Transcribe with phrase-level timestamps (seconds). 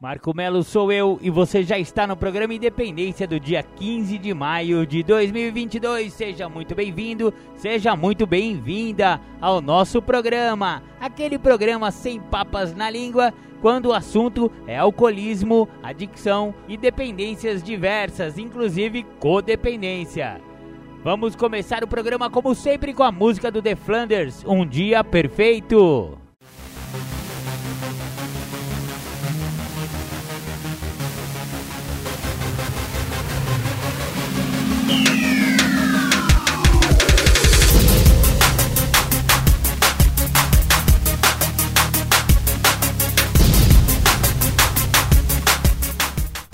[0.00, 4.32] Marco Melo sou eu e você já está no programa Independência do dia 15 de
[4.32, 6.10] maio de 2022.
[6.10, 10.82] Seja muito bem-vindo, seja muito bem-vinda ao nosso programa.
[10.98, 18.38] Aquele programa sem papas na língua, quando o assunto é alcoolismo, adicção e dependências diversas,
[18.38, 20.40] inclusive codependência.
[21.04, 26.16] Vamos começar o programa como sempre com a música do The Flanders, Um Dia Perfeito.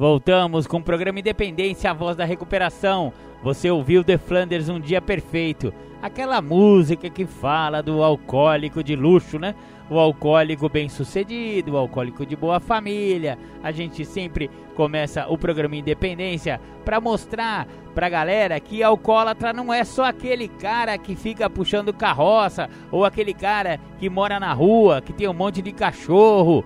[0.00, 3.12] Voltamos com o programa Independência, a voz da recuperação.
[3.42, 9.38] Você ouviu The Flanders Um Dia Perfeito, aquela música que fala do alcoólico de luxo,
[9.38, 9.54] né?
[9.90, 13.36] O alcoólico bem-sucedido, o alcoólico de boa família.
[13.62, 19.84] A gente sempre começa o programa Independência para mostrar pra galera que alcoólatra não é
[19.84, 25.12] só aquele cara que fica puxando carroça ou aquele cara que mora na rua, que
[25.12, 26.64] tem um monte de cachorro,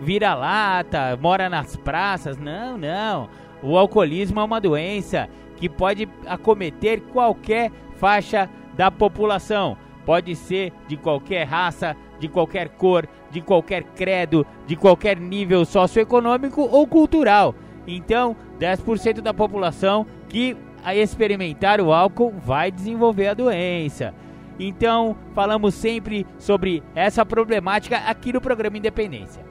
[0.00, 2.36] vira lata, mora nas praças.
[2.36, 3.28] Não, não.
[3.62, 9.76] O alcoolismo é uma doença que pode acometer qualquer faixa da população.
[10.06, 16.62] Pode ser de qualquer raça, de qualquer cor, de qualquer credo, de qualquer nível socioeconômico
[16.62, 17.54] ou cultural.
[17.86, 20.56] Então, 10% da população que
[20.94, 24.14] experimentar o álcool vai desenvolver a doença.
[24.58, 29.49] Então, falamos sempre sobre essa problemática aqui no programa Independência.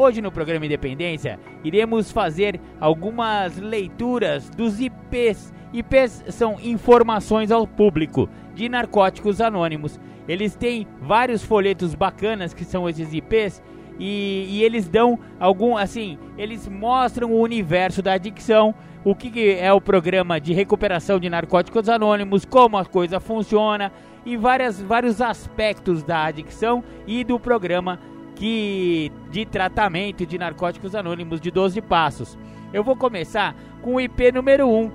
[0.00, 5.52] Hoje no programa Independência iremos fazer algumas leituras dos IPs.
[5.72, 9.98] IPs são informações ao público de narcóticos anônimos.
[10.28, 13.60] Eles têm vários folhetos bacanas que são esses IPs
[13.98, 18.72] e, e eles dão algum assim, eles mostram o universo da adicção,
[19.04, 23.90] o que, que é o programa de recuperação de narcóticos anônimos, como a coisa funciona
[24.24, 27.98] e várias, vários aspectos da adicção e do programa
[28.38, 32.38] que de tratamento de narcóticos anônimos de 12 passos.
[32.72, 34.92] Eu vou começar com o IP número 1.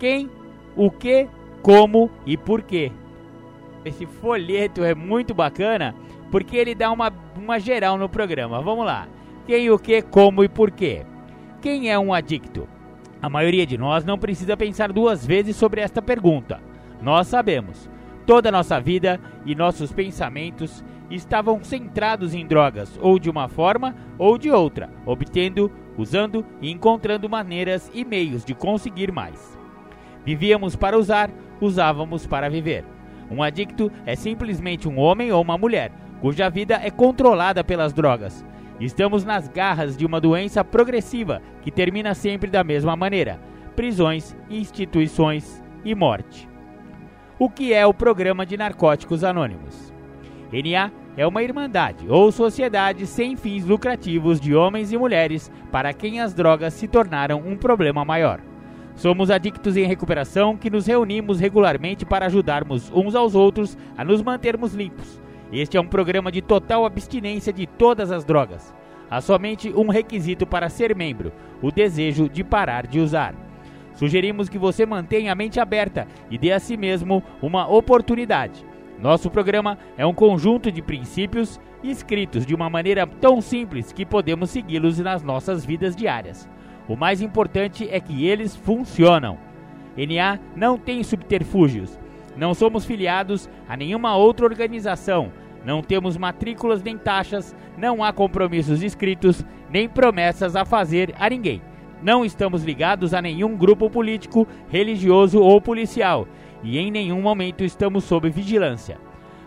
[0.00, 0.28] Quem,
[0.74, 1.28] o que,
[1.62, 2.90] como e por quê.
[3.84, 5.94] Esse folheto é muito bacana
[6.28, 8.60] porque ele dá uma, uma geral no programa.
[8.60, 9.06] Vamos lá.
[9.46, 11.06] Quem, o que, como e por quê.
[11.60, 12.68] Quem é um adicto?
[13.20, 16.60] A maioria de nós não precisa pensar duas vezes sobre esta pergunta.
[17.00, 17.88] Nós sabemos.
[18.26, 23.94] Toda a nossa vida e nossos pensamentos estavam centrados em drogas, ou de uma forma
[24.18, 29.58] ou de outra, obtendo, usando e encontrando maneiras e meios de conseguir mais.
[30.24, 31.30] Vivíamos para usar,
[31.60, 32.84] usávamos para viver.
[33.30, 35.90] Um adicto é simplesmente um homem ou uma mulher
[36.20, 38.44] cuja vida é controlada pelas drogas.
[38.78, 43.40] Estamos nas garras de uma doença progressiva que termina sempre da mesma maneira:
[43.74, 46.51] prisões, instituições e morte.
[47.44, 49.92] O que é o Programa de Narcóticos Anônimos?
[50.52, 56.20] NA é uma irmandade ou sociedade sem fins lucrativos de homens e mulheres para quem
[56.20, 58.40] as drogas se tornaram um problema maior.
[58.94, 64.22] Somos adictos em recuperação que nos reunimos regularmente para ajudarmos uns aos outros a nos
[64.22, 65.20] mantermos limpos.
[65.52, 68.72] Este é um programa de total abstinência de todas as drogas.
[69.10, 73.34] Há somente um requisito para ser membro: o desejo de parar de usar.
[73.94, 78.64] Sugerimos que você mantenha a mente aberta e dê a si mesmo uma oportunidade.
[78.98, 84.50] Nosso programa é um conjunto de princípios escritos de uma maneira tão simples que podemos
[84.50, 86.48] segui-los nas nossas vidas diárias.
[86.88, 89.38] O mais importante é que eles funcionam.
[89.96, 91.98] NA não tem subterfúgios.
[92.36, 95.32] Não somos filiados a nenhuma outra organização.
[95.64, 97.54] Não temos matrículas nem taxas.
[97.76, 101.60] Não há compromissos escritos nem promessas a fazer a ninguém.
[102.02, 106.26] Não estamos ligados a nenhum grupo político, religioso ou policial
[106.62, 108.98] e em nenhum momento estamos sob vigilância.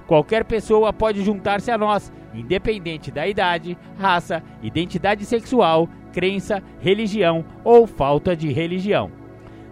[0.07, 7.87] qualquer pessoa pode juntar-se a nós, independente da idade, raça, identidade sexual, crença, religião ou
[7.87, 9.11] falta de religião.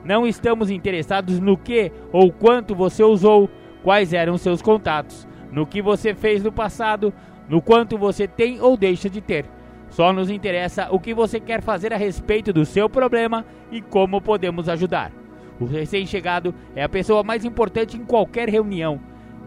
[0.04, 3.48] Não estamos interessados no que ou quanto você usou,
[3.84, 7.14] quais eram seus contatos, no que você fez no passado,
[7.48, 9.46] no quanto você tem ou deixa de ter.
[9.94, 14.20] Só nos interessa o que você quer fazer a respeito do seu problema e como
[14.20, 15.12] podemos ajudar.
[15.60, 19.00] O recém-chegado é a pessoa mais importante em qualquer reunião,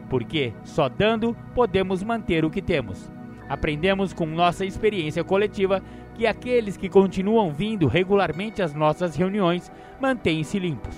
[0.08, 3.10] porque só dando podemos manter o que temos.
[3.48, 5.82] Aprendemos com nossa experiência coletiva
[6.14, 9.70] que aqueles que continuam vindo regularmente às nossas reuniões
[10.00, 10.96] mantêm-se limpos.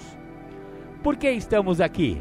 [1.03, 2.21] Por que estamos aqui?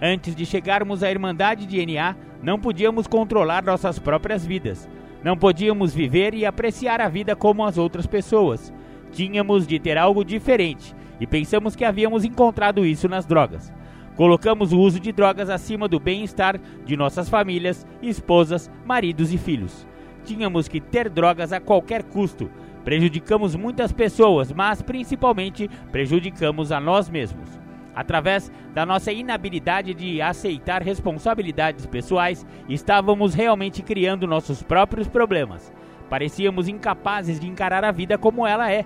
[0.00, 4.88] Antes de chegarmos à Irmandade de NA, não podíamos controlar nossas próprias vidas.
[5.24, 8.72] Não podíamos viver e apreciar a vida como as outras pessoas.
[9.12, 13.72] Tínhamos de ter algo diferente e pensamos que havíamos encontrado isso nas drogas.
[14.16, 19.86] Colocamos o uso de drogas acima do bem-estar de nossas famílias, esposas, maridos e filhos.
[20.24, 22.50] Tínhamos que ter drogas a qualquer custo.
[22.84, 27.61] Prejudicamos muitas pessoas, mas principalmente prejudicamos a nós mesmos.
[27.94, 35.72] Através da nossa inabilidade de aceitar responsabilidades pessoais, estávamos realmente criando nossos próprios problemas.
[36.08, 38.84] Parecíamos incapazes de encarar a vida como ela é.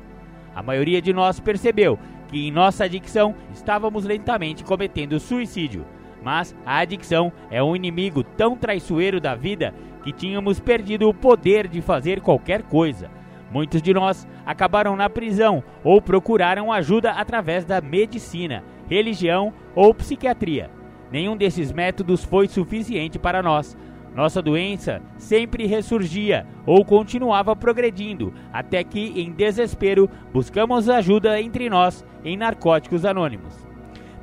[0.54, 1.98] A maioria de nós percebeu
[2.28, 5.84] que em nossa adicção estávamos lentamente cometendo suicídio.
[6.22, 9.72] Mas a adicção é um inimigo tão traiçoeiro da vida
[10.02, 13.10] que tínhamos perdido o poder de fazer qualquer coisa.
[13.50, 20.70] Muitos de nós acabaram na prisão ou procuraram ajuda através da medicina, religião ou psiquiatria.
[21.10, 23.76] Nenhum desses métodos foi suficiente para nós.
[24.14, 32.04] Nossa doença sempre ressurgia ou continuava progredindo, até que, em desespero, buscamos ajuda entre nós
[32.24, 33.66] em Narcóticos Anônimos.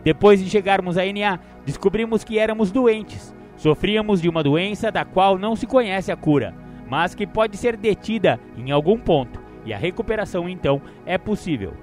[0.03, 3.35] Depois de chegarmos a NA, descobrimos que éramos doentes.
[3.55, 6.55] Sofríamos de uma doença da qual não se conhece a cura,
[6.89, 11.73] mas que pode ser detida em algum ponto, e a recuperação então é possível.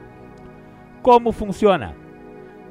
[1.00, 1.94] Como funciona?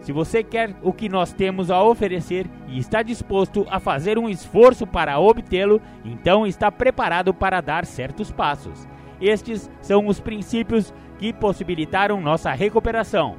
[0.02, 4.30] Se você quer o que nós temos a oferecer e está disposto a fazer um
[4.30, 8.88] esforço para obtê-lo, então está preparado para dar certos passos.
[9.22, 13.36] Estes são os princípios que possibilitaram nossa recuperação.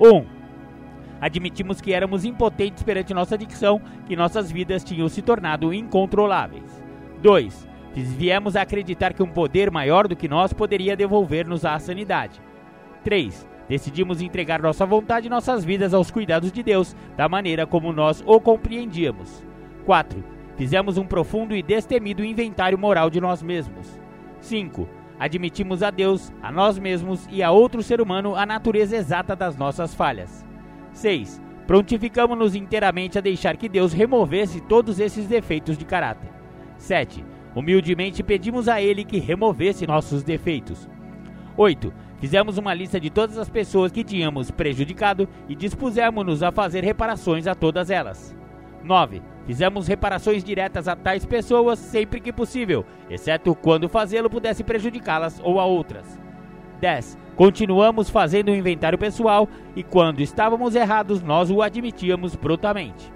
[0.00, 0.06] 1.
[0.06, 0.24] Um,
[1.20, 6.82] admitimos que éramos impotentes perante nossa adicção, que nossas vidas tinham se tornado incontroláveis.
[7.20, 7.68] 2.
[7.94, 12.40] Viemos a acreditar que um poder maior do que nós poderia devolver-nos à sanidade.
[13.02, 17.92] 3 Decidimos entregar nossa vontade e nossas vidas aos cuidados de Deus, da maneira como
[17.92, 19.44] nós o compreendíamos.
[19.86, 20.22] 4.
[20.56, 23.98] Fizemos um profundo e destemido inventário moral de nós mesmos.
[24.40, 24.88] 5.
[25.18, 29.56] Admitimos a Deus, a nós mesmos e a outro ser humano a natureza exata das
[29.56, 30.44] nossas falhas.
[30.92, 31.40] 6.
[31.66, 36.30] Prontificamos-nos inteiramente a deixar que Deus removesse todos esses defeitos de caráter.
[36.76, 37.24] 7.
[37.54, 40.88] Humildemente pedimos a Ele que removesse nossos defeitos.
[41.56, 41.92] 8.
[42.24, 47.46] Fizemos uma lista de todas as pessoas que tínhamos prejudicado e dispusemos-nos a fazer reparações
[47.46, 48.34] a todas elas.
[48.82, 49.20] 9.
[49.44, 55.60] Fizemos reparações diretas a tais pessoas sempre que possível, exceto quando fazê-lo pudesse prejudicá-las ou
[55.60, 56.18] a outras.
[56.80, 57.18] 10.
[57.36, 59.46] Continuamos fazendo o inventário pessoal
[59.76, 63.12] e quando estávamos errados, nós o admitíamos prontamente.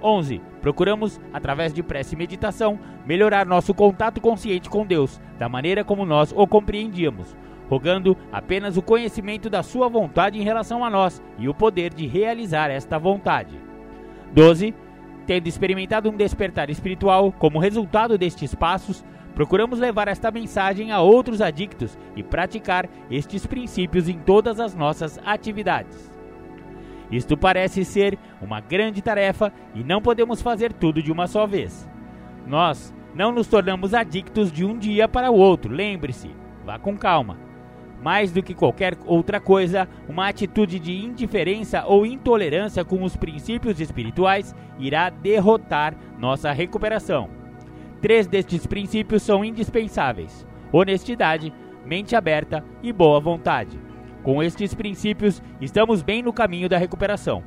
[0.00, 0.40] 11.
[0.60, 6.06] Procuramos, através de prece e meditação, melhorar nosso contato consciente com Deus, da maneira como
[6.06, 7.34] nós o compreendíamos
[7.68, 12.06] rogando apenas o conhecimento da sua vontade em relação a nós e o poder de
[12.06, 13.60] realizar esta vontade.
[14.32, 14.74] 12.
[15.26, 21.42] Tendo experimentado um despertar espiritual como resultado destes passos, procuramos levar esta mensagem a outros
[21.42, 26.10] adictos e praticar estes princípios em todas as nossas atividades.
[27.10, 31.88] Isto parece ser uma grande tarefa e não podemos fazer tudo de uma só vez.
[32.46, 36.30] Nós não nos tornamos adictos de um dia para o outro, lembre-se,
[36.64, 37.47] vá com calma
[38.02, 43.80] mais do que qualquer outra coisa, uma atitude de indiferença ou intolerância com os princípios
[43.80, 47.28] espirituais irá derrotar nossa recuperação.
[48.00, 51.52] Três destes princípios são indispensáveis: honestidade,
[51.84, 53.78] mente aberta e boa vontade.
[54.22, 57.42] Com estes princípios, estamos bem no caminho da recuperação.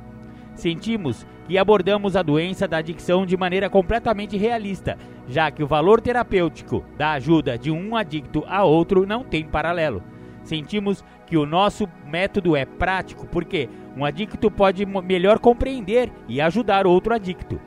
[0.54, 6.00] Sentimos que abordamos a doença da adicção de maneira completamente realista, já que o valor
[6.00, 10.02] terapêutico da ajuda de um adicto a outro não tem paralelo.
[10.44, 16.86] Sentimos que o nosso método é prático porque um adicto pode melhor compreender e ajudar
[16.86, 17.60] outro adicto.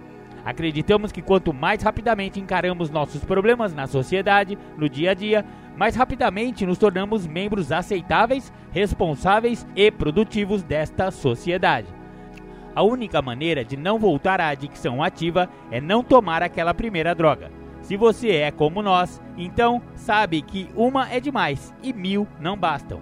[0.44, 5.44] Acreditamos que quanto mais rapidamente encaramos nossos problemas na sociedade, no dia a dia,
[5.76, 11.88] mais rapidamente nos tornamos membros aceitáveis, responsáveis e produtivos desta sociedade.
[12.76, 17.50] A única maneira de não voltar à adicção ativa é não tomar aquela primeira droga.
[17.86, 23.00] Se você é como nós, então sabe que uma é demais e mil não bastam.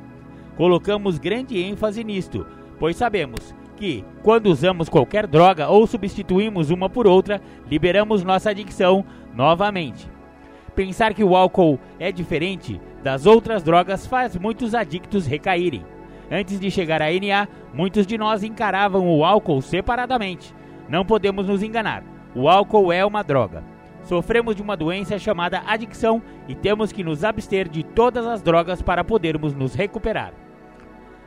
[0.58, 2.46] Colocamos grande ênfase nisto,
[2.78, 9.06] pois sabemos que, quando usamos qualquer droga ou substituímos uma por outra, liberamos nossa adicção
[9.34, 10.12] novamente.
[10.76, 15.86] Pensar que o álcool é diferente das outras drogas faz muitos adictos recaírem.
[16.30, 20.54] Antes de chegar à NA, muitos de nós encaravam o álcool separadamente.
[20.90, 22.04] Não podemos nos enganar,
[22.36, 23.72] o álcool é uma droga.
[24.04, 28.82] Sofremos de uma doença chamada adicção e temos que nos abster de todas as drogas
[28.82, 30.34] para podermos nos recuperar.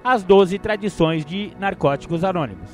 [0.05, 2.71] As 12 tradições de Narcóticos Anônimos.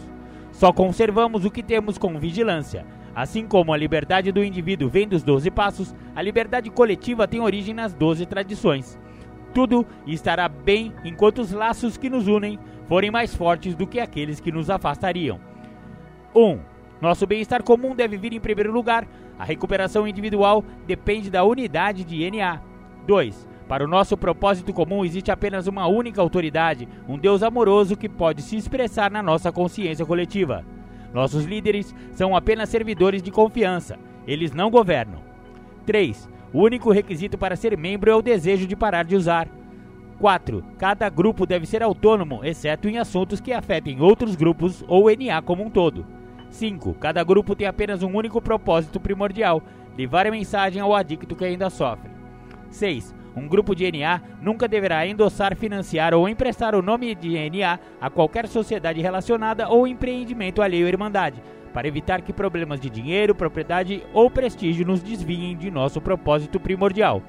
[0.50, 2.84] Só conservamos o que temos com vigilância.
[3.14, 7.74] Assim como a liberdade do indivíduo vem dos 12 passos, a liberdade coletiva tem origem
[7.74, 8.98] nas 12 tradições.
[9.54, 14.40] Tudo estará bem enquanto os laços que nos unem forem mais fortes do que aqueles
[14.40, 15.38] que nos afastariam.
[16.34, 16.40] 1.
[16.40, 16.58] Um,
[17.02, 19.06] nosso bem-estar comum deve vir em primeiro lugar.
[19.42, 22.62] A recuperação individual depende da unidade de NA.
[23.08, 23.48] 2.
[23.66, 28.40] Para o nosso propósito comum existe apenas uma única autoridade, um Deus amoroso que pode
[28.40, 30.64] se expressar na nossa consciência coletiva.
[31.12, 35.18] Nossos líderes são apenas servidores de confiança, eles não governam.
[35.86, 36.30] 3.
[36.52, 39.48] O único requisito para ser membro é o desejo de parar de usar.
[40.20, 40.64] 4.
[40.78, 45.64] Cada grupo deve ser autônomo, exceto em assuntos que afetem outros grupos ou NA como
[45.64, 46.06] um todo.
[46.52, 46.94] 5.
[46.94, 49.62] Cada grupo tem apenas um único propósito primordial:
[49.96, 52.10] levar a mensagem ao adicto que ainda sofre.
[52.70, 53.14] 6.
[53.34, 58.10] Um grupo de NA nunca deverá endossar, financiar ou emprestar o nome de NA a
[58.10, 61.42] qualquer sociedade relacionada ou empreendimento alheio à Irmandade,
[61.72, 67.22] para evitar que problemas de dinheiro, propriedade ou prestígio nos desviem de nosso propósito primordial.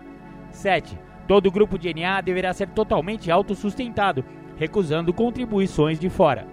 [0.51, 0.99] 7.
[1.25, 4.25] Todo grupo de NA deverá ser totalmente autossustentado,
[4.57, 6.45] recusando contribuições de fora.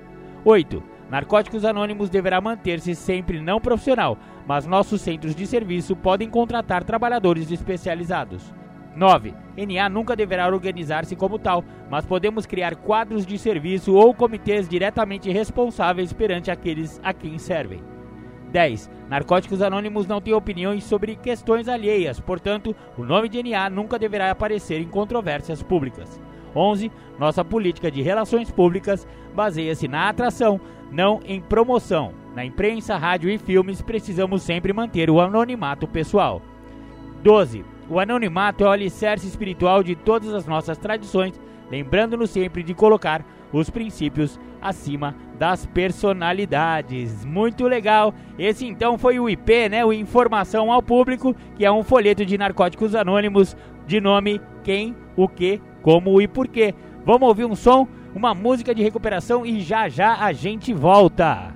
[0.44, 0.89] 8.
[1.10, 7.50] Narcóticos Anônimos deverá manter-se sempre não profissional, mas nossos centros de serviço podem contratar trabalhadores
[7.50, 8.54] especializados.
[8.94, 9.34] 9.
[9.56, 15.28] NA nunca deverá organizar-se como tal, mas podemos criar quadros de serviço ou comitês diretamente
[15.30, 17.82] responsáveis perante aqueles a quem servem.
[18.52, 18.88] 10.
[19.08, 24.30] Narcóticos Anônimos não têm opiniões sobre questões alheias, portanto, o nome de NA nunca deverá
[24.30, 26.20] aparecer em controvérsias públicas.
[26.54, 26.90] 11.
[27.18, 30.60] Nossa política de relações públicas baseia-se na atração,
[30.90, 32.12] não em promoção.
[32.34, 36.40] Na imprensa, rádio e filmes, precisamos sempre manter o anonimato pessoal.
[37.22, 37.64] 12.
[37.88, 43.24] O anonimato é o alicerce espiritual de todas as nossas tradições, lembrando-nos sempre de colocar
[43.52, 47.24] os princípios acima das personalidades.
[47.24, 48.14] Muito legal.
[48.38, 52.38] Esse então foi o IP, né, o Informação ao Público, que é um folheto de
[52.38, 53.56] narcóticos anônimos
[53.86, 56.74] de nome Quem, o que, como e porquê.
[57.04, 61.54] Vamos ouvir um som, uma música de recuperação e já já a gente volta.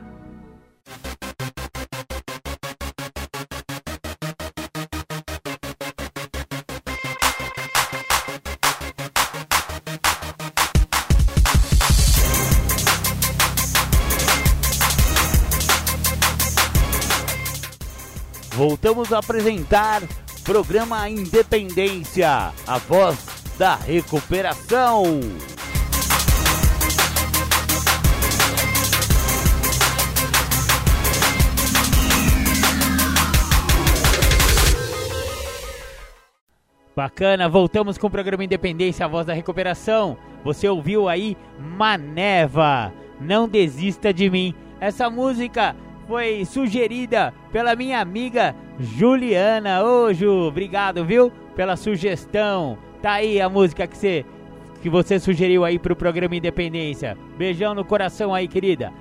[18.55, 20.03] Voltamos a apresentar
[20.45, 23.19] programa Independência, a voz
[23.59, 25.21] da recuperação.
[36.97, 40.17] Bacana, voltamos com o programa Independência, a voz da recuperação.
[40.45, 44.55] Você ouviu aí Maneva, não desista de mim.
[44.79, 45.75] Essa música
[46.07, 49.83] foi sugerida pela minha amiga Juliana.
[49.83, 51.33] Ô Ju, obrigado, viu?
[51.57, 52.79] Pela sugestão.
[53.03, 54.25] Tá aí a música que você,
[54.81, 57.19] que você sugeriu aí pro programa Independência.
[57.37, 58.93] Beijão no coração aí, querida.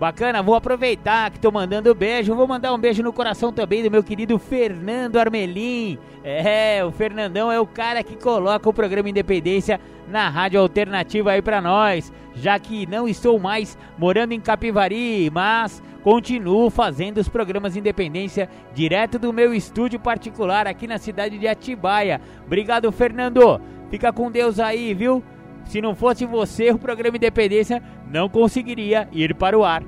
[0.00, 2.34] Bacana, vou aproveitar que tô mandando beijo.
[2.34, 5.98] Vou mandar um beijo no coração também do meu querido Fernando Armelim.
[6.24, 9.78] É, o Fernandão é o cara que coloca o programa Independência
[10.08, 12.10] na rádio alternativa aí pra nós.
[12.34, 19.18] Já que não estou mais morando em Capivari, mas continuo fazendo os programas Independência direto
[19.18, 22.22] do meu estúdio particular aqui na cidade de Atibaia.
[22.46, 23.60] Obrigado, Fernando.
[23.90, 25.22] Fica com Deus aí, viu?
[25.66, 29.82] Se não fosse você, o programa Independência não conseguiria ir para o ar.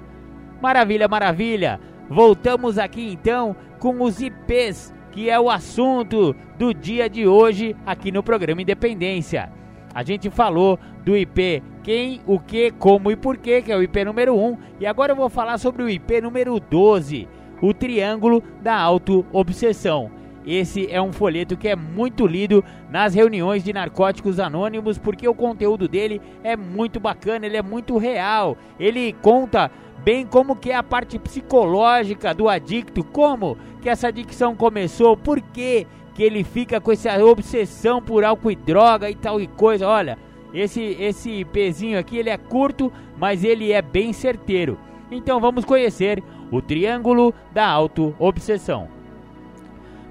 [0.61, 1.81] Maravilha, maravilha.
[2.09, 8.13] Voltamos aqui então com os IPs, que é o assunto do dia de hoje aqui
[8.13, 9.51] no programa Independência.
[9.95, 14.05] A gente falou do IP quem, o que, como e porquê, que é o IP
[14.05, 17.29] número 1, e agora eu vou falar sobre o IP número 12,
[17.61, 20.11] o triângulo da auto-obsessão.
[20.47, 25.35] Esse é um folheto que é muito lido nas reuniões de narcóticos anônimos, porque o
[25.35, 28.57] conteúdo dele é muito bacana, ele é muito real.
[28.79, 29.71] Ele conta
[30.03, 35.41] bem como que é a parte psicológica do adicto, como que essa adicção começou, por
[35.41, 39.89] que que ele fica com essa obsessão por álcool e droga e tal e coisa.
[39.89, 40.19] Olha,
[40.53, 44.79] esse esse pezinho aqui ele é curto, mas ele é bem certeiro.
[45.11, 49.02] Então vamos conhecer o triângulo da auto-obsessão.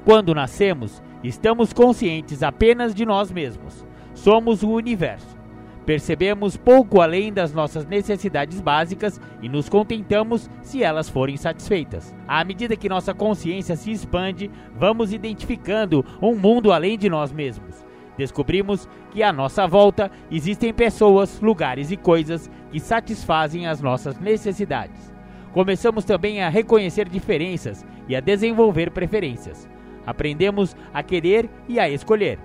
[0.03, 3.85] Quando nascemos, estamos conscientes apenas de nós mesmos.
[4.15, 5.37] Somos o universo.
[5.85, 12.15] Percebemos pouco além das nossas necessidades básicas e nos contentamos se elas forem satisfeitas.
[12.27, 17.85] À medida que nossa consciência se expande, vamos identificando um mundo além de nós mesmos.
[18.17, 25.13] Descobrimos que à nossa volta existem pessoas, lugares e coisas que satisfazem as nossas necessidades.
[25.53, 29.69] Começamos também a reconhecer diferenças e a desenvolver preferências.
[30.11, 32.37] Aprendemos a querer e a escolher.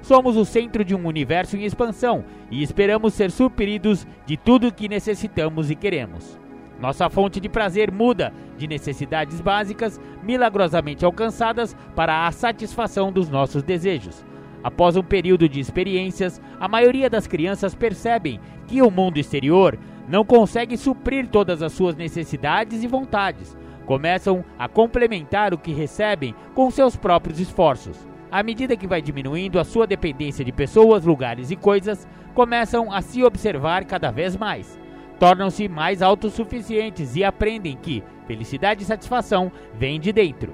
[0.00, 4.88] Somos o centro de um universo em expansão e esperamos ser supridos de tudo que
[4.88, 6.38] necessitamos e queremos.
[6.80, 13.64] Nossa fonte de prazer muda de necessidades básicas milagrosamente alcançadas para a satisfação dos nossos
[13.64, 14.24] desejos.
[14.62, 19.76] Após um período de experiências, a maioria das crianças percebem que o mundo exterior
[20.08, 23.56] não consegue suprir todas as suas necessidades e vontades.
[23.88, 28.06] Começam a complementar o que recebem com seus próprios esforços.
[28.30, 33.00] À medida que vai diminuindo a sua dependência de pessoas, lugares e coisas, começam a
[33.00, 34.78] se observar cada vez mais.
[35.18, 40.52] Tornam-se mais autossuficientes e aprendem que felicidade e satisfação vêm de dentro.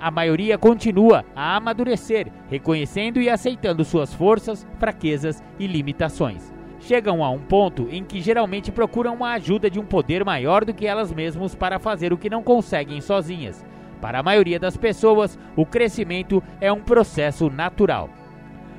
[0.00, 6.51] A maioria continua a amadurecer, reconhecendo e aceitando suas forças, fraquezas e limitações.
[6.82, 10.74] Chegam a um ponto em que geralmente procuram a ajuda de um poder maior do
[10.74, 13.64] que elas mesmas para fazer o que não conseguem sozinhas
[14.02, 18.10] para a maioria das pessoas, o crescimento é um processo natural.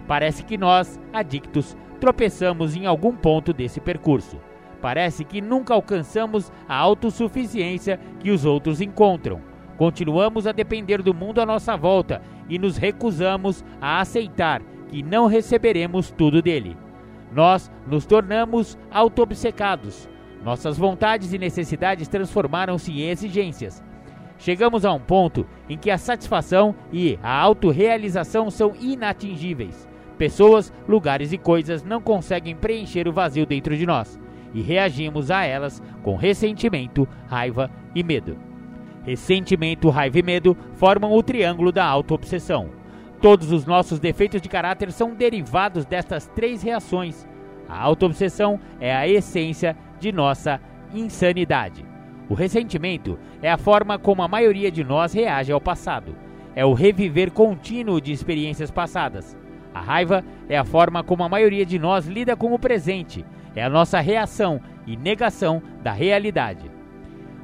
[0.06, 4.38] Parece que nós, adictos, tropeçamos em algum ponto desse percurso.
[4.82, 9.40] Parece que nunca alcançamos a autossuficiência que os outros encontram.
[9.78, 15.26] Continuamos a depender do mundo à nossa volta e nos recusamos a aceitar que não
[15.26, 16.83] receberemos tudo dele.
[17.34, 20.10] Nós nos tornamos auto-obcecados.
[20.44, 23.84] Nossas vontades e necessidades transformaram-se em exigências.
[24.38, 29.88] Chegamos a um ponto em que a satisfação e a autorrealização são inatingíveis.
[30.18, 34.20] Pessoas, lugares e coisas não conseguem preencher o vazio dentro de nós
[34.54, 38.38] e reagimos a elas com ressentimento, raiva e medo.
[39.04, 42.83] Ressentimento, raiva e medo formam o triângulo da autoobsessão.
[43.24, 47.26] Todos os nossos defeitos de caráter são derivados destas três reações.
[47.70, 50.60] A autoobsessão é a essência de nossa
[50.94, 51.86] insanidade.
[52.28, 56.18] O ressentimento é a forma como a maioria de nós reage ao passado.
[56.54, 59.38] É o reviver contínuo de experiências passadas.
[59.74, 63.26] A raiva é a forma como a maioria de nós lida com o presente.
[63.56, 66.70] É a nossa reação e negação da realidade.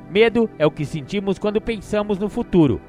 [0.09, 2.81] Medo é o que sentimos quando pensamos no futuro.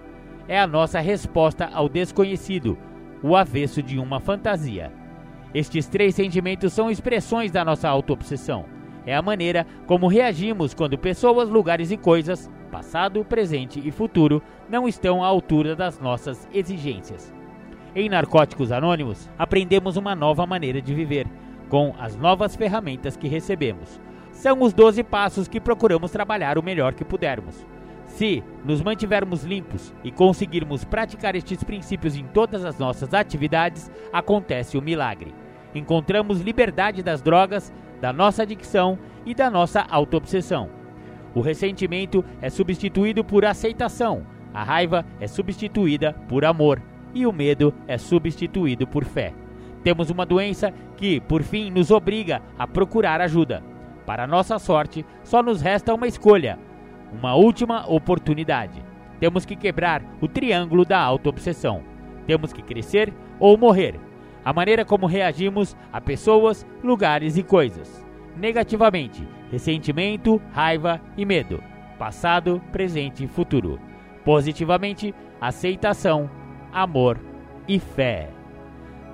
[0.50, 2.76] É a nossa resposta ao desconhecido,
[3.22, 4.92] o avesso de uma fantasia.
[5.54, 8.66] Estes três sentimentos são expressões da nossa autoobsessão
[9.06, 14.86] é a maneira como reagimos quando pessoas, lugares e coisas, passado, presente e futuro, não
[14.86, 17.32] estão à altura das nossas exigências.
[17.94, 21.26] Em Narcóticos Anônimos, aprendemos uma nova maneira de viver,
[21.68, 24.00] com as novas ferramentas que recebemos.
[24.32, 27.66] São os 12 passos que procuramos trabalhar o melhor que pudermos.
[28.10, 34.76] Se nos mantivermos limpos e conseguirmos praticar estes princípios em todas as nossas atividades, acontece
[34.76, 35.32] o milagre.
[35.74, 40.68] Encontramos liberdade das drogas, da nossa adicção e da nossa autoobsessão.
[41.34, 46.82] O ressentimento é substituído por aceitação, a raiva é substituída por amor
[47.14, 49.32] e o medo é substituído por fé.
[49.82, 53.62] Temos uma doença que, por fim, nos obriga a procurar ajuda.
[54.04, 56.58] Para nossa sorte, só nos resta uma escolha,
[57.12, 58.82] uma última oportunidade.
[59.18, 61.82] Temos que quebrar o triângulo da autoobsessão.
[62.26, 63.98] Temos que crescer ou morrer
[64.44, 68.04] a maneira como reagimos a pessoas, lugares e coisas.
[68.36, 71.62] Negativamente, ressentimento, raiva e medo.
[71.98, 73.78] Passado, presente e futuro.
[74.24, 76.30] Positivamente, aceitação,
[76.72, 77.18] amor
[77.68, 78.30] e fé.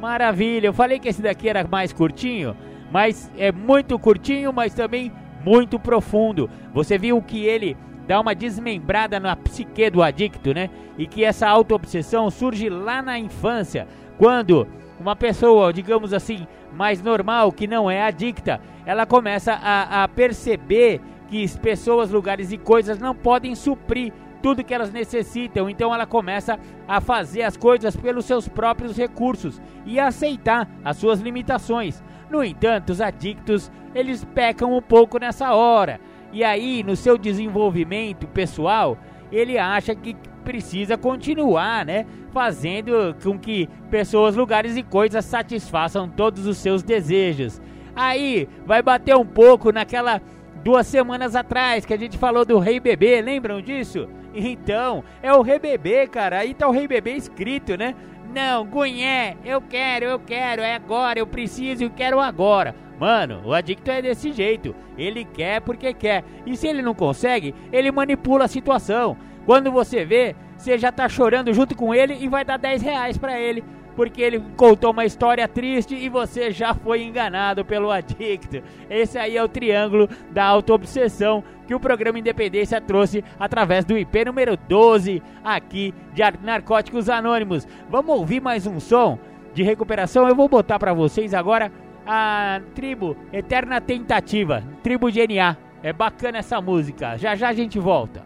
[0.01, 2.57] Maravilha, eu falei que esse daqui era mais curtinho,
[2.93, 5.11] mas é muito curtinho, mas também
[5.45, 6.49] muito profundo.
[6.73, 10.71] Você viu que ele dá uma desmembrada na psique do adicto, né?
[10.97, 14.67] E que essa autoobsessão surge lá na infância, quando
[14.99, 21.01] uma pessoa, digamos assim, mais normal, que não é adicta, ela começa a, a perceber
[21.29, 25.69] que pessoas, lugares e coisas não podem suprir tudo que elas necessitam.
[25.69, 30.97] Então ela começa a fazer as coisas pelos seus próprios recursos e a aceitar as
[30.97, 32.03] suas limitações.
[32.31, 36.01] No entanto, os adictos, eles pecam um pouco nessa hora
[36.37, 38.99] E aí, no seu desenvolvimento pessoal,
[39.33, 42.05] ele acha que precisa continuar, né?
[42.31, 47.59] Fazendo com que pessoas, lugares e coisas satisfaçam todos os seus desejos.
[47.95, 50.21] Aí vai bater um pouco naquela
[50.63, 54.07] duas semanas atrás que a gente falou do Rei Bebê, lembram disso?
[54.35, 56.41] Então, é o Rei Bebê, cara.
[56.41, 57.95] Aí tá o Rei Bebê escrito, né?
[58.35, 62.75] Não, Gunhé, eu quero, eu quero, é agora, eu preciso e quero agora.
[62.99, 64.75] Mano, o adicto é desse jeito.
[64.97, 66.25] Ele quer porque quer.
[66.47, 69.17] E se ele não consegue, ele manipula a situação.
[69.45, 73.19] Quando você vê, você já tá chorando junto com ele e vai dar 10 reais
[73.19, 73.63] pra ele.
[73.95, 78.63] Porque ele contou uma história triste e você já foi enganado pelo adicto.
[78.91, 84.25] Esse aí é o triângulo da autoobsessão que o programa Independência trouxe através do IP
[84.25, 87.67] número 12 aqui de Narcóticos Anônimos.
[87.89, 89.19] Vamos ouvir mais um som
[89.55, 90.29] de recuperação?
[90.29, 91.73] Eu vou botar para vocês agora
[92.07, 95.57] a tribo Eterna Tentativa, tribo GNA.
[95.83, 97.17] É bacana essa música.
[97.17, 98.26] Já já a gente volta.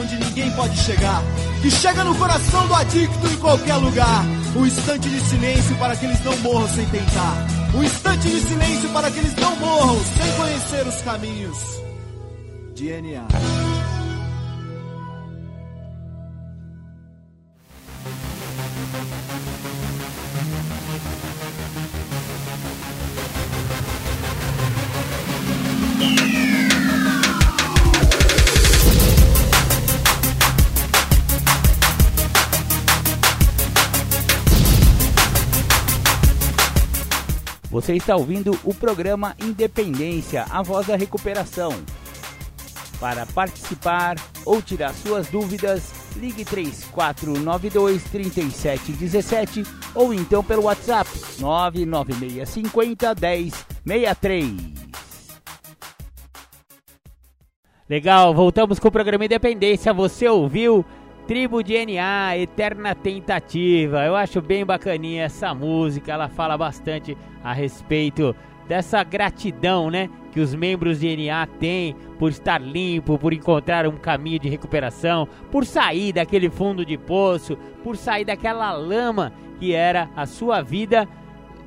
[0.09, 1.21] ninguém pode chegar.
[1.61, 4.25] Que chega no coração do adicto em qualquer lugar.
[4.55, 7.47] Um instante de silêncio para que eles não morram sem tentar.
[7.73, 11.57] Um instante de silêncio para que eles não morram sem conhecer os caminhos.
[12.75, 13.27] DNA.
[37.91, 41.73] Você está ouvindo o programa Independência, a voz da recuperação.
[43.01, 53.13] Para participar ou tirar suas dúvidas, ligue 3492 3717 ou então pelo WhatsApp 99650
[53.83, 54.81] 1063.
[57.89, 59.93] Legal, voltamos com o programa Independência.
[59.93, 60.85] Você ouviu
[61.27, 64.03] Tribo DNA, Eterna Tentativa.
[64.05, 68.35] Eu acho bem bacaninha essa música, ela fala bastante a respeito
[68.67, 73.97] dessa gratidão, né, que os membros de DNA têm por estar limpo, por encontrar um
[73.97, 80.09] caminho de recuperação, por sair daquele fundo de poço, por sair daquela lama que era
[80.15, 81.07] a sua vida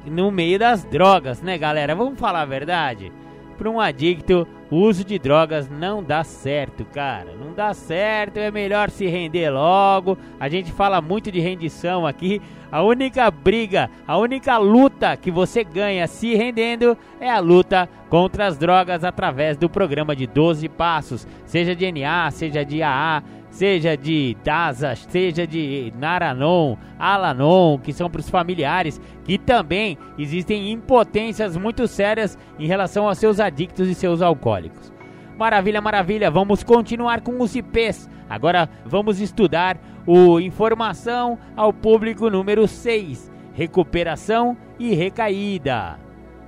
[0.07, 1.95] no meio das drogas, né, galera?
[1.95, 3.12] Vamos falar a verdade?
[3.57, 7.33] Para um adicto, o uso de drogas não dá certo, cara.
[7.39, 10.19] Não dá certo, é melhor se render logo.
[10.41, 12.43] A gente fala muito de rendição aqui.
[12.73, 18.49] A única briga, a única luta que você ganha se rendendo é a luta contra
[18.49, 23.23] as drogas através do programa de 12 passos, seja de NA, seja de AA,
[23.55, 30.73] seja de DASA, seja de Naranon, Alanon, que são para os familiares, que também existem
[30.73, 34.93] impotências muito sérias em relação aos seus adictos e seus alcoólicos.
[35.38, 38.11] Maravilha, maravilha, vamos continuar com os IPs.
[38.29, 45.97] Agora vamos estudar o Informação ao Público número 6, Recuperação e Recaída.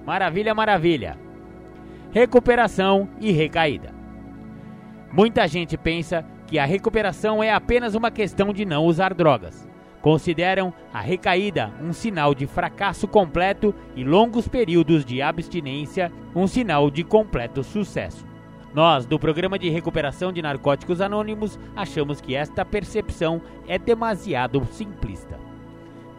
[0.04, 1.16] Maravilha, maravilha.
[2.10, 3.94] Recuperação e recaída.
[5.12, 9.68] Muita gente pensa que a recuperação é apenas uma questão de não usar drogas.
[10.00, 16.90] Consideram a recaída um sinal de fracasso completo e longos períodos de abstinência um sinal
[16.90, 18.24] de completo sucesso.
[18.72, 25.40] Nós, do Programa de Recuperação de Narcóticos Anônimos, achamos que esta percepção é demasiado simplista.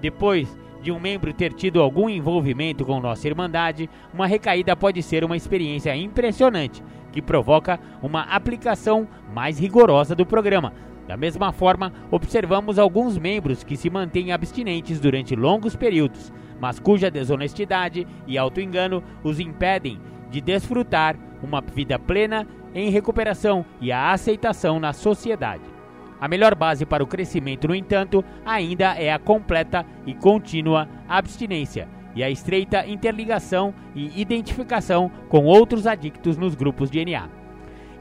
[0.01, 5.23] Depois de um membro ter tido algum envolvimento com nossa Irmandade, uma recaída pode ser
[5.23, 6.83] uma experiência impressionante
[7.17, 10.71] que provoca uma aplicação mais rigorosa do programa.
[11.07, 17.09] Da mesma forma, observamos alguns membros que se mantêm abstinentes durante longos períodos, mas cuja
[17.09, 19.99] desonestidade e autoengano os impedem
[20.29, 25.63] de desfrutar uma vida plena em recuperação e a aceitação na sociedade.
[26.21, 31.96] A melhor base para o crescimento, no entanto, ainda é a completa e contínua abstinência
[32.17, 37.29] e a estreita interligação e identificação com outros adictos nos grupos de NA.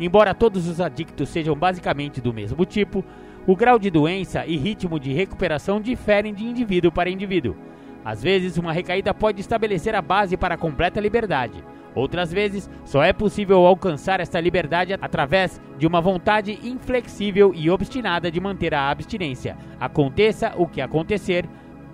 [0.01, 3.05] Embora todos os adictos sejam basicamente do mesmo tipo,
[3.47, 7.55] o grau de doença e ritmo de recuperação diferem de indivíduo para indivíduo.
[8.03, 11.63] Às vezes, uma recaída pode estabelecer a base para a completa liberdade.
[11.95, 18.31] Outras vezes, só é possível alcançar esta liberdade através de uma vontade inflexível e obstinada
[18.31, 21.47] de manter a abstinência, aconteça o que acontecer,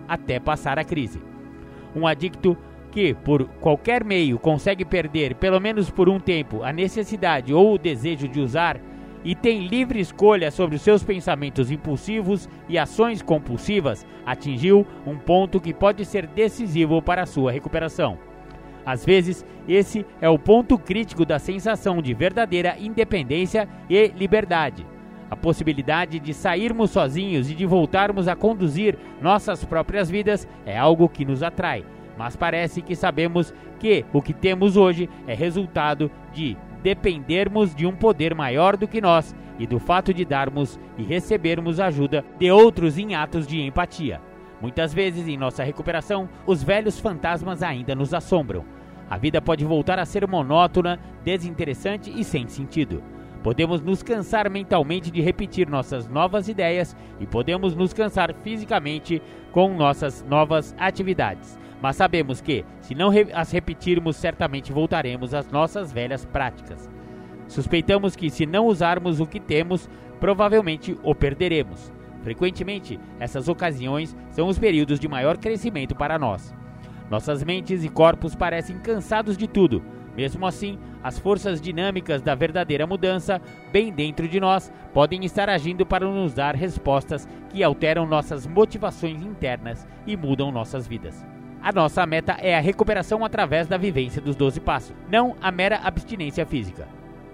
[0.06, 1.31] até passar a crise.
[1.94, 2.56] Um adicto
[2.90, 7.78] que, por qualquer meio, consegue perder, pelo menos por um tempo, a necessidade ou o
[7.78, 8.80] desejo de usar
[9.24, 15.60] e tem livre escolha sobre os seus pensamentos impulsivos e ações compulsivas, atingiu um ponto
[15.60, 18.18] que pode ser decisivo para a sua recuperação.
[18.84, 24.84] Às vezes, esse é o ponto crítico da sensação de verdadeira independência e liberdade.
[25.32, 31.08] A possibilidade de sairmos sozinhos e de voltarmos a conduzir nossas próprias vidas é algo
[31.08, 31.86] que nos atrai,
[32.18, 37.96] mas parece que sabemos que o que temos hoje é resultado de dependermos de um
[37.96, 42.98] poder maior do que nós e do fato de darmos e recebermos ajuda de outros
[42.98, 44.20] em atos de empatia.
[44.60, 48.66] Muitas vezes em nossa recuperação, os velhos fantasmas ainda nos assombram.
[49.08, 53.02] A vida pode voltar a ser monótona, desinteressante e sem sentido.
[53.42, 59.74] Podemos nos cansar mentalmente de repetir nossas novas ideias e podemos nos cansar fisicamente com
[59.74, 61.58] nossas novas atividades.
[61.80, 66.88] Mas sabemos que, se não as repetirmos, certamente voltaremos às nossas velhas práticas.
[67.48, 71.92] Suspeitamos que, se não usarmos o que temos, provavelmente o perderemos.
[72.22, 76.54] Frequentemente, essas ocasiões são os períodos de maior crescimento para nós.
[77.10, 79.82] Nossas mentes e corpos parecem cansados de tudo.
[80.16, 83.40] Mesmo assim, as forças dinâmicas da verdadeira mudança,
[83.72, 89.22] bem dentro de nós, podem estar agindo para nos dar respostas que alteram nossas motivações
[89.22, 91.24] internas e mudam nossas vidas.
[91.62, 95.80] A nossa meta é a recuperação através da vivência dos 12 passos, não a mera
[95.82, 96.88] abstinência física.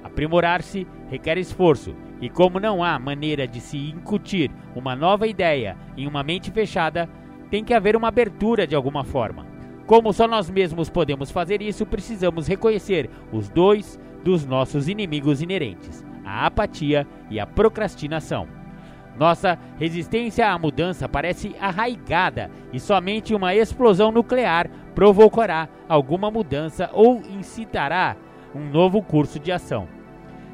[0.05, 6.07] Aprimorar-se requer esforço, e como não há maneira de se incutir uma nova ideia em
[6.07, 7.09] uma mente fechada,
[7.51, 9.47] tem que haver uma abertura de alguma forma.
[9.89, 16.05] Como só nós mesmos podemos fazer isso, precisamos reconhecer os dois dos nossos inimigos inerentes,
[16.23, 18.47] a apatia e a procrastinação.
[19.19, 27.23] Nossa resistência à mudança parece arraigada e somente uma explosão nuclear provocará alguma mudança ou
[27.23, 28.15] incitará
[28.55, 29.89] um novo curso de ação.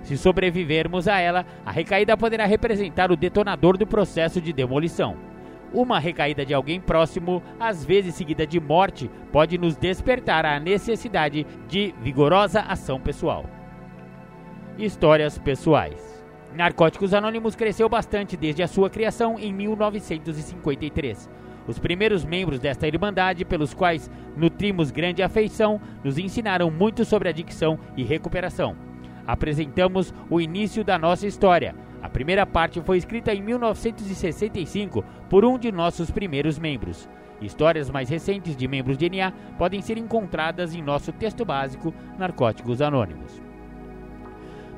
[0.03, 5.34] Se sobrevivermos a ela, a recaída poderá representar o detonador do processo de demolição.
[5.75, 11.45] Uma recaída de alguém próximo, às vezes seguida de morte, pode nos despertar a necessidade
[11.67, 13.45] de vigorosa ação pessoal.
[14.79, 16.25] Histórias pessoais.
[16.55, 21.29] Narcóticos Anônimos cresceu bastante desde a sua criação em 1953.
[21.67, 27.81] Os primeiros membros desta irmandade, pelos quais nutrimos grande afeição, nos ensinaram muito sobre adicção
[27.97, 28.77] e recuperação.
[29.27, 35.59] Apresentamos o início da nossa história, a primeira parte foi escrita em 1965 por um
[35.59, 37.09] de nossos primeiros membros.
[37.41, 42.83] Histórias mais recentes de membros de NA podem ser encontradas em nosso texto básico Narcóticos
[42.83, 43.41] Anônimos.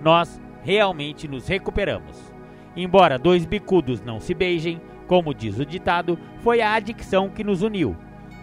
[0.00, 2.32] Nós realmente nos recuperamos.
[2.76, 7.60] Embora dois bicudos não se beijem, como diz o ditado, foi a adicção que nos
[7.60, 7.96] uniu.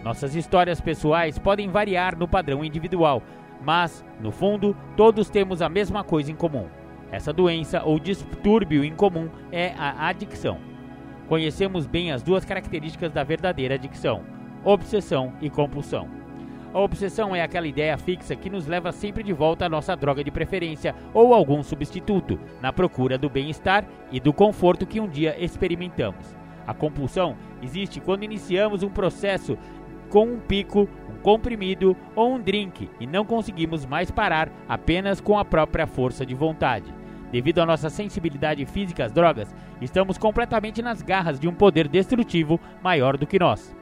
[0.04, 3.22] Nossas histórias pessoais podem variar no padrão individual,
[3.64, 6.66] mas, no fundo, todos temos a mesma coisa em comum
[7.14, 10.58] essa doença ou distúrbio incomum é a adicção.
[11.28, 14.22] Conhecemos bem as duas características da verdadeira adicção:
[14.64, 16.08] obsessão e compulsão.
[16.72, 20.24] A obsessão é aquela ideia fixa que nos leva sempre de volta à nossa droga
[20.24, 25.36] de preferência ou algum substituto, na procura do bem-estar e do conforto que um dia
[25.38, 26.36] experimentamos.
[26.66, 29.56] A compulsão existe quando iniciamos um processo
[30.10, 35.38] com um pico, um comprimido ou um drink e não conseguimos mais parar apenas com
[35.38, 37.03] a própria força de vontade.
[37.34, 42.60] Devido à nossa sensibilidade física às drogas, estamos completamente nas garras de um poder destrutivo
[42.80, 43.76] maior do que nós.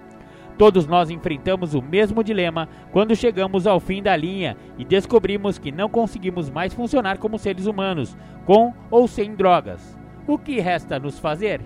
[0.57, 5.71] Todos nós enfrentamos o mesmo dilema quando chegamos ao fim da linha e descobrimos que
[5.71, 10.01] não conseguimos mais funcionar como seres humanos, com ou sem drogas.
[10.27, 11.61] O que resta nos fazer?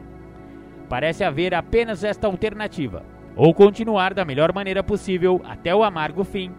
[0.88, 3.04] Parece haver apenas esta alternativa:
[3.36, 6.50] ou continuar da melhor maneira possível até o amargo fim,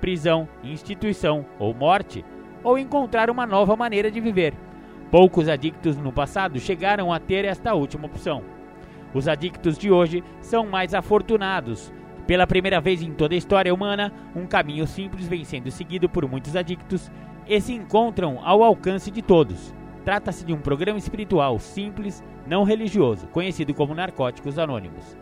[0.00, 2.24] prisão, instituição ou morte,
[2.64, 4.54] ou encontrar uma nova maneira de viver
[5.10, 8.44] Poucos adictos no passado chegaram a ter esta última opção.
[9.12, 11.92] Os adictos de hoje são mais afortunados.
[12.28, 16.28] Pela primeira vez em toda a história humana, um caminho simples vem sendo seguido por
[16.28, 17.10] muitos adictos
[17.44, 19.74] e se encontram ao alcance de todos.
[20.04, 25.16] Trata-se de um programa espiritual simples, não religioso, conhecido como Narcóticos Anônimos.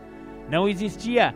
[0.51, 1.33] Não existia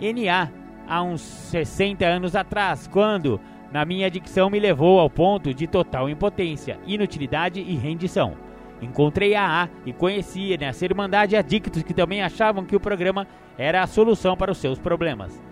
[0.00, 0.48] NA
[0.86, 3.40] há uns 60 anos atrás, quando
[3.72, 8.34] na minha adicção me levou ao ponto de total impotência, inutilidade e rendição.
[8.80, 13.26] Encontrei a AA e conheci nessa irmandade adictos que também achavam que o programa
[13.56, 15.42] era a solução para os seus problemas.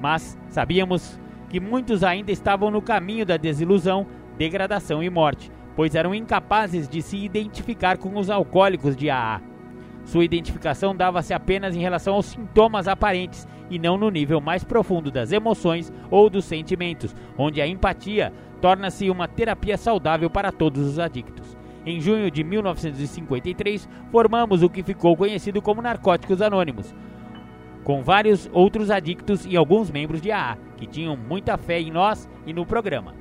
[0.00, 4.06] Mas sabíamos que muitos ainda estavam no caminho da desilusão,
[4.38, 9.42] degradação e morte, pois eram incapazes de se identificar com os alcoólicos de AA.
[10.04, 15.10] Sua identificação dava-se apenas em relação aos sintomas aparentes e não no nível mais profundo
[15.10, 20.98] das emoções ou dos sentimentos, onde a empatia torna-se uma terapia saudável para todos os
[20.98, 21.56] adictos.
[21.86, 26.94] Em junho de 1953, formamos o que ficou conhecido como Narcóticos Anônimos,
[27.84, 32.28] com vários outros adictos e alguns membros de AA, que tinham muita fé em nós
[32.46, 33.19] e no programa.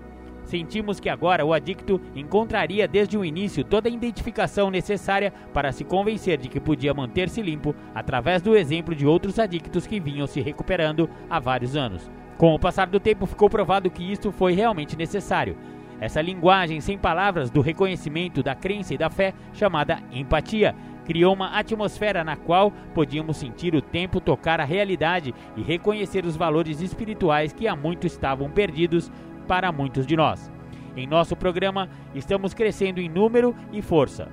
[0.50, 5.84] Sentimos que agora o adicto encontraria desde o início toda a identificação necessária para se
[5.84, 10.42] convencer de que podia manter-se limpo através do exemplo de outros adictos que vinham se
[10.42, 12.10] recuperando há vários anos.
[12.36, 15.56] Com o passar do tempo, ficou provado que isto foi realmente necessário.
[16.02, 20.74] Essa linguagem sem palavras do reconhecimento da crença e da fé, chamada empatia,
[21.10, 26.36] criou uma atmosfera na qual podíamos sentir o tempo tocar a realidade e reconhecer os
[26.36, 29.12] valores espirituais que há muito estavam perdidos
[29.50, 30.52] para muitos de nós.
[30.96, 34.28] Em nosso programa, estamos crescendo em número e força.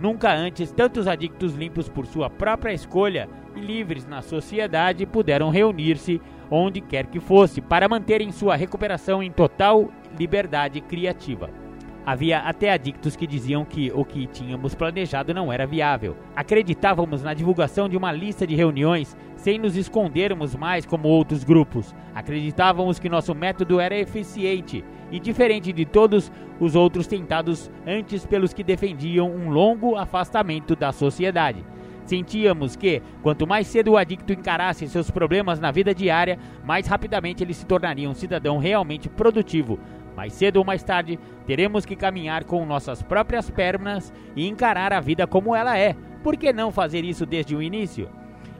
[0.00, 6.18] Nunca antes tantos adictos limpos por sua própria escolha e livres na sociedade puderam reunir-se
[6.50, 11.50] onde quer que fosse para manterem sua recuperação em total liberdade criativa.
[12.06, 16.16] Havia até adictos que diziam que o que tínhamos planejado não era viável.
[16.34, 21.92] Acreditávamos na divulgação de uma lista de reuniões sem nos escondermos mais como outros grupos.
[22.14, 26.30] Acreditávamos que nosso método era eficiente e diferente de todos
[26.60, 31.64] os outros tentados antes pelos que defendiam um longo afastamento da sociedade.
[32.04, 37.42] Sentíamos que, quanto mais cedo o adicto encarasse seus problemas na vida diária, mais rapidamente
[37.42, 39.76] ele se tornaria um cidadão realmente produtivo,
[40.16, 45.00] mais cedo ou mais tarde, teremos que caminhar com nossas próprias pernas e encarar a
[45.00, 45.96] vida como ela é.
[46.22, 48.08] Por que não fazer isso desde o início?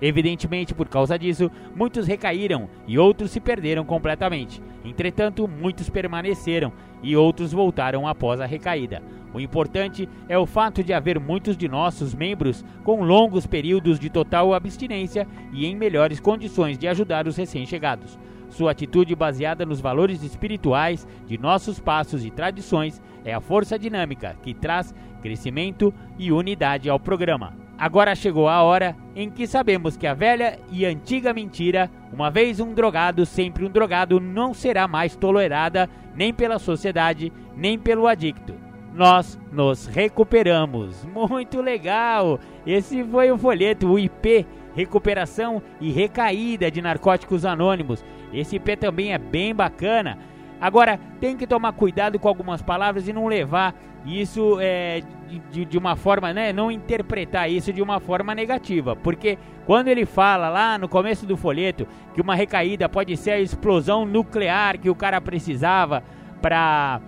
[0.03, 4.61] Evidentemente, por causa disso, muitos recaíram e outros se perderam completamente.
[4.85, 6.73] Entretanto, muitos permaneceram
[7.05, 9.01] e outros voltaram após a recaída.
[9.33, 14.11] O importante é o fato de haver muitos de nossos membros com longos períodos de
[14.11, 18.19] total abstinência e em melhores condições de ajudar os recém-chegados.
[18.51, 24.37] Sua atitude baseada nos valores espirituais de nossos passos e tradições é a força dinâmica
[24.43, 24.93] que traz
[25.23, 27.57] crescimento e unidade ao programa.
[27.83, 32.61] Agora chegou a hora em que sabemos que a velha e antiga mentira, uma vez
[32.61, 38.55] um drogado, sempre um drogado, não será mais tolerada nem pela sociedade, nem pelo adicto.
[38.95, 41.05] Nós nos recuperamos.
[41.07, 42.39] Muito legal!
[42.65, 48.05] Esse foi o folheto, o IP Recuperação e Recaída de Narcóticos Anônimos.
[48.33, 50.19] Esse IP também é bem bacana.
[50.63, 53.75] Agora, tem que tomar cuidado com algumas palavras e não levar
[54.07, 55.03] isso é,
[55.51, 56.53] de, de, uma forma, né?
[56.53, 58.95] Não interpretar isso de uma forma negativa.
[58.95, 59.37] Porque
[59.67, 61.85] quando ele fala lá no começo do folheto
[62.15, 66.05] que uma recaída pode ser a explosão nuclear que o cara precisava
[66.41, 67.01] para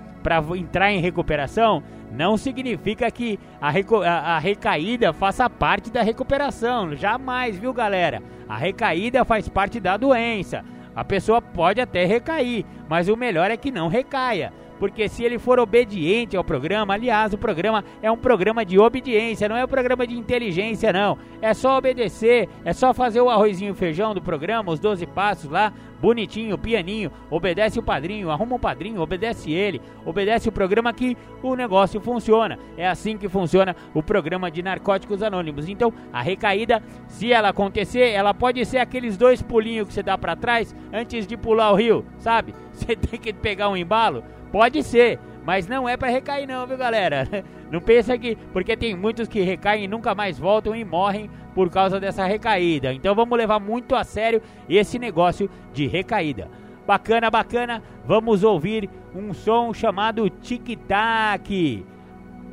[0.56, 1.80] entrar em recuperação,
[2.10, 6.96] não significa que a, a, a, recaída faça parte da recuperação.
[6.96, 8.20] Jamais, viu, galera?
[8.48, 10.64] A recaída faz parte da doença.
[10.94, 14.52] A pessoa pode até recair, mas o melhor é que não recaia.
[14.78, 19.48] Porque se ele for obediente ao programa, aliás, o programa é um programa de obediência,
[19.48, 21.16] não é um programa de inteligência, não.
[21.40, 25.48] É só obedecer, é só fazer o arrozinho e feijão do programa, os 12 passos
[25.48, 25.72] lá,
[26.04, 31.56] bonitinho, pianinho, obedece o padrinho, arruma um padrinho, obedece ele, obedece o programa que o
[31.56, 32.58] negócio funciona.
[32.76, 35.66] É assim que funciona o programa de Narcóticos Anônimos.
[35.66, 40.18] Então, a recaída, se ela acontecer, ela pode ser aqueles dois pulinhos que você dá
[40.18, 42.54] para trás antes de pular o rio, sabe?
[42.74, 46.76] Você tem que pegar um embalo, pode ser, mas não é para recair não, viu,
[46.76, 47.28] galera?
[47.70, 51.68] Não pensa que porque tem muitos que recaem e nunca mais voltam e morrem por
[51.70, 52.92] causa dessa recaída.
[52.92, 56.48] Então vamos levar muito a sério esse negócio de recaída.
[56.86, 57.82] Bacana, bacana.
[58.04, 61.84] Vamos ouvir um som chamado Tic Tac.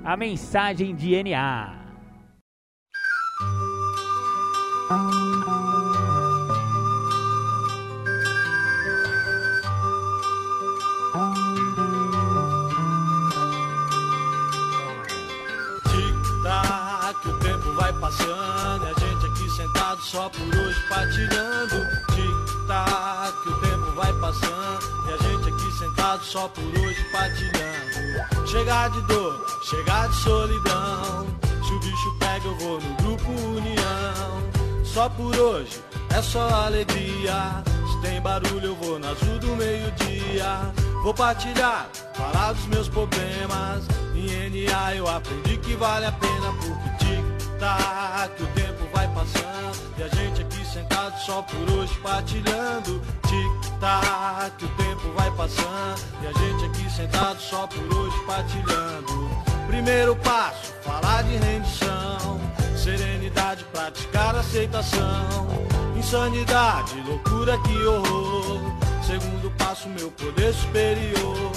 [0.03, 1.80] A mensagem de NA.
[18.11, 21.75] Passando, a gente aqui sentado só por hoje partilhando.
[22.13, 28.47] Tic-tac, o tempo vai passando, e a gente aqui sentado só por hoje partilhando.
[28.47, 31.27] Chegar de dor, chegar de solidão.
[31.65, 34.51] Se o bicho pega, eu vou no grupo União.
[34.83, 37.63] Só por hoje, é só alegria.
[37.89, 40.73] Se tem barulho, eu vou na azul do meio-dia.
[41.03, 43.85] Vou partilhar, falar dos meus problemas.
[44.13, 47.20] Em NA eu aprendi que vale a pena porque
[47.61, 53.01] tic-tac, o tempo vai passando e a gente aqui sentado só por hoje partilhando.
[53.27, 59.29] Tic-tac, o tempo vai passando e a gente aqui sentado só por hoje partilhando.
[59.67, 62.41] Primeiro passo, falar de rendição,
[62.75, 65.47] serenidade, praticar aceitação,
[65.95, 68.59] insanidade, loucura, que horror.
[69.05, 71.51] Segundo passo, meu poder superior.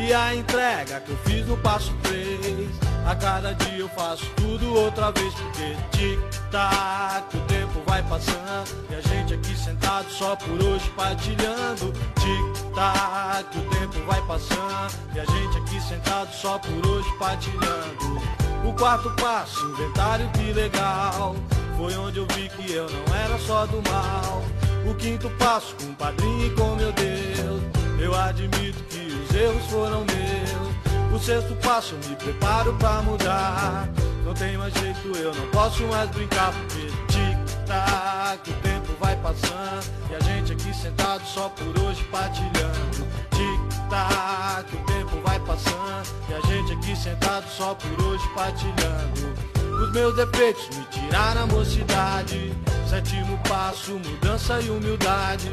[0.00, 4.74] E a entrega que eu fiz no passo 3 a cada dia eu faço tudo
[4.74, 10.62] outra vez porque tic-tac, o tempo vai passando e a gente aqui sentado só por
[10.62, 11.90] hoje partilhando.
[12.20, 18.20] Tic-tac, o tempo vai passando e a gente aqui sentado só por hoje partilhando.
[18.62, 21.34] O quarto passo, inventário que legal,
[21.78, 24.42] foi onde eu vi que eu não era só do mal.
[24.86, 27.62] O quinto passo, com o padrinho e com meu Deus,
[27.98, 28.97] eu admito que
[29.38, 31.14] erros foram meus.
[31.14, 33.88] O sexto passo, me preparo pra mudar.
[34.24, 39.86] Não tem mais jeito, eu não posso mais brincar, porque tic-tac, o tempo vai passando.
[40.10, 43.06] E a gente aqui sentado só por hoje partilhando.
[43.30, 46.08] Tic-tac, o tempo vai passando.
[46.28, 49.48] E a gente aqui sentado só por hoje partilhando.
[49.82, 52.52] Os meus defeitos me tiraram a mocidade.
[52.88, 55.50] Sétimo passo, mudança e humildade.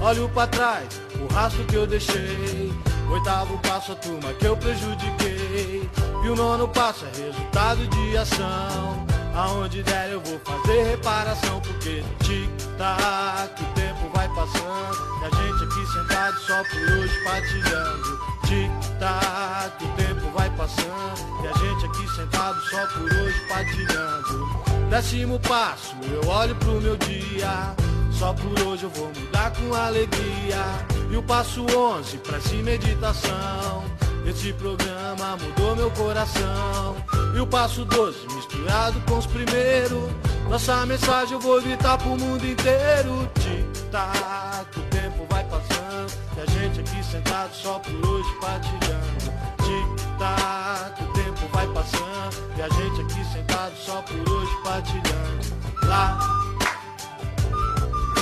[0.00, 2.72] Olho para trás, o rastro que eu deixei.
[3.10, 5.88] Oitavo passo, a turma que eu prejudiquei.
[6.24, 9.06] E o nono passo é resultado de ação.
[9.34, 15.20] Aonde der eu vou fazer reparação, porque tic-tac, o tempo vai passando.
[15.20, 18.20] E a gente aqui sentado só por hoje partilhando.
[18.46, 21.42] Tic-tac, o tempo vai passando.
[21.42, 24.64] E a gente aqui sentado só por hoje partilhando.
[24.88, 27.74] Décimo passo, eu olho pro meu dia.
[28.18, 30.64] Só por hoje eu vou mudar com alegria.
[31.10, 33.84] E o passo 11, prece meditação.
[34.26, 36.96] Esse programa mudou meu coração.
[37.34, 40.10] E o passo 12, misturado com os primeiros.
[40.48, 43.28] Nossa mensagem eu vou gritar pro mundo inteiro.
[43.34, 46.12] Tic-tac, o tempo vai passando.
[46.36, 49.34] E a gente aqui sentado só por hoje partilhando.
[49.64, 52.56] Tic-tac, o tempo vai passando.
[52.56, 55.86] E a gente aqui sentado só por hoje partilhando.
[55.86, 56.43] Lá,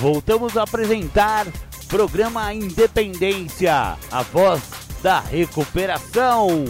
[0.00, 1.46] Voltamos a apresentar
[1.86, 4.62] programa Independência, a voz
[5.02, 6.64] da recuperação.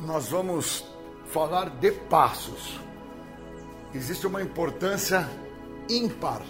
[0.00, 0.84] nós vamos
[1.26, 2.80] falar de passos.
[3.94, 5.28] Existe uma importância
[5.88, 6.42] ímpar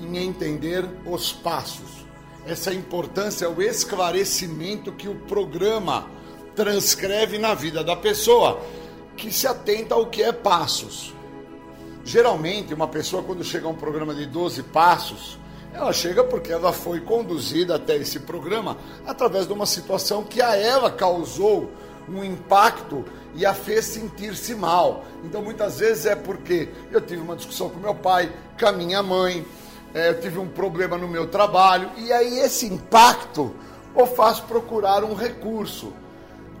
[0.00, 2.06] em entender os passos.
[2.46, 6.10] Essa importância é o esclarecimento que o programa
[6.54, 8.60] transcreve na vida da pessoa,
[9.16, 11.14] que se atenta ao que é passos.
[12.04, 15.38] Geralmente, uma pessoa, quando chega a um programa de 12 passos,
[15.72, 18.76] ela chega porque ela foi conduzida até esse programa
[19.06, 21.70] através de uma situação que a ela causou
[22.08, 25.04] um impacto e a fez sentir-se mal.
[25.24, 28.30] Então, muitas vezes é porque eu tive uma discussão com meu pai,
[28.60, 29.44] com a minha mãe,
[29.94, 33.54] eh, eu tive um problema no meu trabalho, e aí esse impacto
[33.94, 35.92] o faz procurar um recurso.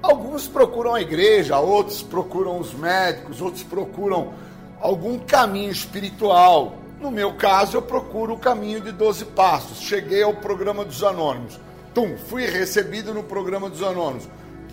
[0.00, 4.34] Alguns procuram a igreja, outros procuram os médicos, outros procuram
[4.80, 6.76] algum caminho espiritual.
[7.00, 9.80] No meu caso, eu procuro o caminho de 12 passos.
[9.80, 11.58] Cheguei ao programa dos anônimos.
[11.94, 14.28] Tum, fui recebido no programa dos anônimos.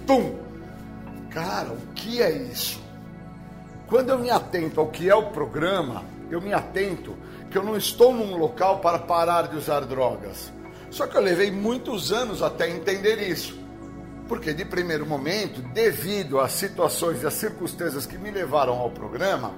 [0.05, 0.35] Tum.
[1.29, 2.81] Cara, o que é isso?
[3.87, 7.15] Quando eu me atento ao que é o programa, eu me atento
[7.51, 10.51] que eu não estou num local para parar de usar drogas.
[10.89, 13.59] Só que eu levei muitos anos até entender isso.
[14.27, 19.53] Porque de primeiro momento, devido às situações e às circunstâncias que me levaram ao programa,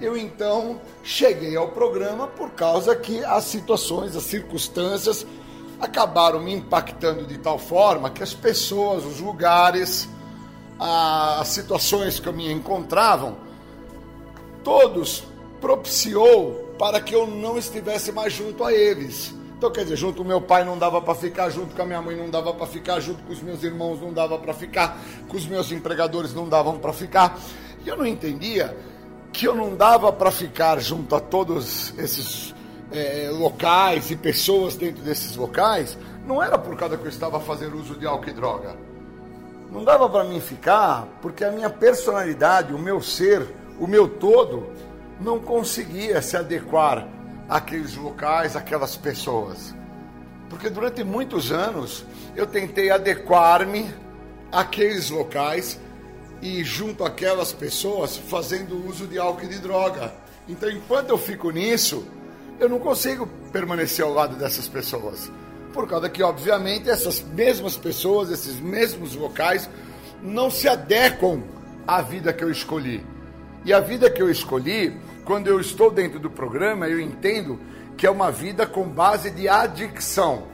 [0.00, 5.26] eu então cheguei ao programa por causa que as situações, as circunstâncias
[5.78, 10.08] acabaram me impactando de tal forma que as pessoas, os lugares,
[10.78, 13.36] as situações que eu me encontravam,
[14.64, 15.24] todos
[15.60, 19.34] propiciou para que eu não estivesse mais junto a eles.
[19.56, 22.02] Então, quer dizer, junto com meu pai não dava para ficar, junto com a minha
[22.02, 24.98] mãe não dava para ficar, junto com os meus irmãos não dava para ficar,
[25.28, 27.38] com os meus empregadores não davam para ficar.
[27.84, 28.76] E eu não entendia
[29.32, 32.54] que eu não dava para ficar junto a todos esses
[32.92, 35.96] é, locais e pessoas dentro desses locais,
[36.26, 38.76] não era por causa que eu estava fazendo uso de álcool e droga.
[39.70, 43.46] Não dava para mim ficar porque a minha personalidade, o meu ser,
[43.78, 44.68] o meu todo,
[45.20, 47.08] não conseguia se adequar
[47.48, 49.74] àqueles locais, àquelas pessoas.
[50.48, 52.04] Porque durante muitos anos
[52.34, 53.92] eu tentei adequar-me
[54.52, 55.78] àqueles locais
[56.40, 60.12] e junto àquelas pessoas fazendo uso de álcool e de droga.
[60.48, 62.06] Então, enquanto eu fico nisso,
[62.60, 65.30] eu não consigo permanecer ao lado dessas pessoas.
[65.72, 69.68] Por causa que, obviamente, essas mesmas pessoas, esses mesmos locais,
[70.22, 71.42] não se adequam
[71.86, 73.04] à vida que eu escolhi.
[73.64, 74.96] E a vida que eu escolhi,
[75.26, 77.58] quando eu estou dentro do programa, eu entendo
[77.96, 80.44] que é uma vida com base de adicção.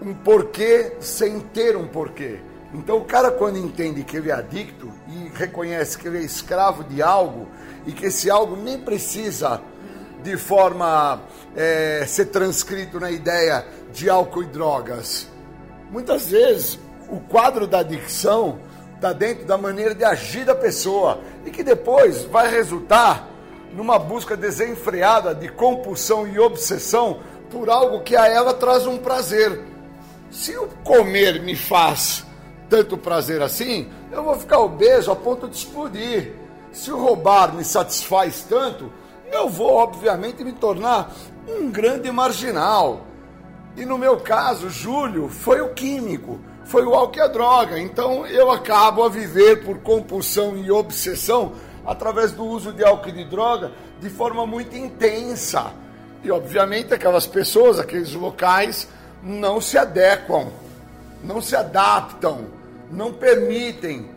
[0.00, 2.40] Um porquê sem ter um porquê.
[2.72, 6.82] Então o cara quando entende que ele é adicto e reconhece que ele é escravo
[6.82, 7.46] de algo
[7.86, 9.60] e que esse algo nem precisa
[10.22, 11.20] de forma
[11.54, 15.28] é, ser transcrito na ideia de álcool e drogas.
[15.90, 18.60] Muitas vezes o quadro da adicção
[19.00, 23.26] está dentro da maneira de agir da pessoa e que depois vai resultar
[23.72, 27.20] numa busca desenfreada de compulsão e obsessão
[27.50, 29.58] por algo que a ela traz um prazer.
[30.30, 32.26] Se o comer me faz
[32.68, 36.34] tanto prazer assim, eu vou ficar obeso a ponto de explodir.
[36.70, 38.92] Se o roubar me satisfaz tanto,
[39.32, 41.10] eu vou, obviamente, me tornar
[41.48, 43.06] um grande marginal.
[43.76, 46.38] E no meu caso, Júlio foi o químico,
[46.70, 47.78] foi o álcool e a droga.
[47.80, 51.52] Então eu acabo a viver por compulsão e obsessão
[51.84, 55.72] através do uso de álcool e de droga de forma muito intensa.
[56.22, 58.86] E obviamente aquelas pessoas, aqueles locais,
[59.20, 60.52] não se adequam,
[61.24, 62.46] não se adaptam,
[62.88, 64.08] não permitem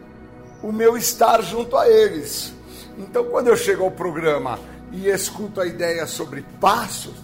[0.61, 2.53] o meu estar junto a eles.
[2.99, 4.59] Então quando eu chego ao programa
[4.91, 7.15] e escuto a ideia sobre passos,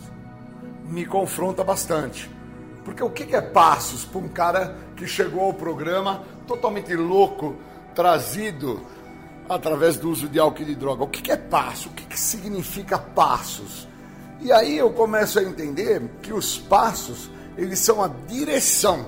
[0.86, 2.38] me confronta bastante.
[2.89, 7.55] Porque o que é passos para um cara que chegou ao programa totalmente louco,
[7.93, 8.81] trazido
[9.47, 11.03] através do uso de álcool e de droga?
[11.03, 11.89] O que é passo?
[11.89, 13.87] O que significa passos?
[14.41, 19.05] E aí eu começo a entender que os passos, eles são a direção.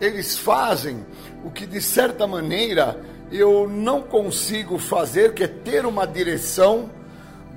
[0.00, 1.04] Eles fazem
[1.44, 2.98] o que de certa maneira
[3.30, 6.88] eu não consigo fazer, que é ter uma direção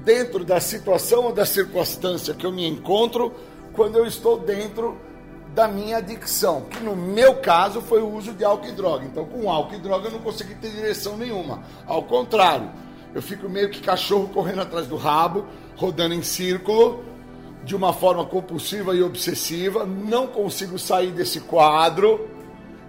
[0.03, 3.33] dentro da situação ou da circunstância que eu me encontro
[3.71, 5.12] quando eu estou dentro
[5.53, 9.05] da minha adicção, que no meu caso foi o uso de álcool e droga.
[9.05, 11.61] Então, com álcool e droga eu não consegui ter direção nenhuma.
[11.85, 12.71] Ao contrário,
[13.13, 15.45] eu fico meio que cachorro correndo atrás do rabo,
[15.75, 17.03] rodando em círculo,
[17.63, 22.27] de uma forma compulsiva e obsessiva, não consigo sair desse quadro.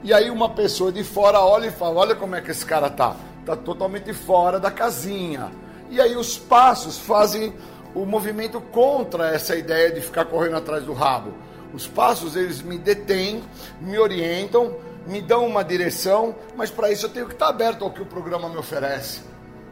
[0.03, 2.89] E aí uma pessoa de fora olha e fala: "Olha como é que esse cara
[2.89, 3.15] tá.
[3.45, 5.53] Tá totalmente fora da casinha".
[5.91, 7.53] E aí os passos fazem
[7.95, 11.33] o movimento contra essa ideia de ficar correndo atrás do rabo.
[11.75, 13.43] Os passos eles me detêm,
[13.81, 17.91] me orientam, me dão uma direção, mas para isso eu tenho que estar aberto ao
[17.91, 19.22] que o programa me oferece.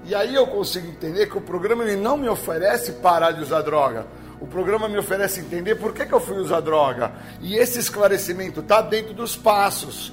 [0.05, 3.62] E aí eu consigo entender que o programa ele não me oferece parar de usar
[3.62, 4.07] droga.
[4.40, 7.12] O programa me oferece entender por que, que eu fui usar droga.
[7.40, 10.12] E esse esclarecimento está dentro dos passos.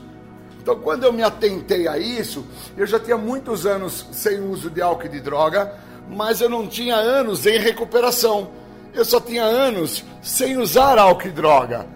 [0.62, 2.46] Então, quando eu me atentei a isso,
[2.78, 6.68] eu já tinha muitos anos sem uso de álcool e de droga mas eu não
[6.68, 8.50] tinha anos em recuperação.
[8.94, 11.88] Eu só tinha anos sem usar álcool e droga.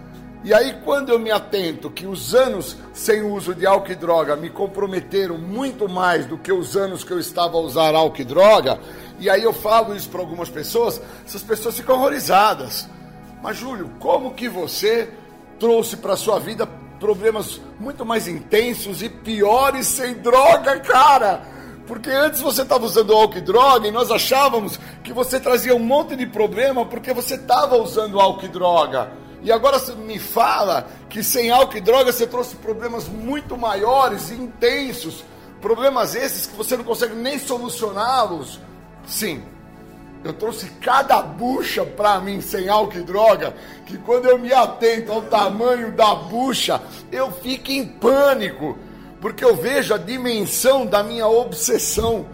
[0.44, 4.36] E aí, quando eu me atento que os anos sem uso de álcool e droga
[4.36, 8.24] me comprometeram muito mais do que os anos que eu estava a usar álcool e
[8.24, 8.78] droga,
[9.18, 12.86] e aí eu falo isso para algumas pessoas, essas pessoas ficam horrorizadas.
[13.42, 15.08] Mas, Júlio, como que você
[15.58, 16.66] trouxe para sua vida
[17.00, 21.53] problemas muito mais intensos e piores sem droga, cara?
[21.86, 25.80] Porque antes você estava usando álcool e droga e nós achávamos que você trazia um
[25.80, 29.12] monte de problema porque você estava usando álcool e droga.
[29.42, 34.30] E agora você me fala que sem álcool e droga você trouxe problemas muito maiores
[34.30, 35.22] e intensos.
[35.60, 38.58] Problemas esses que você não consegue nem solucioná-los.
[39.06, 39.42] Sim,
[40.24, 43.54] eu trouxe cada bucha para mim sem álcool e droga,
[43.84, 46.80] que quando eu me atento ao tamanho da bucha,
[47.12, 48.78] eu fico em pânico
[49.24, 52.26] porque eu vejo a dimensão da minha obsessão,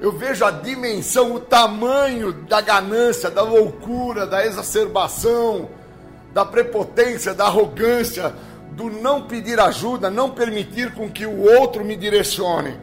[0.00, 5.68] eu vejo a dimensão, o tamanho da ganância, da loucura, da exacerbação,
[6.34, 8.34] da prepotência, da arrogância,
[8.72, 12.76] do não pedir ajuda, não permitir com que o outro me direcione.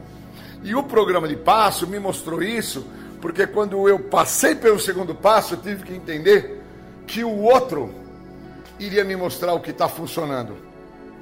[0.63, 2.87] E o programa de passo me mostrou isso,
[3.19, 6.63] porque quando eu passei pelo segundo passo, eu tive que entender
[7.05, 7.93] que o outro
[8.79, 10.55] iria me mostrar o que está funcionando.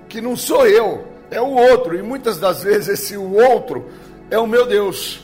[0.08, 3.92] Que não sou eu, é o outro, e muitas das vezes esse o outro
[4.30, 5.24] é o meu Deus,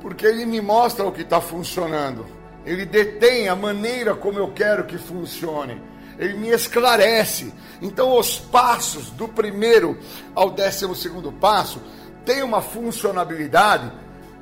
[0.00, 2.26] porque ele me mostra o que está funcionando,
[2.64, 5.80] ele detém a maneira como eu quero que funcione,
[6.18, 7.52] ele me esclarece.
[7.80, 9.98] Então, os passos do primeiro
[10.34, 11.80] ao décimo segundo passo
[12.24, 13.90] têm uma funcionabilidade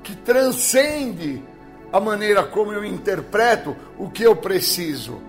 [0.02, 1.42] que transcende
[1.92, 5.20] a maneira como eu interpreto o que eu preciso.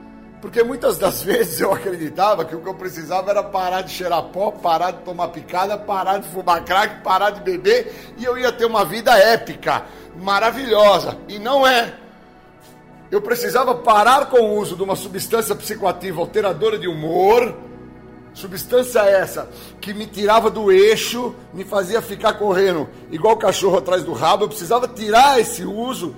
[0.42, 4.24] Porque muitas das vezes eu acreditava que o que eu precisava era parar de cheirar
[4.24, 8.52] pó, parar de tomar picada, parar de fumar crack, parar de beber e eu ia
[8.52, 9.86] ter uma vida épica,
[10.16, 11.18] maravilhosa.
[11.28, 11.94] E não é.
[13.12, 17.58] Eu precisava parar com o uso de uma substância psicoativa alteradora de humor,
[18.36, 19.50] substância essa
[19.82, 24.44] que me tirava do eixo, me fazia ficar correndo igual cachorro atrás do rabo.
[24.44, 26.16] Eu precisava tirar esse uso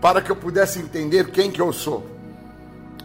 [0.00, 2.04] para que eu pudesse entender quem que eu sou.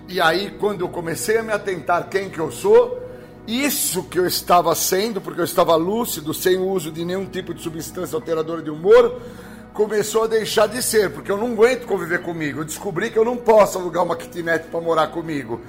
[0.10, 3.03] E aí, quando eu comecei a me atentar quem que eu sou,
[3.45, 7.53] isso que eu estava sendo, porque eu estava lúcido, sem o uso de nenhum tipo
[7.53, 9.22] de substância alteradora de humor,
[9.74, 12.62] começou a deixar de ser, porque eu não aguento conviver comigo.
[12.62, 15.62] Eu descobri que eu não posso alugar uma kitnet para morar comigo,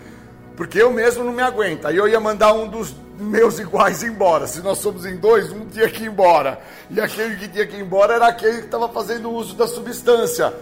[0.57, 1.87] porque eu mesmo não me aguento.
[1.87, 4.47] Aí eu ia mandar um dos meus iguais embora.
[4.47, 6.61] Se nós somos em dois, um tinha que ir embora.
[6.89, 10.55] E aquele que tinha que ir embora era aquele que estava fazendo uso da substância.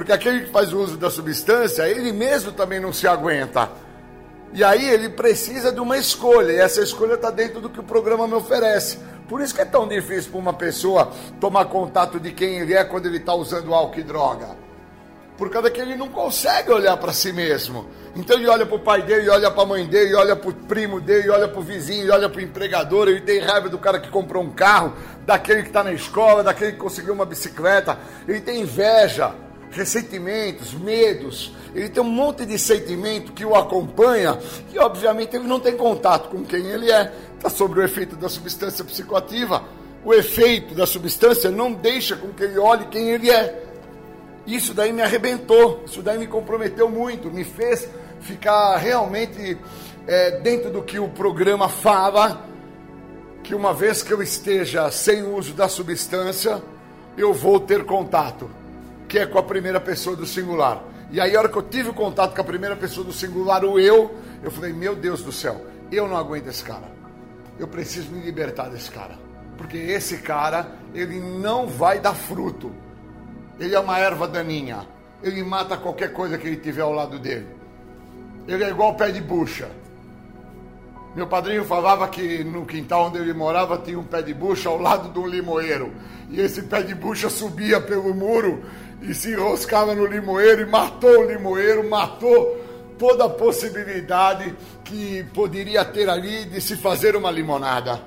[0.00, 3.68] Porque aquele que faz uso da substância, ele mesmo também não se aguenta.
[4.50, 7.82] E aí ele precisa de uma escolha, e essa escolha está dentro do que o
[7.82, 8.98] programa me oferece.
[9.28, 12.82] Por isso que é tão difícil para uma pessoa tomar contato de quem ele é
[12.82, 14.56] quando ele está usando álcool e droga.
[15.36, 17.86] Por causa que ele não consegue olhar para si mesmo.
[18.16, 20.54] Então ele olha para o pai dele, olha para a mãe dele, olha para o
[20.54, 24.00] primo dele, olha para o vizinho, olha para o empregador, ele tem raiva do cara
[24.00, 24.94] que comprou um carro,
[25.26, 29.34] daquele que está na escola, daquele que conseguiu uma bicicleta, ele tem inveja
[29.70, 34.38] ressentimentos, medos, ele tem um monte de sentimento que o acompanha
[34.72, 37.12] e, obviamente, ele não tem contato com quem ele é.
[37.36, 39.64] Está sobre o efeito da substância psicoativa.
[40.04, 43.62] O efeito da substância não deixa com que ele olhe quem ele é.
[44.46, 47.88] Isso daí me arrebentou, isso daí me comprometeu muito, me fez
[48.20, 49.56] ficar realmente
[50.06, 52.46] é, dentro do que o programa fala,
[53.44, 56.60] que uma vez que eu esteja sem uso da substância,
[57.16, 58.50] eu vou ter contato
[59.10, 60.84] que é com a primeira pessoa do singular.
[61.10, 63.64] E aí, a hora que eu tive o contato com a primeira pessoa do singular,
[63.64, 66.88] o eu, eu falei: Meu Deus do céu, eu não aguento esse cara.
[67.58, 69.18] Eu preciso me libertar desse cara.
[69.58, 72.72] Porque esse cara, ele não vai dar fruto.
[73.58, 74.86] Ele é uma erva daninha.
[75.22, 77.48] Ele mata qualquer coisa que ele tiver ao lado dele.
[78.46, 79.68] Ele é igual pé de bucha.
[81.16, 84.80] Meu padrinho falava que no quintal onde ele morava tinha um pé de bucha ao
[84.80, 85.92] lado de um limoeiro.
[86.30, 88.62] E esse pé de bucha subia pelo muro
[89.02, 92.60] e se enroscava no limoeiro e matou o limoeiro, matou
[92.98, 98.00] toda a possibilidade que poderia ter ali de se fazer uma limonada.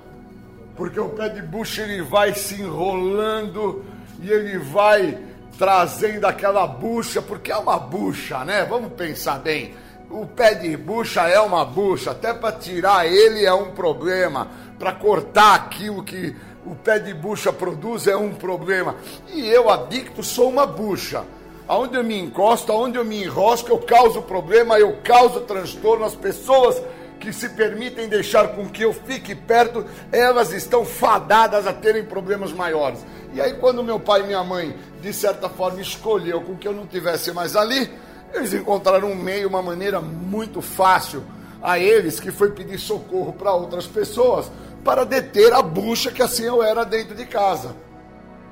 [0.75, 3.83] Porque o pé de bucha ele vai se enrolando
[4.21, 5.17] e ele vai
[5.57, 8.65] trazendo aquela bucha, porque é uma bucha, né?
[8.65, 9.73] Vamos pensar bem.
[10.09, 14.91] O pé de bucha é uma bucha, até para tirar ele é um problema, para
[14.93, 16.35] cortar aquilo que
[16.65, 18.95] o pé de bucha produz é um problema.
[19.31, 21.23] E eu, adicto, sou uma bucha.
[21.67, 26.05] Aonde eu me encosto, aonde eu me enrosco, eu causo problema, eu causo transtorno.
[26.05, 26.81] As pessoas
[27.19, 32.51] que se permitem deixar com que eu fique perto, elas estão fadadas a terem problemas
[32.51, 33.05] maiores.
[33.33, 36.73] E aí, quando meu pai e minha mãe, de certa forma, escolheu com que eu
[36.73, 37.89] não tivesse mais ali,
[38.33, 41.23] eles encontraram um meio, uma maneira muito fácil
[41.61, 44.51] a eles, que foi pedir socorro para outras pessoas,
[44.83, 47.75] para deter a bucha que assim eu era dentro de casa.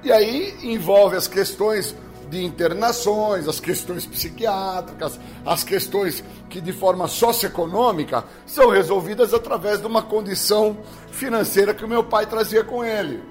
[0.03, 1.95] E aí envolve as questões
[2.31, 9.85] de internações, as questões psiquiátricas, as questões que de forma socioeconômica são resolvidas através de
[9.85, 10.77] uma condição
[11.11, 13.21] financeira que o meu pai trazia com ele.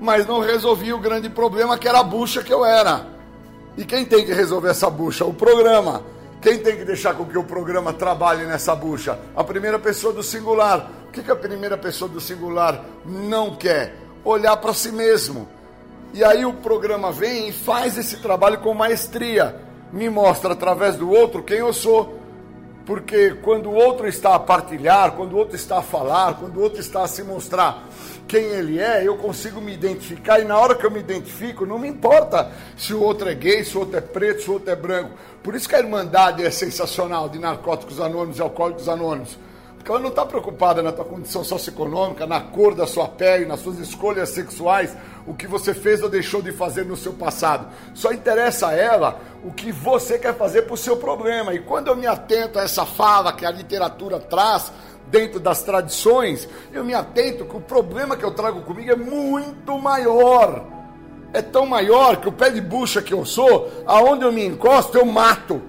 [0.00, 3.06] Mas não resolvia o grande problema que era a bucha que eu era.
[3.76, 5.24] E quem tem que resolver essa bucha?
[5.24, 6.02] O programa.
[6.40, 9.18] Quem tem que deixar com que o programa trabalhe nessa bucha?
[9.36, 10.90] A primeira pessoa do singular.
[11.12, 13.94] O que, que a primeira pessoa do singular não quer?
[14.24, 15.46] Olhar para si mesmo.
[16.14, 19.60] E aí o programa vem e faz esse trabalho com maestria.
[19.92, 22.18] Me mostra através do outro quem eu sou.
[22.86, 26.62] Porque quando o outro está a partilhar, quando o outro está a falar, quando o
[26.62, 27.86] outro está a se mostrar
[28.26, 31.78] quem ele é, eu consigo me identificar e na hora que eu me identifico, não
[31.78, 34.70] me importa se o outro é gay, se o outro é preto, se o outro
[34.70, 35.10] é branco.
[35.42, 39.36] Por isso que a Irmandade é sensacional de narcóticos anônimos e alcoólicos anônimos.
[39.82, 43.58] Porque ela não está preocupada na tua condição socioeconômica, na cor da sua pele, nas
[43.58, 47.66] suas escolhas sexuais, o que você fez ou deixou de fazer no seu passado.
[47.92, 51.52] Só interessa a ela o que você quer fazer para o seu problema.
[51.52, 54.70] E quando eu me atento a essa fala que a literatura traz,
[55.08, 59.76] dentro das tradições, eu me atento que o problema que eu trago comigo é muito
[59.80, 60.64] maior.
[61.32, 64.96] É tão maior que o pé de bucha que eu sou, aonde eu me encosto,
[64.96, 65.60] eu mato.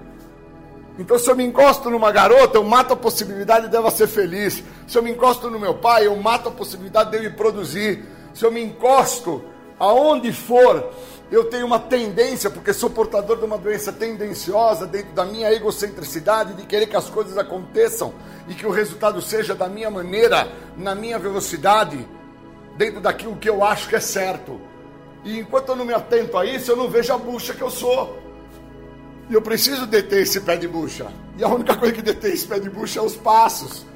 [0.98, 4.62] Então, se eu me encosto numa garota, eu mato a possibilidade dela ser feliz.
[4.86, 8.04] Se eu me encosto no meu pai, eu mato a possibilidade dele produzir.
[8.32, 9.44] Se eu me encosto
[9.78, 10.92] aonde for,
[11.32, 16.54] eu tenho uma tendência, porque sou portador de uma doença tendenciosa dentro da minha egocentricidade,
[16.54, 18.14] de querer que as coisas aconteçam
[18.46, 22.06] e que o resultado seja da minha maneira, na minha velocidade,
[22.76, 24.60] dentro daquilo que eu acho que é certo.
[25.24, 27.70] E enquanto eu não me atento a isso, eu não vejo a bucha que eu
[27.70, 28.23] sou.
[29.28, 31.06] E eu preciso deter esse pé de bucha.
[31.36, 33.86] E a única coisa que detém esse pé de bucha é os passos.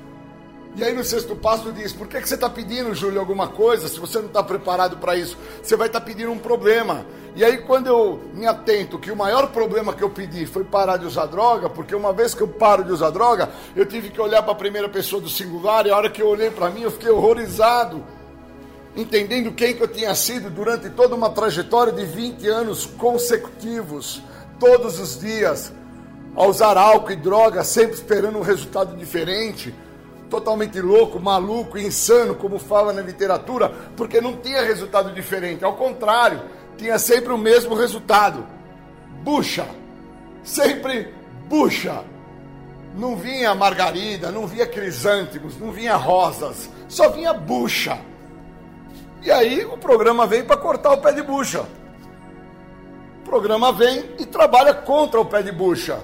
[0.78, 3.88] E aí no sexto passo diz: por que, que você está pedindo, Júlio, alguma coisa?
[3.88, 7.04] Se você não está preparado para isso, você vai estar tá pedindo um problema.
[7.34, 10.96] E aí quando eu me atento que o maior problema que eu pedi foi parar
[10.96, 14.20] de usar droga, porque uma vez que eu paro de usar droga, eu tive que
[14.20, 16.82] olhar para a primeira pessoa do singular, e a hora que eu olhei para mim,
[16.82, 18.04] eu fiquei horrorizado.
[18.96, 24.22] entendendo quem que eu tinha sido durante toda uma trajetória de 20 anos consecutivos,
[24.58, 25.72] todos os dias,
[26.34, 29.74] a usar álcool e droga, sempre esperando um resultado diferente,
[30.28, 36.42] totalmente louco, maluco, insano, como fala na literatura, porque não tinha resultado diferente, ao contrário,
[36.76, 38.46] tinha sempre o mesmo resultado:
[39.22, 39.66] bucha,
[40.42, 41.12] sempre
[41.48, 42.04] bucha.
[42.94, 47.98] Não vinha margarida, não vinha crisântemos, não vinha rosas, só vinha bucha.
[49.22, 51.64] E aí o programa vem para cortar o pé de bucha.
[53.28, 56.02] Programa vem e trabalha contra o pé de bucha.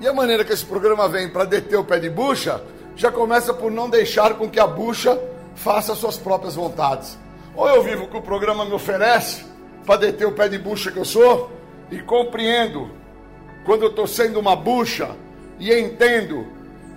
[0.00, 2.60] E a maneira que esse programa vem para deter o pé de bucha
[2.96, 5.16] já começa por não deixar com que a bucha
[5.54, 7.16] faça suas próprias vontades.
[7.54, 9.44] Ou eu vivo o que o programa me oferece
[9.86, 11.52] para deter o pé de bucha que eu sou
[11.92, 12.90] e compreendo
[13.64, 15.14] quando eu estou sendo uma bucha
[15.60, 16.44] e entendo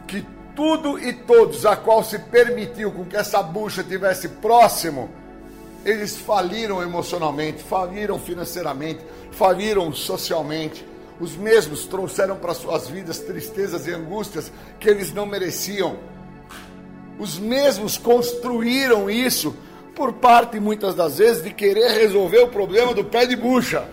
[0.08, 0.26] que
[0.56, 5.12] tudo e todos a qual se permitiu com que essa bucha tivesse próximo,
[5.86, 9.00] eles faliram emocionalmente, faliram financeiramente,
[9.32, 10.86] faliram socialmente.
[11.20, 15.98] Os mesmos trouxeram para suas vidas tristezas e angústias que eles não mereciam.
[17.20, 19.56] Os mesmos construíram isso
[19.96, 23.84] por parte, muitas das vezes, de querer resolver o problema do pé de bucha.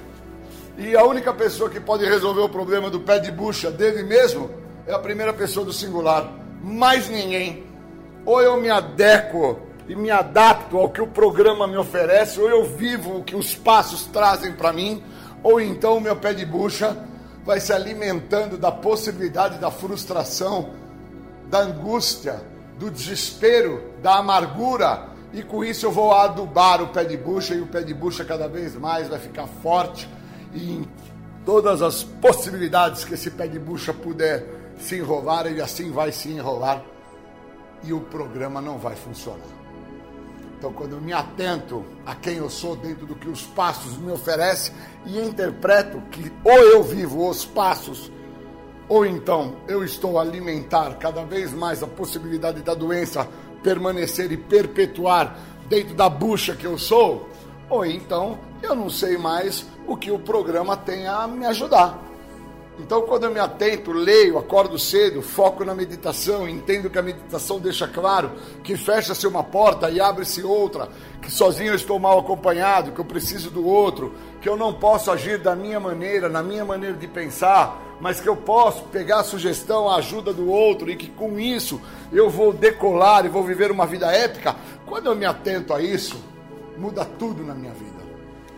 [0.76, 4.50] E a única pessoa que pode resolver o problema do pé de bucha dele mesmo
[4.86, 6.30] é a primeira pessoa do singular
[6.64, 7.64] mais ninguém.
[8.24, 9.58] Ou eu me adequo
[9.88, 13.54] e me adapto ao que o programa me oferece, ou eu vivo o que os
[13.54, 15.02] passos trazem para mim,
[15.42, 16.96] ou então o meu pé de bucha
[17.44, 20.70] vai se alimentando da possibilidade da frustração,
[21.50, 22.42] da angústia,
[22.78, 27.60] do desespero, da amargura, e com isso eu vou adubar o pé de bucha e
[27.60, 30.08] o pé de bucha cada vez mais vai ficar forte
[30.54, 30.88] e em
[31.44, 34.46] todas as possibilidades que esse pé de bucha puder
[34.78, 36.82] se enrolar, ele assim vai se enrolar
[37.82, 39.63] e o programa não vai funcionar.
[40.64, 44.10] Então, quando eu me atento a quem eu sou dentro do que os passos me
[44.10, 48.10] oferecem e interpreto que ou eu vivo os passos,
[48.88, 53.28] ou então eu estou a alimentar cada vez mais a possibilidade da doença
[53.62, 55.36] permanecer e perpetuar
[55.68, 57.28] dentro da bucha que eu sou,
[57.68, 62.02] ou então eu não sei mais o que o programa tem a me ajudar.
[62.76, 67.60] Então, quando eu me atento, leio, acordo cedo, foco na meditação, entendo que a meditação
[67.60, 68.32] deixa claro
[68.64, 70.88] que fecha-se uma porta e abre-se outra,
[71.22, 75.12] que sozinho eu estou mal acompanhado, que eu preciso do outro, que eu não posso
[75.12, 79.24] agir da minha maneira, na minha maneira de pensar, mas que eu posso pegar a
[79.24, 81.80] sugestão, a ajuda do outro e que com isso
[82.12, 84.56] eu vou decolar e vou viver uma vida épica.
[84.84, 86.16] Quando eu me atento a isso,
[86.76, 88.02] muda tudo na minha vida.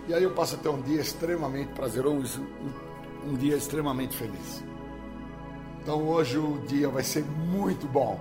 [0.08, 2.46] E aí eu passo a ter um dia extremamente prazeroso,
[3.26, 4.62] um dia extremamente feliz.
[5.82, 8.20] Então hoje o dia vai ser muito bom,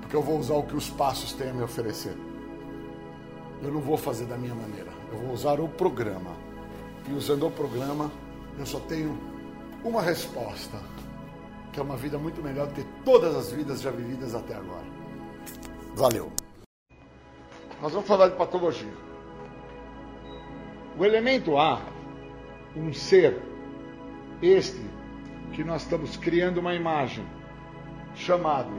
[0.00, 2.16] porque eu vou usar o que os passos têm a me oferecer.
[3.62, 6.30] Eu não vou fazer da minha maneira, eu vou usar o programa.
[7.08, 8.10] E usando o programa,
[8.58, 9.16] eu só tenho
[9.84, 10.78] uma resposta,
[11.72, 14.86] que é uma vida muito melhor do que todas as vidas já vividas até agora.
[15.94, 16.32] Valeu.
[17.80, 18.92] Nós vamos falar de patologia.
[20.98, 21.80] O elemento A,
[22.74, 23.40] um ser
[24.42, 24.80] este
[25.52, 27.24] que nós estamos criando uma imagem
[28.14, 28.70] chamado,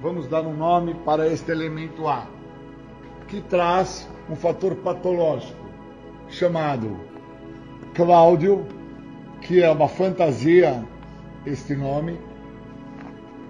[0.00, 2.26] vamos dar um nome para este elemento A,
[3.28, 5.64] que traz um fator patológico
[6.28, 6.98] chamado
[7.94, 8.66] Cláudio,
[9.40, 10.82] que é uma fantasia
[11.44, 12.18] este nome.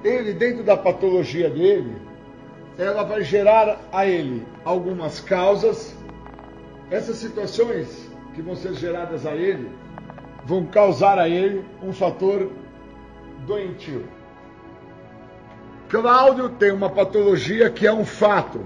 [0.02, 1.96] Ele, dentro da patologia dele,
[2.76, 5.96] ela vai gerar a ele algumas causas.
[6.90, 9.70] Essas situações que vão ser geradas a ele
[10.44, 12.50] vão causar a ele um fator
[13.46, 14.06] doentio.
[15.88, 18.60] Cláudio tem uma patologia que é um fato.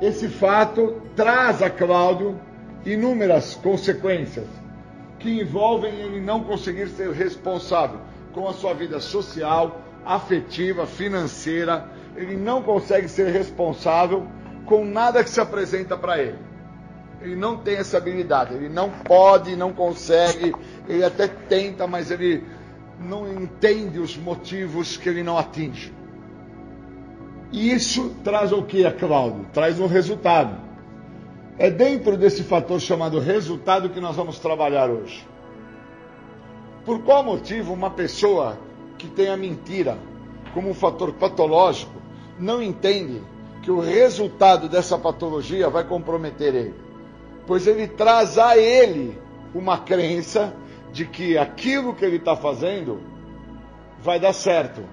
[0.00, 2.38] Esse fato traz a Cláudio
[2.84, 4.46] inúmeras consequências
[5.18, 8.00] que envolvem ele não conseguir ser responsável
[8.32, 11.88] com a sua vida social, afetiva, financeira.
[12.16, 14.26] Ele não consegue ser responsável
[14.64, 16.47] com nada que se apresenta para ele.
[17.20, 20.54] Ele não tem essa habilidade, ele não pode, não consegue,
[20.88, 22.44] ele até tenta, mas ele
[23.00, 25.92] não entende os motivos que ele não atinge.
[27.50, 29.46] E isso traz o que, Cláudio?
[29.52, 30.60] Traz um resultado.
[31.58, 35.26] É dentro desse fator chamado resultado que nós vamos trabalhar hoje.
[36.84, 38.58] Por qual motivo uma pessoa
[38.96, 39.98] que tem a mentira
[40.54, 42.00] como um fator patológico
[42.38, 43.20] não entende
[43.62, 46.87] que o resultado dessa patologia vai comprometer ele?
[47.48, 49.18] Pois ele traz a ele
[49.54, 50.54] uma crença
[50.92, 53.00] de que aquilo que ele está fazendo
[53.98, 54.84] vai dar certo.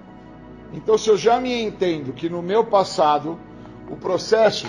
[0.72, 3.38] Então, se eu já me entendo que no meu passado
[3.90, 4.68] o processo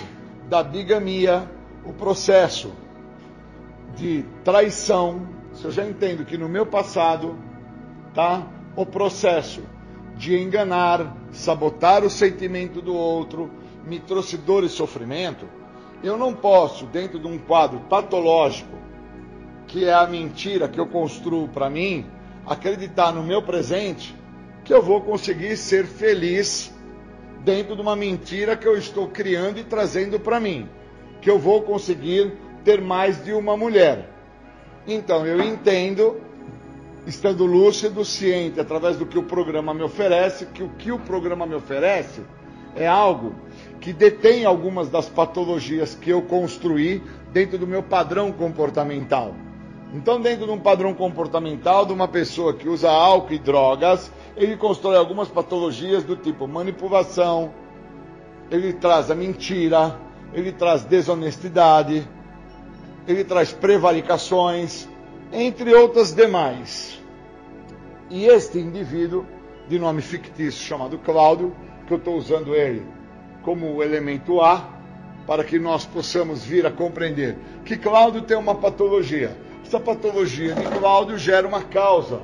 [0.49, 1.49] da bigamia,
[1.85, 2.73] o processo
[3.95, 7.37] de traição, se eu já entendo que no meu passado,
[8.13, 8.45] tá?
[8.75, 9.61] O processo
[10.17, 13.49] de enganar, sabotar o sentimento do outro,
[13.85, 15.47] me trouxe dor e sofrimento,
[16.03, 18.77] eu não posso, dentro de um quadro patológico,
[19.67, 22.05] que é a mentira que eu construo para mim,
[22.45, 24.15] acreditar no meu presente
[24.63, 26.73] que eu vou conseguir ser feliz
[27.43, 30.69] dentro de uma mentira que eu estou criando e trazendo para mim,
[31.21, 32.33] que eu vou conseguir
[32.65, 34.09] ter mais de uma mulher.
[34.85, 36.19] Então eu entendo,
[37.05, 41.45] estando lúcido, ciente, através do que o programa me oferece, que o que o programa
[41.45, 42.21] me oferece
[42.75, 43.35] é algo
[43.79, 47.01] que detém algumas das patologias que eu construí
[47.31, 49.35] dentro do meu padrão comportamental.
[49.93, 54.57] Então, dentro de um padrão comportamental de uma pessoa que usa álcool e drogas, ele
[54.57, 57.53] constrói algumas patologias do tipo manipulação,
[58.51, 59.97] ele traz a mentira,
[60.33, 62.07] ele traz desonestidade,
[63.07, 64.89] ele traz prevaricações,
[65.31, 67.01] entre outras demais.
[68.09, 69.25] E este indivíduo,
[69.69, 71.55] de nome fictício chamado Cláudio,
[71.85, 72.96] que eu estou usando ele
[73.43, 74.77] como elemento A,
[75.25, 79.37] para que nós possamos vir a compreender que Cláudio tem uma patologia.
[79.65, 82.21] Essa patologia de Cláudio gera uma causa,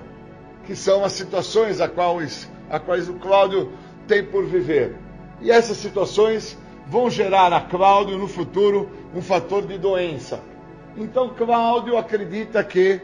[0.66, 3.72] que são as situações a quais, a quais o Cláudio
[4.07, 4.95] tem por viver.
[5.41, 6.57] E essas situações
[6.88, 10.41] vão gerar a Cláudio no futuro um fator de doença.
[10.95, 13.01] Então Cláudio acredita que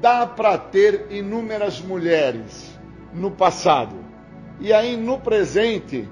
[0.00, 2.78] dá para ter inúmeras mulheres
[3.14, 3.96] no passado.
[4.60, 6.08] E aí no presente,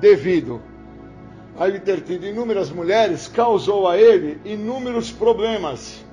[0.00, 0.60] devido
[1.58, 6.04] a ele ter tido inúmeras mulheres, causou a ele inúmeros problemas.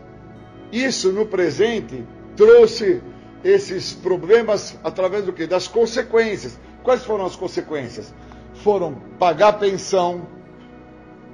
[0.71, 2.03] Isso no presente
[2.36, 3.01] trouxe
[3.43, 5.45] esses problemas através do que?
[5.45, 6.57] Das consequências.
[6.81, 8.13] Quais foram as consequências?
[8.55, 10.27] Foram pagar pensão,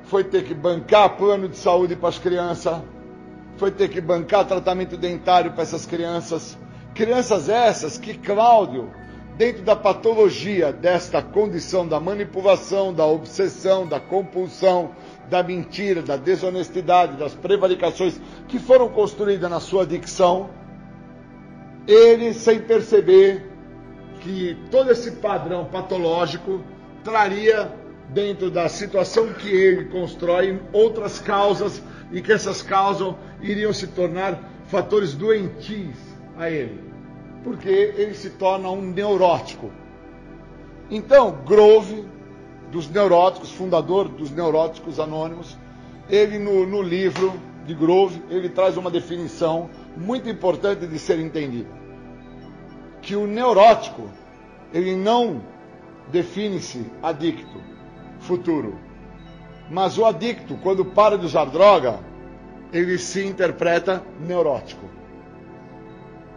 [0.04, 2.82] foi ter que bancar plano de saúde para as crianças,
[3.58, 6.58] foi ter que bancar tratamento dentário para essas crianças.
[6.96, 8.90] Crianças essas que Cláudio
[9.40, 14.92] dentro da patologia desta condição da manipulação, da obsessão, da compulsão,
[15.30, 18.20] da mentira, da desonestidade, das prevaricações
[18.50, 20.50] que foram construídas na sua dicção,
[21.88, 23.50] ele, sem perceber
[24.20, 26.62] que todo esse padrão patológico
[27.02, 27.72] traria
[28.10, 31.82] dentro da situação que ele constrói outras causas
[32.12, 35.96] e que essas causas iriam se tornar fatores doentios
[36.38, 36.89] a ele
[37.44, 39.72] porque ele se torna um neurótico.
[40.90, 42.06] Então, Grove,
[42.72, 45.58] dos neuróticos, fundador dos neuróticos anônimos,
[46.10, 47.34] ele no, no livro
[47.66, 51.70] de Grove, ele traz uma definição muito importante de ser entendida.
[53.02, 54.10] Que o neurótico,
[54.74, 55.42] ele não
[56.12, 57.70] define-se adicto
[58.20, 58.78] futuro.
[59.70, 62.00] Mas o adicto, quando para de usar droga,
[62.72, 64.86] ele se interpreta neurótico.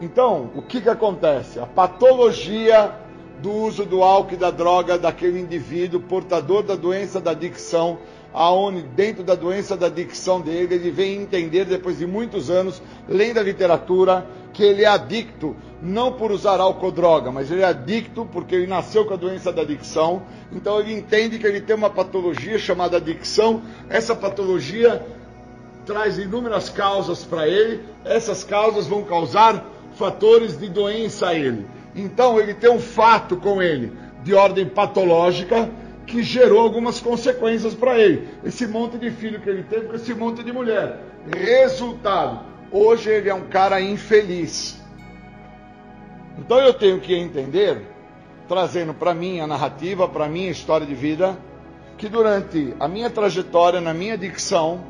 [0.02, 1.60] Então, o que, que acontece?
[1.60, 2.92] A patologia
[3.40, 7.98] do uso do álcool e da droga daquele indivíduo portador da doença da adicção,
[8.34, 13.38] aonde dentro da doença da adicção dele, ele vem entender depois de muitos anos, lendo
[13.38, 17.66] a literatura, que ele é adicto não por usar álcool ou droga, mas ele é
[17.66, 20.22] adicto porque ele nasceu com a doença da adicção.
[20.50, 23.62] Então ele entende que ele tem uma patologia chamada adicção.
[23.88, 25.00] Essa patologia
[25.86, 27.84] traz inúmeras causas para ele.
[28.04, 29.64] Essas causas vão causar
[30.02, 31.64] fatores de doença a ele.
[31.94, 33.92] Então ele tem um fato com ele
[34.24, 35.70] de ordem patológica
[36.04, 38.26] que gerou algumas consequências para ele.
[38.44, 40.98] Esse monte de filho que ele teve com esse monte de mulher.
[41.32, 42.40] Resultado,
[42.72, 44.82] hoje ele é um cara infeliz.
[46.36, 47.80] Então eu tenho que entender,
[48.48, 51.38] trazendo para mim a narrativa, para mim a história de vida,
[51.96, 54.82] que durante a minha trajetória, na minha dicção,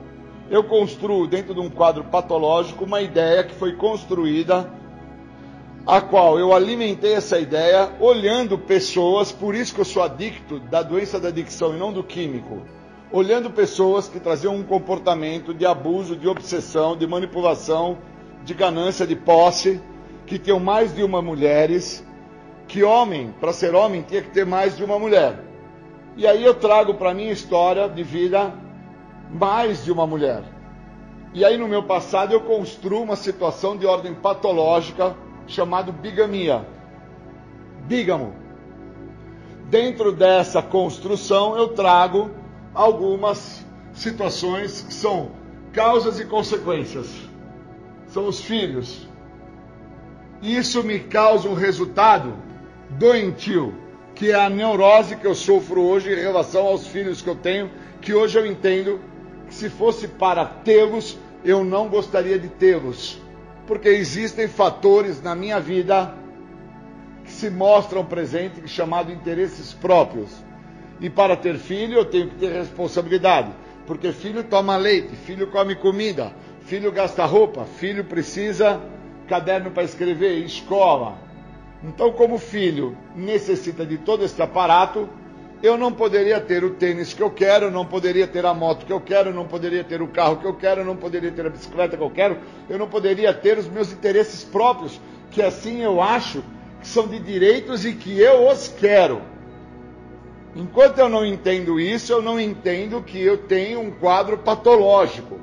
[0.48, 4.80] eu construo dentro de um quadro patológico uma ideia que foi construída
[5.86, 10.80] a qual eu alimentei essa ideia olhando pessoas, por isso que eu sou adicto da
[10.80, 12.62] doença da adicção e não do químico,
[13.10, 17.98] olhando pessoas que traziam um comportamento de abuso, de obsessão, de manipulação,
[18.44, 19.80] de ganância, de posse,
[20.24, 22.06] que tinham mais de uma mulheres,
[22.68, 25.44] que homem, para ser homem, tinha que ter mais de uma mulher.
[26.16, 28.54] E aí eu trago para minha história de vida
[29.30, 30.44] mais de uma mulher.
[31.34, 35.16] E aí no meu passado eu construo uma situação de ordem patológica
[35.46, 36.66] chamado bigamia.
[37.86, 38.34] Bígamo.
[39.68, 42.30] Dentro dessa construção eu trago
[42.74, 45.30] algumas situações que são
[45.72, 47.10] causas e consequências.
[48.08, 49.08] São os filhos.
[50.42, 52.34] Isso me causa um resultado
[52.90, 53.74] doentio,
[54.14, 57.70] que é a neurose que eu sofro hoje em relação aos filhos que eu tenho
[58.02, 59.00] que hoje eu entendo
[59.46, 63.18] que se fosse para tê-los, eu não gostaria de tê-los.
[63.66, 66.14] Porque existem fatores na minha vida
[67.24, 70.30] que se mostram presentes, chamado interesses próprios.
[71.00, 73.52] E para ter filho, eu tenho que ter responsabilidade.
[73.86, 78.80] Porque filho toma leite, filho come comida, filho gasta roupa, filho precisa
[79.28, 81.18] caderno para escrever, escola.
[81.82, 85.08] Então, como filho necessita de todo esse aparato,
[85.62, 88.92] eu não poderia ter o tênis que eu quero, não poderia ter a moto que
[88.92, 91.96] eu quero, não poderia ter o carro que eu quero, não poderia ter a bicicleta
[91.96, 92.38] que eu quero,
[92.68, 95.00] eu não poderia ter os meus interesses próprios,
[95.30, 96.42] que assim eu acho
[96.80, 99.22] que são de direitos e que eu os quero.
[100.56, 105.38] Enquanto eu não entendo isso, eu não entendo que eu tenho um quadro patológico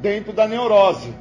[0.00, 1.14] dentro da neurose.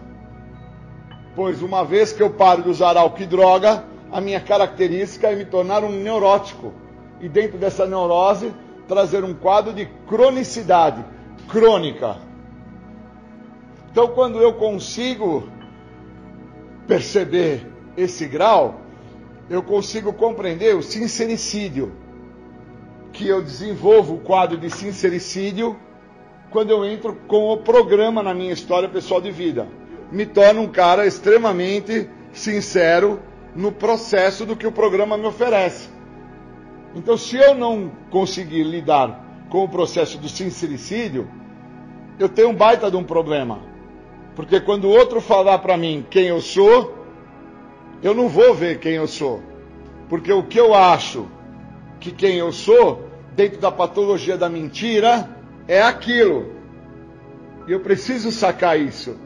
[1.36, 5.36] Pois uma vez que eu paro de usar álcool e droga, a minha característica é
[5.36, 6.85] me tornar um neurótico
[7.20, 8.54] e dentro dessa neurose
[8.88, 11.04] trazer um quadro de cronicidade
[11.48, 12.18] crônica.
[13.92, 15.48] Então, quando eu consigo
[16.88, 18.82] perceber esse grau,
[19.50, 21.92] eu consigo compreender o sincericídio,
[23.14, 25.78] que eu desenvolvo o quadro de sincericídio
[26.52, 29.68] quando eu entro com o programa na minha história pessoal de vida.
[30.12, 33.22] Me torno um cara extremamente sincero
[33.56, 35.95] no processo do que o programa me oferece.
[36.96, 41.30] Então, se eu não conseguir lidar com o processo do sincericídio,
[42.18, 43.60] eu tenho um baita de um problema.
[44.34, 46.96] Porque quando o outro falar para mim quem eu sou,
[48.02, 49.44] eu não vou ver quem eu sou.
[50.08, 51.28] Porque o que eu acho
[52.00, 55.30] que quem eu sou, dentro da patologia da mentira,
[55.68, 56.54] é aquilo.
[57.68, 59.18] E eu preciso sacar isso.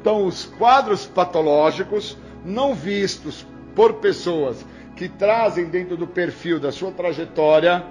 [0.00, 4.64] Então, os quadros patológicos não vistos por pessoas
[4.98, 7.86] que trazem dentro do perfil da sua trajetória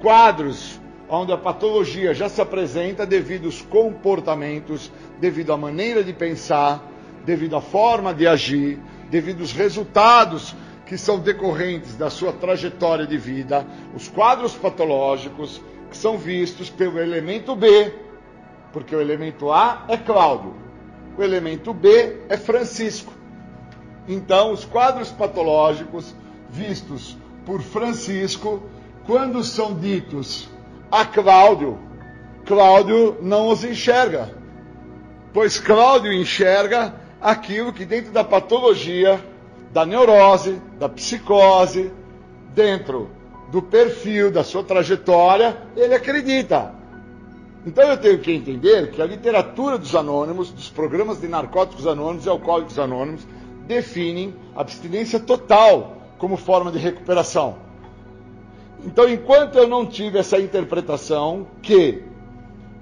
[0.00, 6.88] quadros onde a patologia já se apresenta devido aos comportamentos, devido à maneira de pensar,
[7.24, 8.78] devido à forma de agir,
[9.10, 10.54] devido aos resultados
[10.86, 17.00] que são decorrentes da sua trajetória de vida, os quadros patológicos que são vistos pelo
[17.00, 17.92] elemento B,
[18.72, 20.54] porque o elemento A é Cláudio,
[21.18, 23.12] o elemento B é Francisco.
[24.06, 26.14] Então, os quadros patológicos
[26.56, 28.62] vistos por Francisco,
[29.06, 30.48] quando são ditos
[30.90, 31.78] a Cláudio,
[32.44, 34.34] Cláudio não os enxerga,
[35.32, 39.20] pois Cláudio enxerga aquilo que dentro da patologia,
[39.72, 41.92] da neurose, da psicose,
[42.54, 43.10] dentro
[43.50, 46.74] do perfil, da sua trajetória, ele acredita.
[47.66, 52.24] Então eu tenho que entender que a literatura dos anônimos, dos programas de narcóticos anônimos
[52.24, 53.26] e alcoólicos anônimos,
[53.66, 57.56] definem abstinência total como forma de recuperação.
[58.84, 62.04] Então, enquanto eu não tive essa interpretação que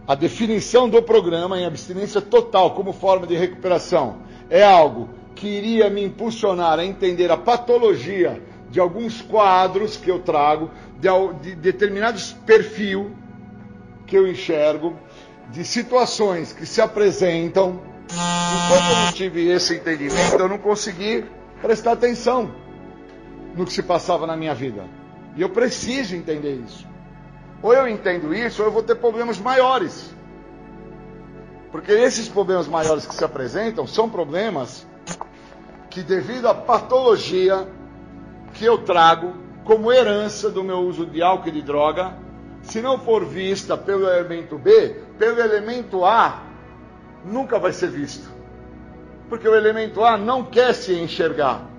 [0.06, 4.18] a definição do programa em abstinência total como forma de recuperação
[4.50, 10.18] é algo que iria me impulsionar a entender a patologia de alguns quadros que eu
[10.18, 11.08] trago, de,
[11.40, 13.12] de determinados perfil
[14.06, 14.94] que eu enxergo,
[15.50, 17.80] de situações que se apresentam.
[18.04, 21.24] Enquanto eu não tive esse entendimento, eu não consegui
[21.62, 22.63] prestar atenção
[23.56, 24.84] no que se passava na minha vida.
[25.36, 26.86] E eu preciso entender isso.
[27.62, 30.14] Ou eu entendo isso, ou eu vou ter problemas maiores.
[31.72, 34.86] Porque esses problemas maiores que se apresentam são problemas
[35.90, 37.66] que, devido à patologia
[38.52, 42.14] que eu trago como herança do meu uso de álcool e de droga,
[42.62, 46.42] se não for vista pelo elemento B, pelo elemento A,
[47.24, 48.30] nunca vai ser visto.
[49.28, 51.73] Porque o elemento A não quer se enxergar.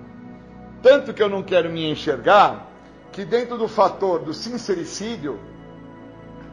[0.86, 2.70] Tanto que eu não quero me enxergar,
[3.10, 5.36] que dentro do fator do sincericídio,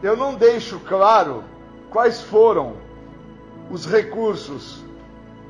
[0.01, 1.43] eu não deixo claro
[1.91, 2.73] quais foram
[3.69, 4.84] os recursos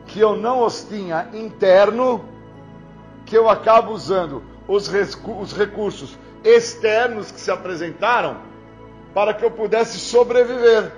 [0.06, 2.26] que eu não os tinha interno,
[3.26, 4.92] que eu acabo usando os,
[5.40, 8.36] os recursos externos que se apresentaram
[9.14, 10.92] para que eu pudesse sobreviver.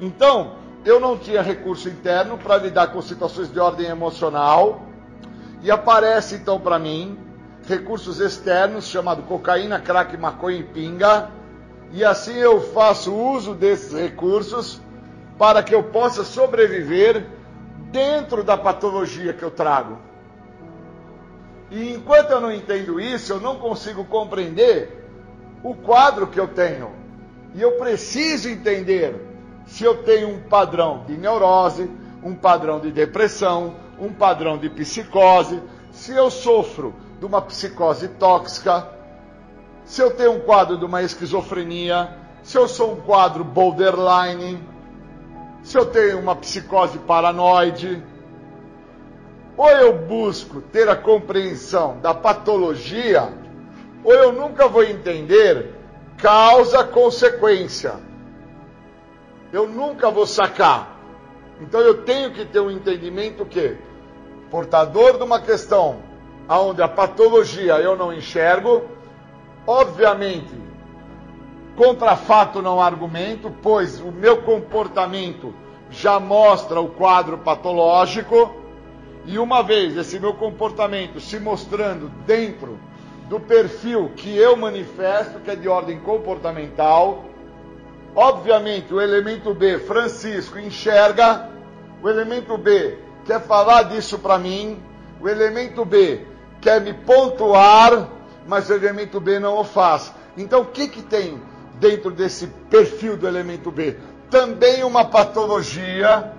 [0.00, 4.93] Então, eu não tinha recurso interno para lidar com situações de ordem emocional
[5.64, 7.18] e aparece então para mim
[7.66, 11.30] recursos externos chamado cocaína, crack, maconha e pinga.
[11.90, 14.78] E assim eu faço uso desses recursos
[15.38, 17.26] para que eu possa sobreviver
[17.90, 19.96] dentro da patologia que eu trago.
[21.70, 25.08] E enquanto eu não entendo isso, eu não consigo compreender
[25.62, 26.92] o quadro que eu tenho.
[27.54, 29.16] E eu preciso entender
[29.64, 31.90] se eu tenho um padrão de neurose,
[32.22, 38.88] um padrão de depressão, um padrão de psicose, se eu sofro de uma psicose tóxica,
[39.84, 42.10] se eu tenho um quadro de uma esquizofrenia,
[42.42, 44.62] se eu sou um quadro borderline,
[45.62, 48.02] se eu tenho uma psicose paranoide,
[49.56, 53.32] ou eu busco ter a compreensão da patologia,
[54.02, 55.74] ou eu nunca vou entender
[56.16, 57.94] causa-consequência.
[59.52, 60.93] Eu nunca vou sacar.
[61.60, 63.76] Então eu tenho que ter um entendimento que
[64.50, 65.98] portador de uma questão
[66.48, 68.82] onde a patologia eu não enxergo,
[69.66, 70.52] obviamente,
[71.76, 75.54] contra fato não argumento, pois o meu comportamento
[75.90, 78.54] já mostra o quadro patológico,
[79.26, 82.78] e uma vez esse meu comportamento se mostrando dentro
[83.28, 87.24] do perfil que eu manifesto, que é de ordem comportamental,
[88.14, 91.50] obviamente o elemento B, Francisco, enxerga,
[92.02, 94.80] o elemento B quer falar disso para mim,
[95.20, 96.26] o elemento B
[96.60, 98.08] quer me pontuar,
[98.46, 100.12] mas o elemento B não o faz.
[100.36, 101.40] Então o que, que tem
[101.80, 103.96] dentro desse perfil do elemento B?
[104.30, 106.32] Também uma patologia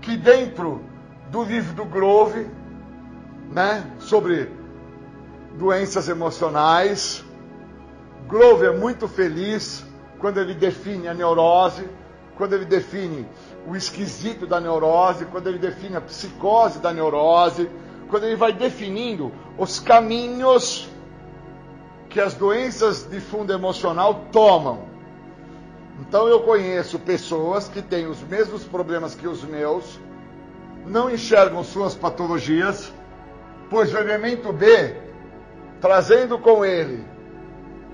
[0.00, 0.82] que dentro
[1.30, 2.46] do livro do Grove,
[3.50, 4.50] né, sobre
[5.56, 7.24] doenças emocionais,
[8.28, 9.84] Grove é muito feliz
[10.24, 11.86] quando ele define a neurose,
[12.34, 13.28] quando ele define
[13.68, 17.68] o esquisito da neurose, quando ele define a psicose da neurose,
[18.08, 20.88] quando ele vai definindo os caminhos
[22.08, 24.86] que as doenças de fundo emocional tomam.
[26.00, 30.00] Então eu conheço pessoas que têm os mesmos problemas que os meus,
[30.86, 32.90] não enxergam suas patologias,
[33.68, 34.96] pois o elemento B,
[35.82, 37.12] trazendo com ele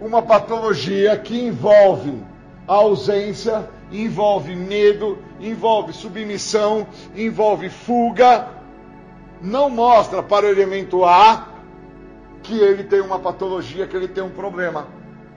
[0.00, 2.22] uma patologia que envolve
[2.66, 8.48] a ausência, envolve medo, envolve submissão, envolve fuga,
[9.42, 11.48] não mostra para o elemento A
[12.42, 14.86] que ele tem uma patologia, que ele tem um problema.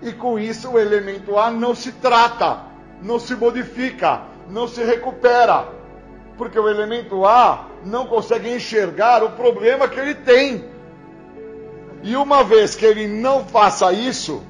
[0.01, 2.61] E com isso o elemento A não se trata,
[3.01, 5.67] não se modifica, não se recupera.
[6.37, 10.65] Porque o elemento A não consegue enxergar o problema que ele tem.
[12.01, 14.43] E uma vez que ele não faça isso,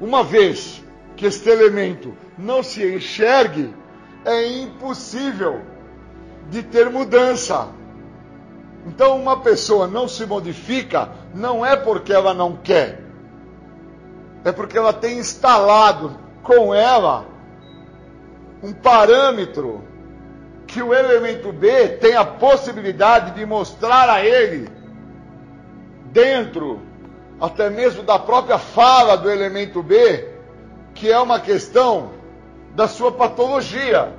[0.00, 0.82] uma vez
[1.16, 3.74] que este elemento não se enxergue,
[4.24, 5.60] é impossível
[6.48, 7.68] de ter mudança.
[8.86, 13.02] Então, uma pessoa não se modifica não é porque ela não quer,
[14.42, 17.26] é porque ela tem instalado com ela
[18.62, 19.84] um parâmetro
[20.66, 24.68] que o elemento B tem a possibilidade de mostrar a ele,
[26.06, 26.80] dentro
[27.40, 30.28] até mesmo da própria fala do elemento B,
[30.94, 32.10] que é uma questão
[32.74, 34.12] da sua patologia.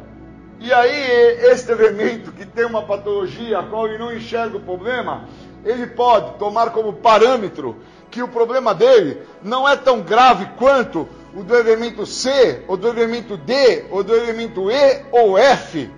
[0.59, 5.25] E aí, este elemento que tem uma patologia a qual ele não enxerga o problema,
[5.65, 7.77] ele pode tomar como parâmetro
[8.09, 12.87] que o problema dele não é tão grave quanto o do elemento C, ou do
[12.89, 15.89] elemento D, ou do elemento E ou F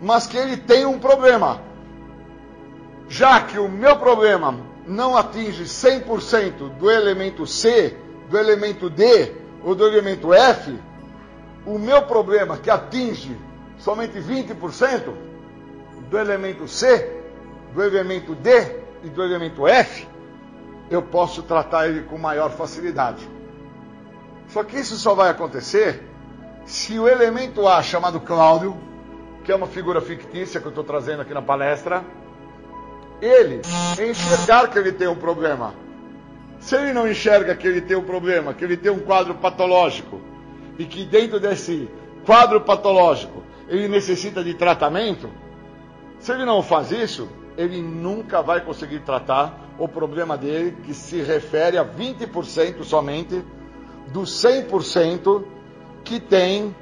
[0.00, 1.60] mas que ele tem um problema.
[3.08, 4.54] Já que o meu problema
[4.88, 7.94] não atinge 100% do elemento C,
[8.30, 9.32] do elemento D
[9.62, 10.78] ou do elemento F,
[11.66, 13.36] o meu problema que atinge
[13.76, 15.12] somente 20%
[16.08, 17.20] do elemento C,
[17.74, 20.08] do elemento D e do elemento F,
[20.90, 23.28] eu posso tratar ele com maior facilidade.
[24.48, 26.02] Só que isso só vai acontecer
[26.64, 28.74] se o elemento A, chamado Cláudio,
[29.44, 32.02] que é uma figura fictícia que eu estou trazendo aqui na palestra,
[33.20, 33.60] ele
[33.98, 35.74] enxergar que ele tem um problema.
[36.60, 40.20] Se ele não enxerga que ele tem um problema, que ele tem um quadro patológico,
[40.78, 41.88] e que dentro desse
[42.24, 45.28] quadro patológico ele necessita de tratamento,
[46.18, 51.20] se ele não faz isso, ele nunca vai conseguir tratar o problema dele, que se
[51.22, 53.44] refere a 20% somente
[54.12, 55.44] dos 100%
[56.04, 56.74] que tem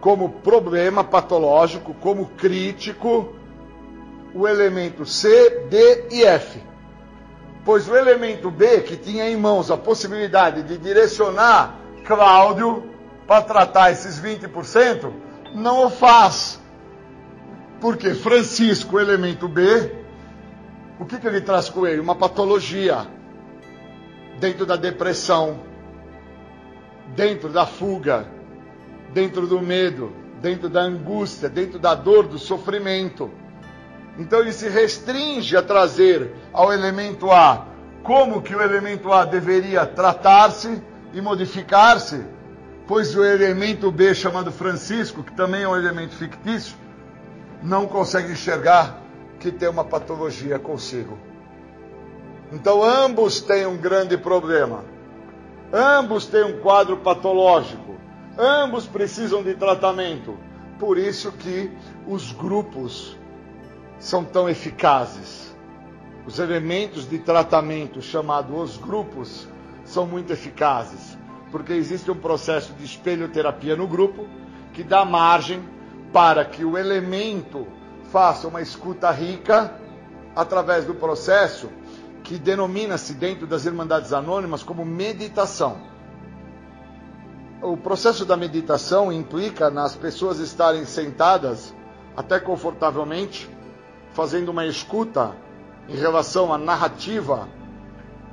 [0.00, 3.35] como problema patológico, como crítico,
[4.36, 6.62] o elemento C, D e F.
[7.64, 12.88] Pois o elemento B, que tinha em mãos a possibilidade de direcionar Cláudio
[13.26, 15.10] para tratar esses 20%,
[15.54, 16.60] não o faz.
[17.80, 19.92] Porque Francisco, elemento B,
[21.00, 22.00] o que, que ele traz com ele?
[22.00, 23.06] Uma patologia
[24.38, 25.58] dentro da depressão,
[27.16, 28.28] dentro da fuga,
[29.12, 33.30] dentro do medo, dentro da angústia, dentro da dor, do sofrimento.
[34.18, 37.66] Então ele se restringe a trazer ao elemento A
[38.02, 40.80] como que o elemento A deveria tratar-se
[41.12, 42.24] e modificar-se,
[42.86, 46.76] pois o elemento B, chamado Francisco, que também é um elemento fictício,
[47.62, 49.02] não consegue enxergar
[49.40, 51.18] que tem uma patologia consigo.
[52.52, 54.84] Então ambos têm um grande problema.
[55.72, 57.96] Ambos têm um quadro patológico.
[58.38, 60.38] Ambos precisam de tratamento.
[60.78, 61.70] Por isso que
[62.06, 63.18] os grupos
[63.98, 65.54] são tão eficazes.
[66.26, 69.48] Os elementos de tratamento chamados os grupos
[69.84, 71.16] são muito eficazes,
[71.50, 74.26] porque existe um processo de espelhoterapia no grupo
[74.72, 75.62] que dá margem
[76.12, 77.66] para que o elemento
[78.10, 79.74] faça uma escuta rica
[80.34, 81.70] através do processo
[82.22, 85.78] que denomina-se dentro das Irmandades Anônimas como meditação.
[87.62, 91.74] O processo da meditação implica nas pessoas estarem sentadas
[92.16, 93.48] até confortavelmente,
[94.16, 95.36] fazendo uma escuta
[95.86, 97.46] em relação à narrativa,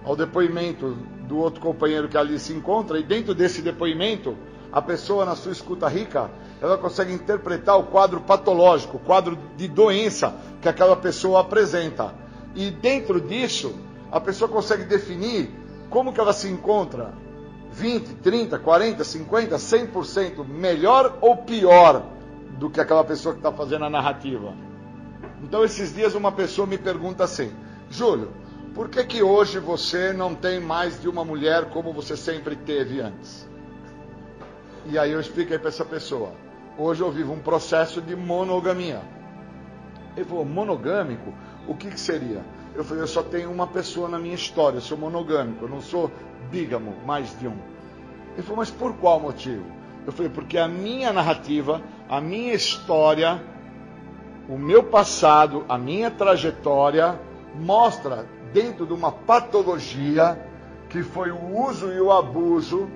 [0.05, 0.97] ao depoimento
[1.27, 4.37] do outro companheiro que ali se encontra, e dentro desse depoimento,
[4.71, 6.31] a pessoa, na sua escuta rica,
[6.61, 12.15] ela consegue interpretar o quadro patológico, o quadro de doença que aquela pessoa apresenta.
[12.55, 13.75] E dentro disso,
[14.09, 15.51] a pessoa consegue definir
[15.89, 17.13] como que ela se encontra
[17.73, 22.03] 20, 30, 40, 50, 100% melhor ou pior
[22.57, 24.72] do que aquela pessoa que está fazendo a narrativa.
[25.43, 27.51] Então, esses dias, uma pessoa me pergunta assim:
[27.89, 28.31] Júlio,
[28.73, 33.01] por que, que hoje você não tem mais de uma mulher como você sempre teve
[33.01, 33.47] antes?
[34.85, 36.33] E aí eu expliquei para essa pessoa:
[36.77, 39.01] hoje eu vivo um processo de monogamia.
[40.15, 41.33] Ele falou: monogâmico?
[41.67, 42.43] O que, que seria?
[42.73, 45.81] Eu falei: eu só tenho uma pessoa na minha história, eu sou monogâmico, eu não
[45.81, 46.09] sou
[46.49, 47.57] bígamo, mais de um.
[48.33, 49.65] Ele falou: mas por qual motivo?
[50.05, 53.41] Eu falei: porque a minha narrativa, a minha história,
[54.47, 57.19] o meu passado, a minha trajetória
[57.55, 60.39] mostra dentro de uma patologia
[60.89, 62.89] que foi o uso e o abuso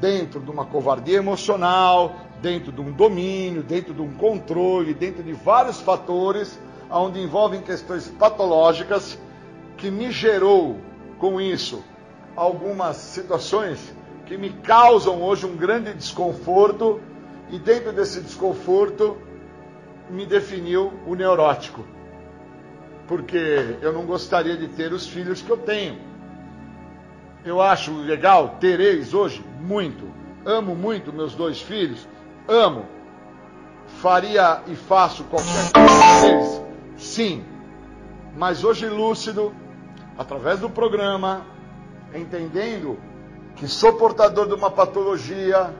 [0.00, 5.32] dentro de uma covardia emocional, dentro de um domínio, dentro de um controle, dentro de
[5.32, 6.58] vários fatores,
[6.90, 9.18] onde envolvem questões patológicas,
[9.76, 10.78] que me gerou
[11.18, 11.82] com isso
[12.36, 13.94] algumas situações
[14.26, 17.00] que me causam hoje um grande desconforto,
[17.50, 19.16] e dentro desse desconforto
[20.10, 21.84] me definiu o neurótico.
[23.06, 26.14] Porque eu não gostaria de ter os filhos que eu tenho
[27.44, 30.10] eu acho legal, tereis hoje muito.
[30.46, 32.08] Amo muito meus dois filhos,
[32.48, 32.86] amo.
[34.00, 36.62] Faria e faço qualquer coisa deles?
[36.96, 37.44] Sim.
[38.36, 39.54] Mas hoje lúcido,
[40.16, 41.46] através do programa,
[42.14, 42.98] entendendo
[43.56, 45.70] que sou portador de uma patologia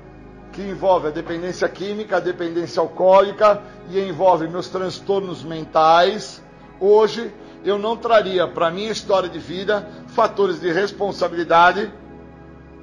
[0.55, 3.61] que envolve a dependência química, a dependência alcoólica
[3.91, 6.41] e envolve meus transtornos mentais,
[6.79, 11.93] hoje eu não traria para minha história de vida fatores de responsabilidade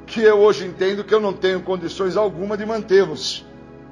[0.06, 3.46] que eu hoje entendo que eu não tenho condições alguma de mantê-los.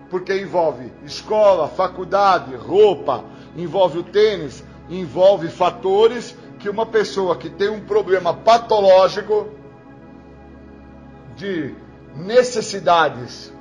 [0.09, 3.23] Porque envolve escola, faculdade, roupa,
[3.55, 9.47] envolve o tênis, envolve fatores que uma pessoa que tem um problema patológico
[11.37, 11.73] de
[12.13, 13.53] necessidades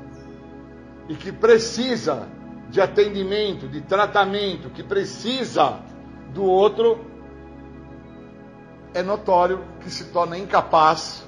[1.09, 2.29] e que precisa
[2.69, 5.81] de atendimento, de tratamento, que precisa
[6.35, 7.05] do outro,
[8.93, 11.27] é notório que se torna incapaz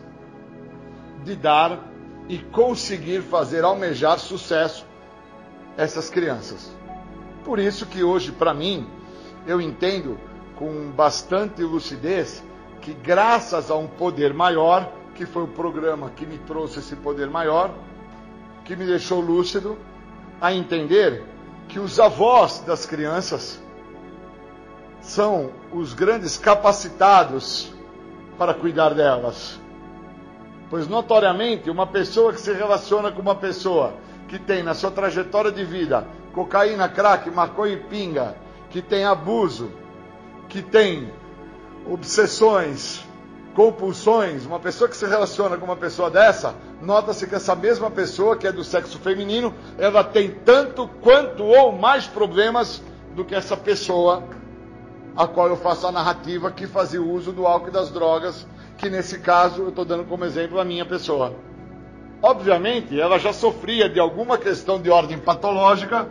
[1.24, 1.80] de dar
[2.28, 4.86] e conseguir fazer almejar sucesso
[5.76, 6.70] essas crianças.
[7.44, 8.86] Por isso que hoje, para mim,
[9.46, 10.18] eu entendo
[10.56, 12.44] com bastante lucidez
[12.82, 17.28] que graças a um poder maior, que foi o programa que me trouxe esse poder
[17.28, 17.74] maior,
[18.70, 19.76] que me deixou lúcido
[20.40, 21.24] a entender
[21.66, 23.60] que os avós das crianças
[25.00, 27.74] são os grandes capacitados
[28.38, 29.58] para cuidar delas.
[30.70, 33.94] Pois, notoriamente, uma pessoa que se relaciona com uma pessoa
[34.28, 38.36] que tem na sua trajetória de vida cocaína, crack, maconha e pinga,
[38.70, 39.72] que tem abuso,
[40.48, 41.12] que tem
[41.90, 43.04] obsessões,
[43.54, 48.36] compulsões, uma pessoa que se relaciona com uma pessoa dessa, nota-se que essa mesma pessoa,
[48.36, 52.82] que é do sexo feminino, ela tem tanto quanto ou mais problemas
[53.14, 54.22] do que essa pessoa
[55.16, 58.46] a qual eu faço a narrativa que fazia uso do álcool e das drogas,
[58.78, 61.34] que nesse caso eu estou dando como exemplo a minha pessoa.
[62.22, 66.08] Obviamente, ela já sofria de alguma questão de ordem patológica,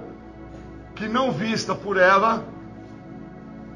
[0.96, 2.44] que não vista por ela,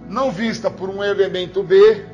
[0.09, 2.12] não vista por um elemento B,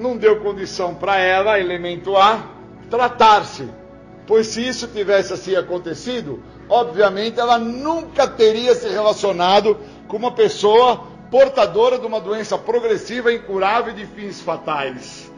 [0.00, 2.42] não deu condição para ela, elemento A,
[2.88, 3.68] tratar-se.
[4.26, 9.76] Pois se isso tivesse assim acontecido, obviamente ela nunca teria se relacionado
[10.08, 15.30] com uma pessoa portadora de uma doença progressiva, incurável e de fins fatais.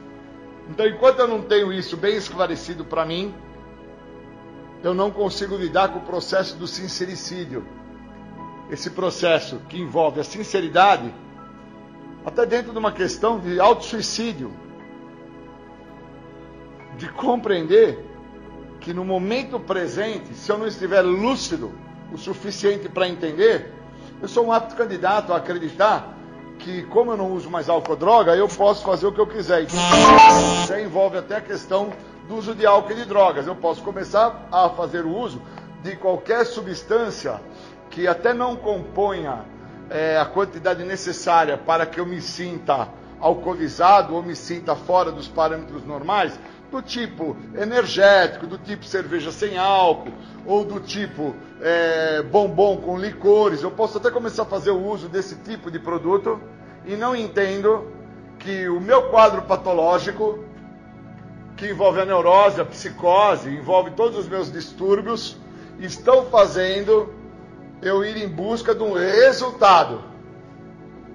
[0.70, 3.34] Então, enquanto eu não tenho isso bem esclarecido para mim,
[4.82, 7.66] eu não consigo lidar com o processo do sincericídio.
[8.70, 11.12] Esse processo que envolve a sinceridade,
[12.24, 14.52] até dentro de uma questão de auto-suicídio.
[16.96, 17.98] de compreender
[18.78, 21.72] que no momento presente, se eu não estiver lúcido
[22.12, 23.72] o suficiente para entender,
[24.20, 26.14] eu sou um apto candidato a acreditar
[26.58, 29.26] que, como eu não uso mais álcool ou droga, eu posso fazer o que eu
[29.26, 29.66] quiser.
[30.68, 31.92] Já envolve até a questão
[32.28, 33.46] do uso de álcool e de drogas.
[33.46, 35.40] Eu posso começar a fazer o uso
[35.82, 37.40] de qualquer substância
[37.90, 39.44] que até não componha
[39.92, 42.88] é, a quantidade necessária para que eu me sinta
[43.20, 46.38] alcoolizado ou me sinta fora dos parâmetros normais,
[46.70, 50.12] do tipo energético, do tipo cerveja sem álcool,
[50.46, 53.62] ou do tipo é, bombom com licores.
[53.62, 56.40] Eu posso até começar a fazer o uso desse tipo de produto
[56.86, 57.92] e não entendo
[58.38, 60.42] que o meu quadro patológico,
[61.54, 65.36] que envolve a neurose, a psicose, envolve todos os meus distúrbios,
[65.78, 67.21] estão fazendo
[67.82, 70.02] eu ir em busca de um resultado.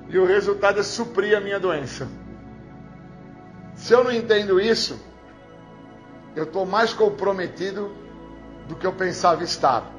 [0.10, 2.08] E o resultado é suprir a minha doença.
[3.76, 5.00] Se eu não entendo isso,
[6.36, 7.92] eu estou mais comprometido
[8.68, 9.92] do que eu pensava estar.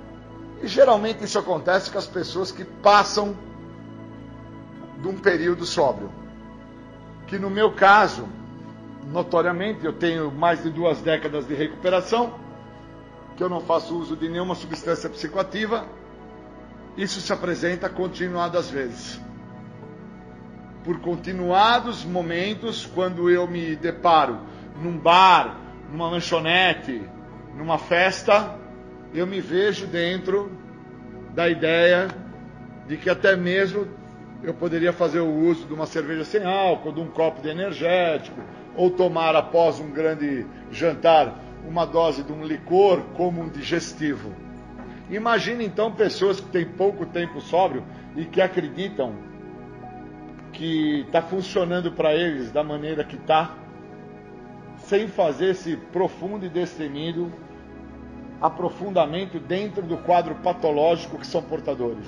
[0.62, 3.36] E geralmente isso acontece com as pessoas que passam
[5.00, 6.10] de um período sóbrio.
[7.26, 8.28] Que no meu caso,
[9.06, 12.34] notoriamente, eu tenho mais de duas décadas de recuperação,
[13.36, 15.86] que eu não faço uso de nenhuma substância psicoativa,
[16.98, 19.20] isso se apresenta continuadas vezes.
[20.82, 24.40] Por continuados momentos, quando eu me deparo
[24.82, 25.60] num bar,
[25.92, 27.00] numa lanchonete,
[27.56, 28.58] numa festa,
[29.14, 30.50] eu me vejo dentro
[31.34, 32.08] da ideia
[32.88, 33.86] de que até mesmo
[34.42, 38.40] eu poderia fazer o uso de uma cerveja sem álcool, de um copo de energético,
[38.74, 44.47] ou tomar após um grande jantar uma dose de um licor como um digestivo.
[45.10, 47.82] Imagine então pessoas que têm pouco tempo sóbrio
[48.14, 49.14] e que acreditam
[50.52, 53.54] que está funcionando para eles da maneira que está,
[54.78, 57.32] sem fazer esse profundo e destemido
[58.40, 62.06] aprofundamento dentro do quadro patológico que são portadores.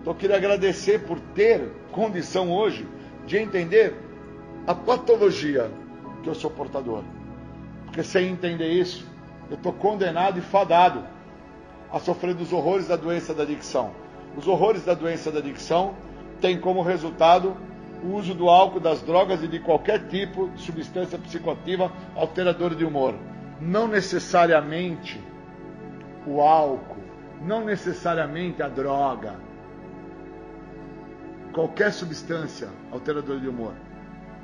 [0.00, 2.86] Então eu queria agradecer por ter condição hoje
[3.26, 3.94] de entender
[4.66, 5.70] a patologia
[6.22, 7.04] que eu sou portador.
[7.84, 9.06] Porque sem entender isso,
[9.50, 11.04] eu estou condenado e fadado
[11.92, 13.90] a sofrer dos horrores da doença da adicção.
[14.36, 15.94] Os horrores da doença da adicção
[16.40, 17.56] têm como resultado
[18.02, 22.84] o uso do álcool, das drogas e de qualquer tipo de substância psicoativa alteradora de
[22.84, 23.14] humor.
[23.60, 25.20] Não necessariamente
[26.26, 27.02] o álcool,
[27.42, 29.34] não necessariamente a droga.
[31.52, 33.74] Qualquer substância alteradora de humor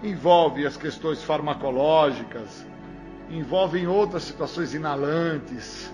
[0.03, 2.67] envolve as questões farmacológicas,
[3.31, 5.93] envolve outras situações inalantes.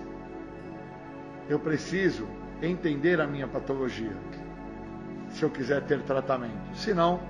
[1.48, 2.26] Eu preciso
[2.62, 4.12] entender a minha patologia
[5.30, 6.74] se eu quiser ter tratamento.
[6.74, 7.20] Senão,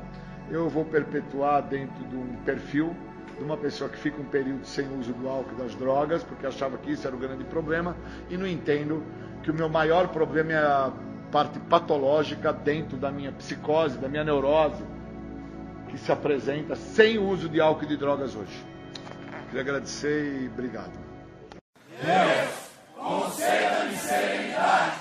[0.51, 2.95] eu vou perpetuar dentro de um perfil
[3.39, 6.47] de uma pessoa que fica um período sem uso do álcool e das drogas, porque
[6.47, 7.97] achava que isso era o grande problema,
[8.29, 9.03] e não entendo
[9.43, 10.93] que o meu maior problema é a
[11.31, 14.85] parte patológica dentro da minha psicose, da minha neurose,
[15.89, 18.65] que se apresenta sem uso de álcool e de drogas hoje.
[19.47, 20.93] Queria agradecer e obrigado.
[22.03, 22.72] Deus,
[23.03, 24.93] conceda-me serenidade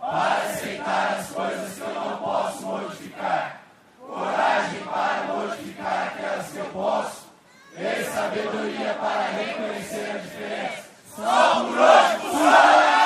[0.00, 3.62] para aceitar as coisas que eu não posso modificar,
[4.00, 7.26] coragem para modificar aquelas que eu posso,
[7.78, 10.86] e sabedoria para reconhecer a diferença.
[11.14, 13.05] Só por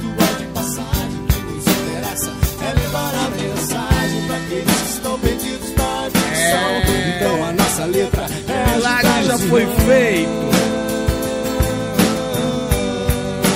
[9.51, 10.29] foi feito.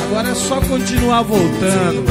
[0.07, 2.05] Agora é só continuar voltando.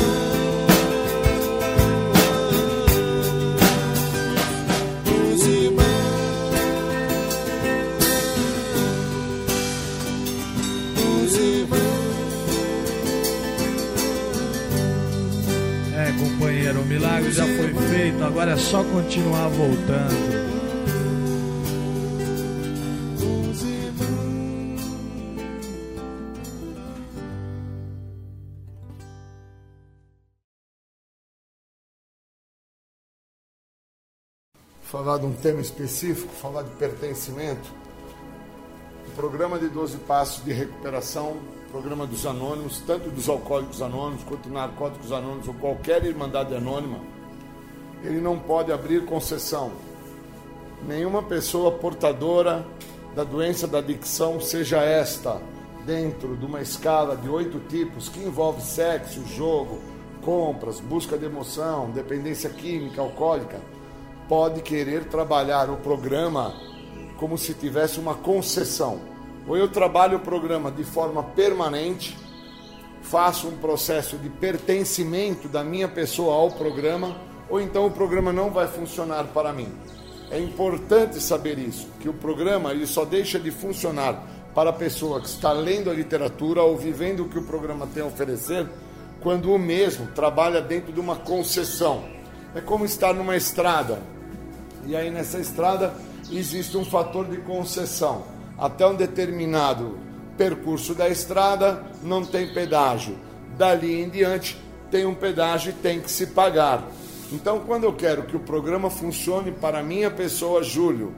[15.95, 20.54] É, companheiro, o milagre já foi feito, agora é só continuar voltando.
[34.95, 37.69] Falar de um tema específico, falar de pertencimento.
[39.09, 41.37] O programa de 12 Passos de Recuperação,
[41.73, 47.01] programa dos anônimos, tanto dos alcoólicos anônimos quanto narcóticos anônimos ou qualquer irmandade anônima,
[48.05, 49.73] ele não pode abrir concessão.
[50.87, 52.65] Nenhuma pessoa portadora
[53.17, 55.41] da doença da adicção, seja esta
[55.85, 59.81] dentro de uma escala de oito tipos que envolve sexo, jogo,
[60.23, 63.61] compras, busca de emoção, dependência química, alcoólica,
[64.29, 66.55] pode querer trabalhar o programa
[67.17, 69.01] como se tivesse uma concessão.
[69.47, 72.17] Ou eu trabalho o programa de forma permanente,
[73.03, 77.17] faço um processo de pertencimento da minha pessoa ao programa,
[77.49, 79.69] ou então o programa não vai funcionar para mim.
[80.31, 84.23] É importante saber isso, que o programa ele só deixa de funcionar
[84.55, 88.03] para a pessoa que está lendo a literatura ou vivendo o que o programa tem
[88.03, 88.67] a oferecer,
[89.21, 92.05] quando o mesmo trabalha dentro de uma concessão.
[92.55, 94.14] É como estar numa estrada.
[94.87, 95.95] E aí nessa estrada
[96.31, 98.25] existe um fator de concessão.
[98.59, 99.99] Até um determinado
[100.37, 103.17] percurso da estrada não tem pedágio.
[103.57, 106.87] Dali em diante tem um pedágio e tem que se pagar.
[107.33, 111.13] Então, quando eu quero que o programa funcione para a minha pessoa, Júlio,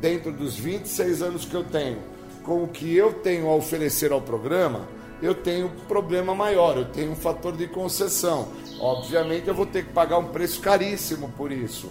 [0.00, 1.98] dentro dos 26 anos que eu tenho,
[2.42, 4.88] com o que eu tenho a oferecer ao programa,
[5.22, 8.48] eu tenho um problema maior, eu tenho um fator de concessão.
[8.80, 11.90] Obviamente eu vou ter que pagar um preço caríssimo por isso,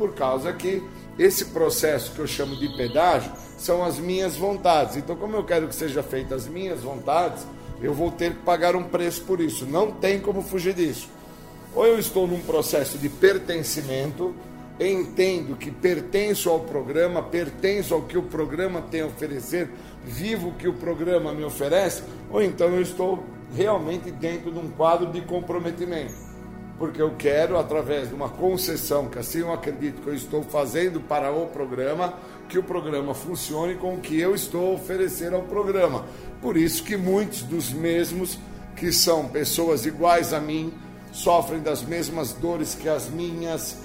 [0.00, 0.82] por causa que
[1.18, 4.96] esse processo que eu chamo de pedágio são as minhas vontades.
[4.96, 7.46] Então, como eu quero que seja feita as minhas vontades,
[7.82, 9.66] eu vou ter que pagar um preço por isso.
[9.66, 11.10] Não tem como fugir disso.
[11.74, 14.34] Ou eu estou num processo de pertencimento,
[14.80, 19.68] entendo que pertenço ao programa, pertenço ao que o programa tem a oferecer,
[20.02, 23.22] vivo o que o programa me oferece, ou então eu estou
[23.54, 26.29] realmente dentro de um quadro de comprometimento
[26.80, 30.98] porque eu quero, através de uma concessão, que assim eu acredito que eu estou fazendo
[30.98, 32.14] para o programa,
[32.48, 36.06] que o programa funcione com o que eu estou a oferecer ao programa.
[36.40, 38.38] Por isso que muitos dos mesmos,
[38.76, 40.72] que são pessoas iguais a mim,
[41.12, 43.76] sofrem das mesmas dores que as minhas,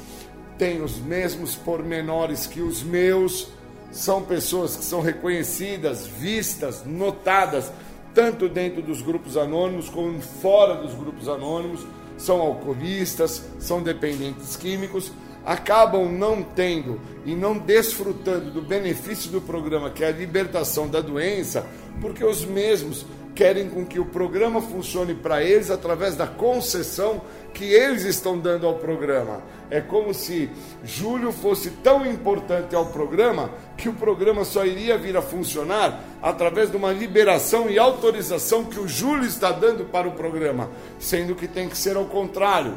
[0.58, 3.50] têm os mesmos pormenores que os meus,
[3.92, 7.70] são pessoas que são reconhecidas, vistas, notadas,
[8.14, 11.86] tanto dentro dos grupos anônimos como fora dos grupos anônimos
[12.18, 15.12] são alcoolistas, são dependentes químicos,
[15.46, 21.02] acabam não tendo e não desfrutando do benefício do programa, que é a libertação da
[21.02, 21.66] doença,
[22.02, 23.06] porque os mesmos
[23.36, 27.22] querem com que o programa funcione para eles através da concessão
[27.54, 29.42] que eles estão dando ao programa.
[29.70, 30.50] É como se
[30.84, 36.72] Júlio fosse tão importante ao programa que o programa só iria vir a funcionar através
[36.72, 41.48] de uma liberação e autorização que o Júlio está dando para o programa, sendo que
[41.48, 42.74] tem que ser ao contrário.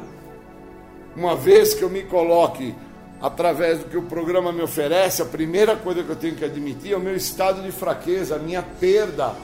[1.14, 2.74] Uma vez que eu me coloque
[3.20, 6.92] através do que o programa me oferece, a primeira coisa que eu tenho que admitir
[6.92, 9.34] é o meu estado de fraqueza, a minha perda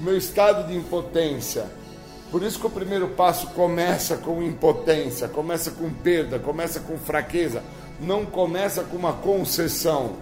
[0.00, 1.66] meu estado de impotência.
[2.30, 7.62] Por isso que o primeiro passo começa com impotência, começa com perda, começa com fraqueza,
[8.00, 10.16] não começa com uma concessão,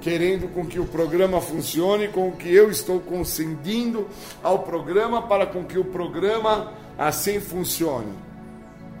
[0.00, 4.08] querendo com que o programa funcione, com que eu estou concedendo
[4.42, 8.12] ao programa para com que o programa assim funcione.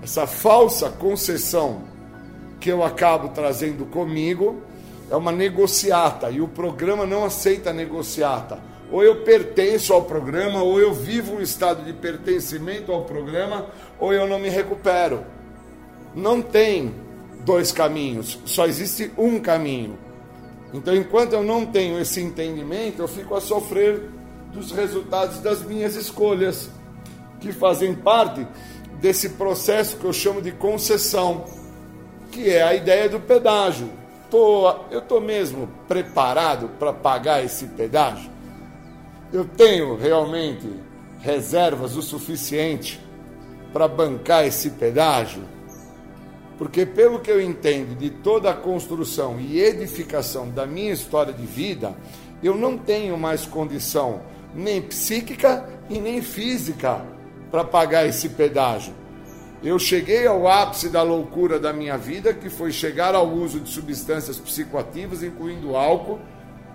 [0.02, 1.82] Essa falsa concessão
[2.60, 4.62] que eu acabo trazendo comigo
[5.10, 10.80] é uma negociata e o programa não aceita negociata ou eu pertenço ao programa, ou
[10.80, 13.66] eu vivo um estado de pertencimento ao programa,
[13.98, 15.24] ou eu não me recupero.
[16.14, 16.94] Não tem
[17.44, 19.98] dois caminhos, só existe um caminho.
[20.72, 24.10] Então, enquanto eu não tenho esse entendimento, eu fico a sofrer
[24.52, 26.70] dos resultados das minhas escolhas,
[27.40, 28.46] que fazem parte
[29.00, 31.44] desse processo que eu chamo de concessão,
[32.30, 33.88] que é a ideia do pedágio.
[34.30, 38.35] Tô, eu estou mesmo preparado para pagar esse pedágio?
[39.32, 40.68] Eu tenho realmente
[41.20, 43.00] reservas o suficiente
[43.72, 45.42] para bancar esse pedágio?
[46.56, 51.44] Porque, pelo que eu entendo de toda a construção e edificação da minha história de
[51.44, 51.94] vida,
[52.42, 54.22] eu não tenho mais condição
[54.54, 57.04] nem psíquica e nem física
[57.50, 58.94] para pagar esse pedágio.
[59.62, 63.68] Eu cheguei ao ápice da loucura da minha vida, que foi chegar ao uso de
[63.68, 66.20] substâncias psicoativas, incluindo álcool,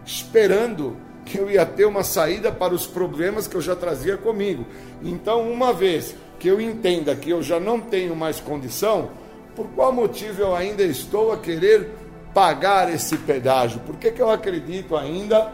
[0.06, 0.98] esperando
[1.32, 4.66] que eu ia ter uma saída para os problemas que eu já trazia comigo.
[5.02, 9.12] Então, uma vez que eu entenda que eu já não tenho mais condição,
[9.56, 11.90] por qual motivo eu ainda estou a querer
[12.34, 13.80] pagar esse pedágio?
[13.80, 15.54] Por que, que eu acredito ainda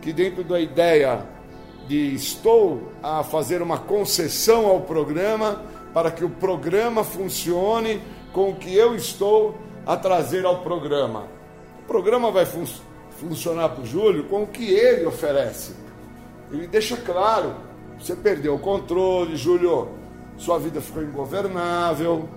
[0.00, 1.26] que dentro da ideia
[1.88, 5.60] de estou a fazer uma concessão ao programa
[5.92, 8.00] para que o programa funcione
[8.32, 11.24] com o que eu estou a trazer ao programa?
[11.80, 12.85] O programa vai funcionar
[13.20, 15.74] funcionar para o Júlio com o que ele oferece.
[16.50, 17.54] Ele deixa claro:
[17.98, 19.88] você perdeu o controle, Júlio,
[20.36, 22.28] sua vida ficou ingovernável,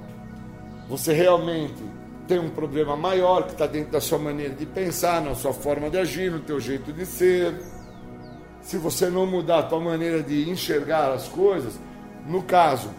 [0.87, 1.83] você realmente
[2.27, 5.89] tem um problema maior que está dentro da sua maneira de pensar, na sua forma
[5.89, 7.55] de agir, no teu jeito de ser.
[8.61, 11.79] Se você não mudar a tua maneira de enxergar as coisas,
[12.27, 12.89] no caso,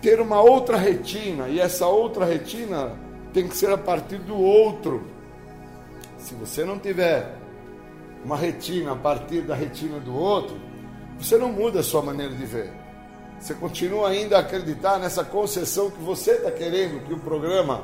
[0.00, 2.92] ter uma outra retina, e essa outra retina
[3.32, 5.04] tem que ser a partir do outro.
[6.22, 7.34] Se você não tiver
[8.24, 10.56] uma retina a partir da retina do outro,
[11.18, 12.72] você não muda a sua maneira de ver.
[13.40, 17.82] Você continua ainda a acreditar nessa concessão que você está querendo que o programa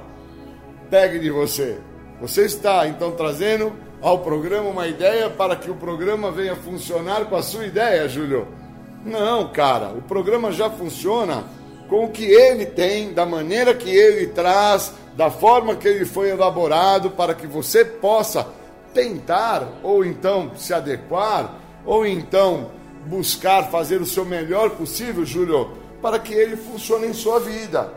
[0.89, 1.81] pegue de você.
[2.21, 7.35] Você está então trazendo ao programa uma ideia para que o programa venha funcionar com
[7.35, 8.47] a sua ideia, Júlio.
[9.05, 11.43] Não, cara, o programa já funciona
[11.89, 16.31] com o que ele tem, da maneira que ele traz, da forma que ele foi
[16.31, 18.47] elaborado, para que você possa
[18.93, 21.55] tentar, ou então se adequar,
[21.85, 22.71] ou então
[23.07, 25.71] buscar fazer o seu melhor possível, Júlio,
[26.03, 27.93] para que ele funcione em sua vida.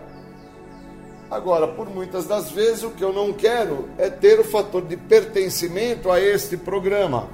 [1.30, 4.98] Agora, por muitas das vezes, o que eu não quero é ter o fator de
[4.98, 7.30] pertencimento a este programa.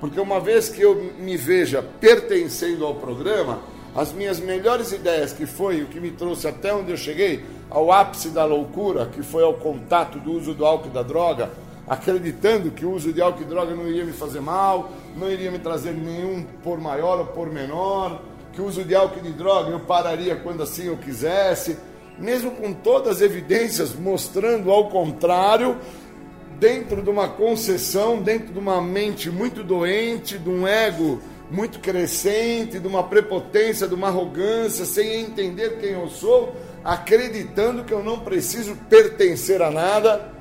[0.00, 3.60] Porque uma vez que eu me veja pertencendo ao programa,
[3.94, 7.92] as minhas melhores ideias, que foi o que me trouxe até onde eu cheguei, ao
[7.92, 11.50] ápice da loucura, que foi ao contato do uso do álcool e da droga,
[11.86, 15.50] acreditando que o uso de álcool e droga não iria me fazer mal, não iria
[15.50, 18.20] me trazer nenhum por maior ou por menor,
[18.52, 21.76] que o uso de álcool e de droga eu pararia quando assim eu quisesse,
[22.18, 25.76] mesmo com todas as evidências mostrando ao contrário,
[26.58, 32.78] dentro de uma concessão, dentro de uma mente muito doente, de um ego muito crescente,
[32.78, 38.20] de uma prepotência, de uma arrogância, sem entender quem eu sou, acreditando que eu não
[38.20, 40.32] preciso pertencer a nada,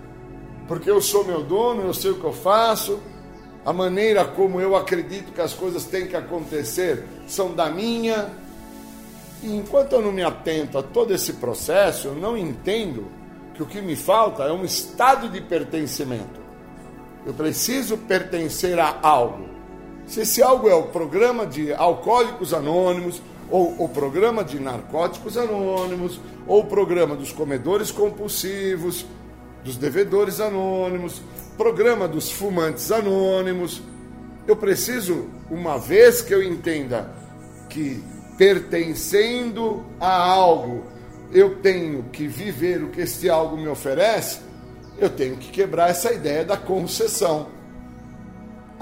[0.68, 3.00] porque eu sou meu dono, eu sei o que eu faço,
[3.66, 8.30] a maneira como eu acredito que as coisas têm que acontecer são da minha.
[9.42, 13.08] E enquanto eu não me atento a todo esse processo, eu não entendo
[13.54, 16.42] que o que me falta é um estado de pertencimento.
[17.26, 19.53] Eu preciso pertencer a algo.
[20.08, 26.20] Se esse algo é o programa de alcoólicos anônimos, ou o programa de narcóticos anônimos,
[26.48, 29.06] ou o programa dos comedores compulsivos,
[29.64, 31.22] dos devedores anônimos,
[31.58, 33.82] programa dos fumantes anônimos,
[34.48, 37.10] eu preciso, uma vez que eu entenda
[37.70, 38.04] que
[38.38, 40.84] pertencendo a algo
[41.32, 44.42] eu tenho que viver o que este algo me oferece,
[44.98, 47.48] eu tenho que quebrar essa ideia da concessão.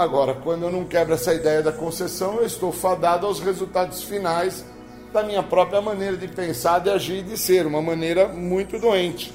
[0.01, 4.65] Agora, quando eu não quebro essa ideia da concessão, eu estou fadado aos resultados finais
[5.13, 9.31] da minha própria maneira de pensar, de agir e de ser, uma maneira muito doente,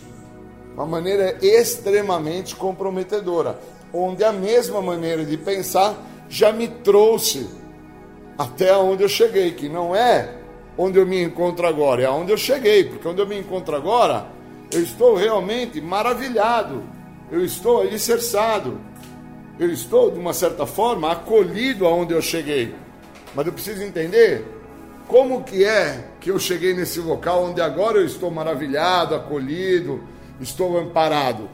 [0.74, 3.60] uma maneira extremamente comprometedora,
[3.92, 5.94] onde a mesma maneira de pensar
[6.28, 7.48] já me trouxe
[8.36, 10.34] até onde eu cheguei, que não é
[10.76, 14.26] onde eu me encontro agora, é onde eu cheguei, porque onde eu me encontro agora,
[14.72, 16.82] eu estou realmente maravilhado,
[17.30, 18.80] eu estou alicerçado,
[19.58, 22.74] eu estou, de uma certa forma, acolhido aonde eu cheguei.
[23.34, 24.44] Mas eu preciso entender
[25.08, 30.02] como que é que eu cheguei nesse local onde agora eu estou maravilhado, acolhido,
[30.40, 31.48] estou amparado.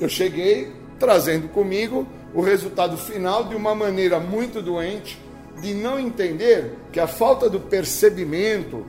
[0.00, 5.18] Eu cheguei trazendo comigo o resultado final de uma maneira muito doente,
[5.60, 8.86] de não entender que a falta do percebimento,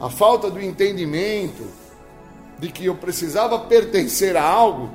[0.00, 1.64] a falta do entendimento
[2.58, 4.90] de que eu precisava pertencer a algo,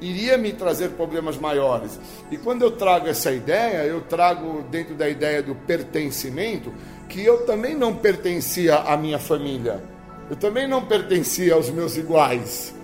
[0.00, 2.00] iria me trazer problemas maiores.
[2.30, 6.72] E quando eu trago essa ideia, eu trago dentro da ideia do pertencimento,
[7.08, 9.82] que eu também não pertencia à minha família.
[10.30, 12.74] Eu também não pertencia aos meus iguais.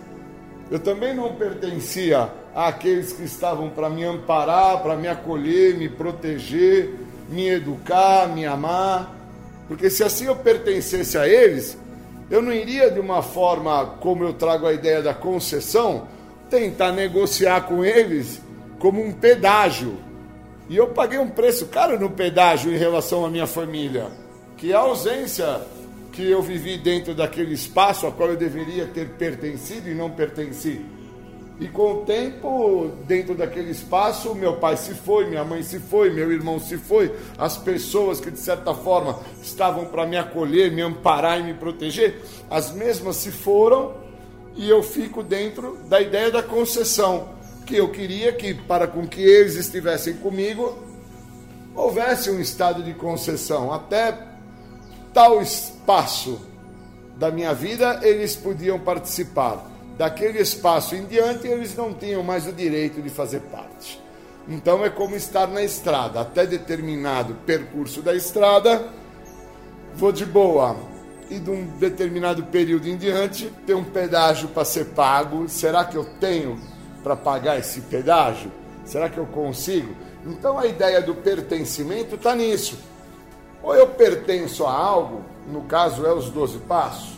[0.71, 6.93] Eu também não pertencia àqueles que estavam para me amparar, para me acolher, me proteger,
[7.29, 9.15] me educar, me amar.
[9.69, 11.79] Porque se assim eu pertencesse a eles,
[12.29, 16.09] eu não iria de uma forma como eu trago a ideia da concessão,
[16.51, 18.41] tentar negociar com eles
[18.79, 19.99] como um pedágio.
[20.69, 24.09] E eu paguei um preço caro no pedágio em relação à minha família,
[24.57, 25.61] que é a ausência
[26.13, 30.81] que eu vivi dentro daquele espaço a qual eu deveria ter pertencido e não pertenci.
[31.59, 36.11] E com o tempo, dentro daquele espaço, meu pai se foi, minha mãe se foi,
[36.11, 40.83] meu irmão se foi, as pessoas que de certa forma estavam para me acolher, me
[40.83, 42.21] amparar e me proteger,
[42.51, 44.06] as mesmas se foram
[44.57, 47.29] e eu fico dentro da ideia da concessão,
[47.67, 50.77] que eu queria que para com que eles estivessem comigo
[51.75, 54.17] houvesse um estado de concessão, até
[55.13, 56.41] tal espaço
[57.17, 59.67] da minha vida eles podiam participar
[59.99, 64.01] daquele espaço em diante, eles não tinham mais o direito de fazer parte.
[64.49, 68.89] Então é como estar na estrada, até determinado percurso da estrada,
[69.95, 70.77] vou de boa.
[71.29, 75.49] E de um determinado período em diante, tem um pedágio para ser pago.
[75.49, 76.61] Será que eu tenho
[77.03, 78.51] para pagar esse pedágio?
[78.85, 79.95] Será que eu consigo?
[80.25, 82.79] Então a ideia do pertencimento está nisso.
[83.63, 87.17] Ou eu pertenço a algo, no caso é os 12 passos,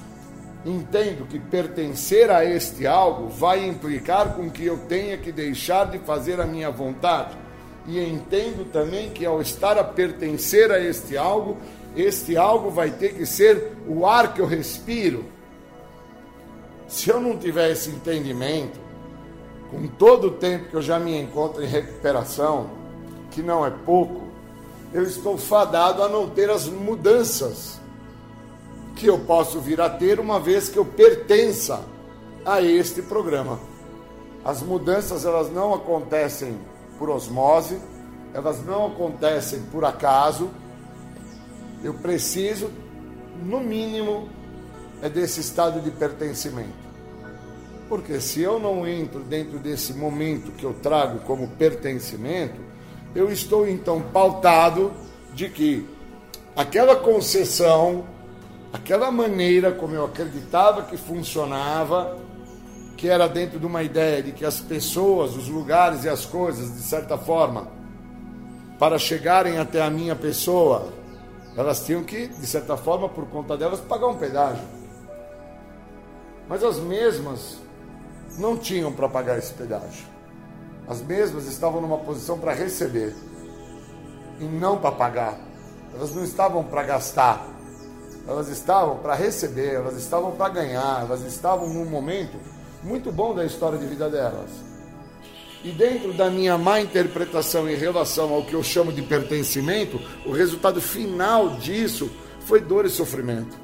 [0.65, 5.99] entendo que pertencer a este algo vai implicar com que eu tenha que deixar de
[5.99, 7.37] fazer a minha vontade.
[7.87, 11.57] E entendo também que ao estar a pertencer a este algo,
[12.03, 15.25] este algo vai ter que ser o ar que eu respiro.
[16.87, 18.79] Se eu não tiver esse entendimento,
[19.71, 22.71] com todo o tempo que eu já me encontro em recuperação,
[23.31, 24.23] que não é pouco,
[24.93, 27.79] eu estou fadado a não ter as mudanças
[28.97, 31.83] que eu posso vir a ter uma vez que eu pertença
[32.45, 33.61] a este programa.
[34.45, 36.59] As mudanças elas não acontecem
[36.99, 37.79] por osmose,
[38.33, 40.51] elas não acontecem por acaso.
[41.83, 42.71] Eu preciso,
[43.45, 44.29] no mínimo,
[45.03, 46.89] é desse estado de pertencimento.
[47.89, 52.61] Porque se eu não entro dentro desse momento que eu trago como pertencimento,
[53.15, 54.93] eu estou então pautado
[55.33, 55.87] de que
[56.55, 58.05] aquela concessão,
[58.73, 62.19] aquela maneira como eu acreditava que funcionava,
[62.97, 66.75] que era dentro de uma ideia de que as pessoas, os lugares e as coisas,
[66.75, 67.69] de certa forma,
[68.79, 70.93] para chegarem até a minha pessoa,
[71.59, 74.65] elas tinham que, de certa forma, por conta delas, pagar um pedágio.
[76.49, 77.57] Mas as mesmas
[78.39, 80.07] não tinham para pagar esse pedágio.
[80.87, 83.13] As mesmas estavam numa posição para receber
[84.39, 85.37] e não para pagar.
[85.93, 87.45] Elas não estavam para gastar.
[88.25, 92.39] Elas estavam para receber, elas estavam para ganhar, elas estavam num momento
[92.85, 94.68] muito bom da história de vida delas.
[95.65, 100.31] E dentro da minha má interpretação em relação ao que eu chamo de pertencimento, o
[100.31, 102.11] resultado final disso
[102.41, 103.59] foi dor e sofrimento.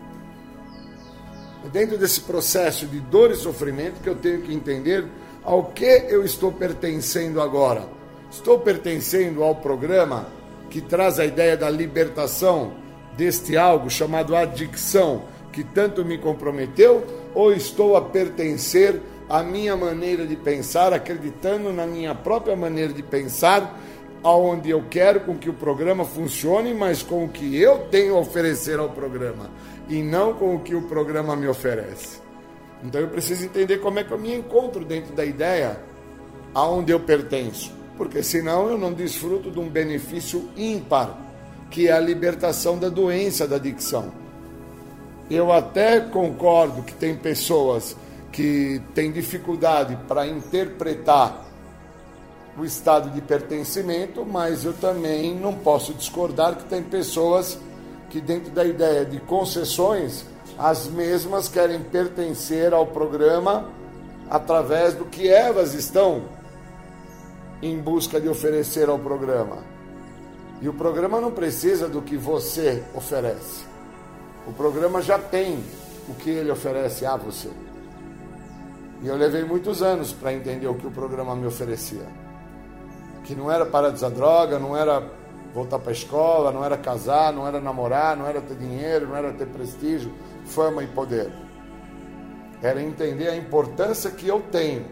[1.65, 5.07] É dentro desse processo de dor e sofrimento que eu tenho que entender
[5.43, 7.89] ao que eu estou pertencendo agora.
[8.31, 10.27] Estou pertencendo ao programa
[10.69, 12.75] que traz a ideia da libertação
[13.16, 15.23] deste algo chamado adicção,
[15.53, 21.87] que tanto me comprometeu, ou estou a pertencer à minha maneira de pensar, acreditando na
[21.87, 23.79] minha própria maneira de pensar,
[24.23, 28.21] aonde eu quero com que o programa funcione, mas com o que eu tenho a
[28.21, 29.51] oferecer ao programa
[29.89, 32.21] e não com o que o programa me oferece.
[32.83, 35.79] Então eu preciso entender como é que eu me encontro dentro da ideia
[36.55, 41.19] aonde eu pertenço porque senão eu não desfruto de um benefício ímpar,
[41.71, 44.13] que é a libertação da doença da adicção.
[45.31, 47.97] Eu até concordo que tem pessoas
[48.35, 51.44] que têm dificuldade para interpretar
[52.59, 57.56] o estado de pertencimento, mas eu também não posso discordar que tem pessoas
[58.11, 60.27] que, dentro da ideia de concessões,
[60.59, 63.70] as mesmas querem pertencer ao programa
[64.28, 66.24] através do que elas estão
[67.62, 69.59] em busca de oferecer ao programa.
[70.61, 73.65] E o programa não precisa do que você oferece.
[74.44, 75.62] O programa já tem
[76.09, 77.51] o que ele oferece a você.
[79.05, 82.06] E eu levei muitos anos para entender o que o programa me oferecia.
[83.22, 85.02] Que não era parar de droga, não era
[85.55, 89.16] voltar para a escola, não era casar, não era namorar, não era ter dinheiro, não
[89.16, 90.10] era ter prestígio,
[90.47, 91.31] fama e poder.
[92.62, 94.86] Era entender a importância que eu tenho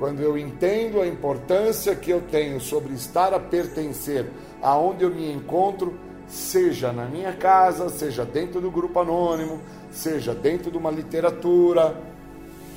[0.00, 4.30] quando eu entendo a importância que eu tenho sobre estar a pertencer
[4.62, 5.94] aonde eu me encontro,
[6.26, 9.60] seja na minha casa, seja dentro do grupo anônimo,
[9.90, 11.96] seja dentro de uma literatura,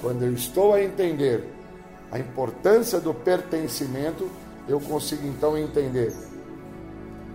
[0.02, 1.48] quando eu estou a entender
[2.12, 4.30] a importância do pertencimento,
[4.68, 6.14] eu consigo então entender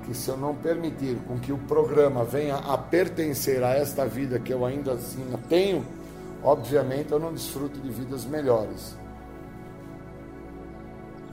[0.04, 4.38] que se eu não permitir com que o programa venha a pertencer a esta vida
[4.38, 5.84] que eu ainda assim tenho,
[6.42, 8.96] obviamente eu não desfruto de vidas melhores.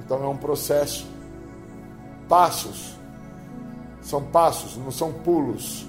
[0.04, 1.08] Então é um processo.
[2.28, 2.96] Passos.
[4.02, 5.88] São passos, não são pulos.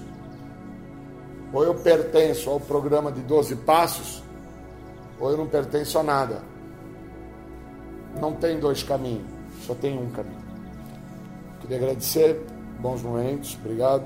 [1.53, 4.23] Ou eu pertenço ao programa de 12 passos,
[5.19, 6.41] ou eu não pertenço a nada.
[8.19, 9.25] Não tem dois caminhos,
[9.65, 10.45] só tem um caminho.
[11.61, 12.45] Queria agradecer,
[12.79, 14.05] bons momentos, obrigado.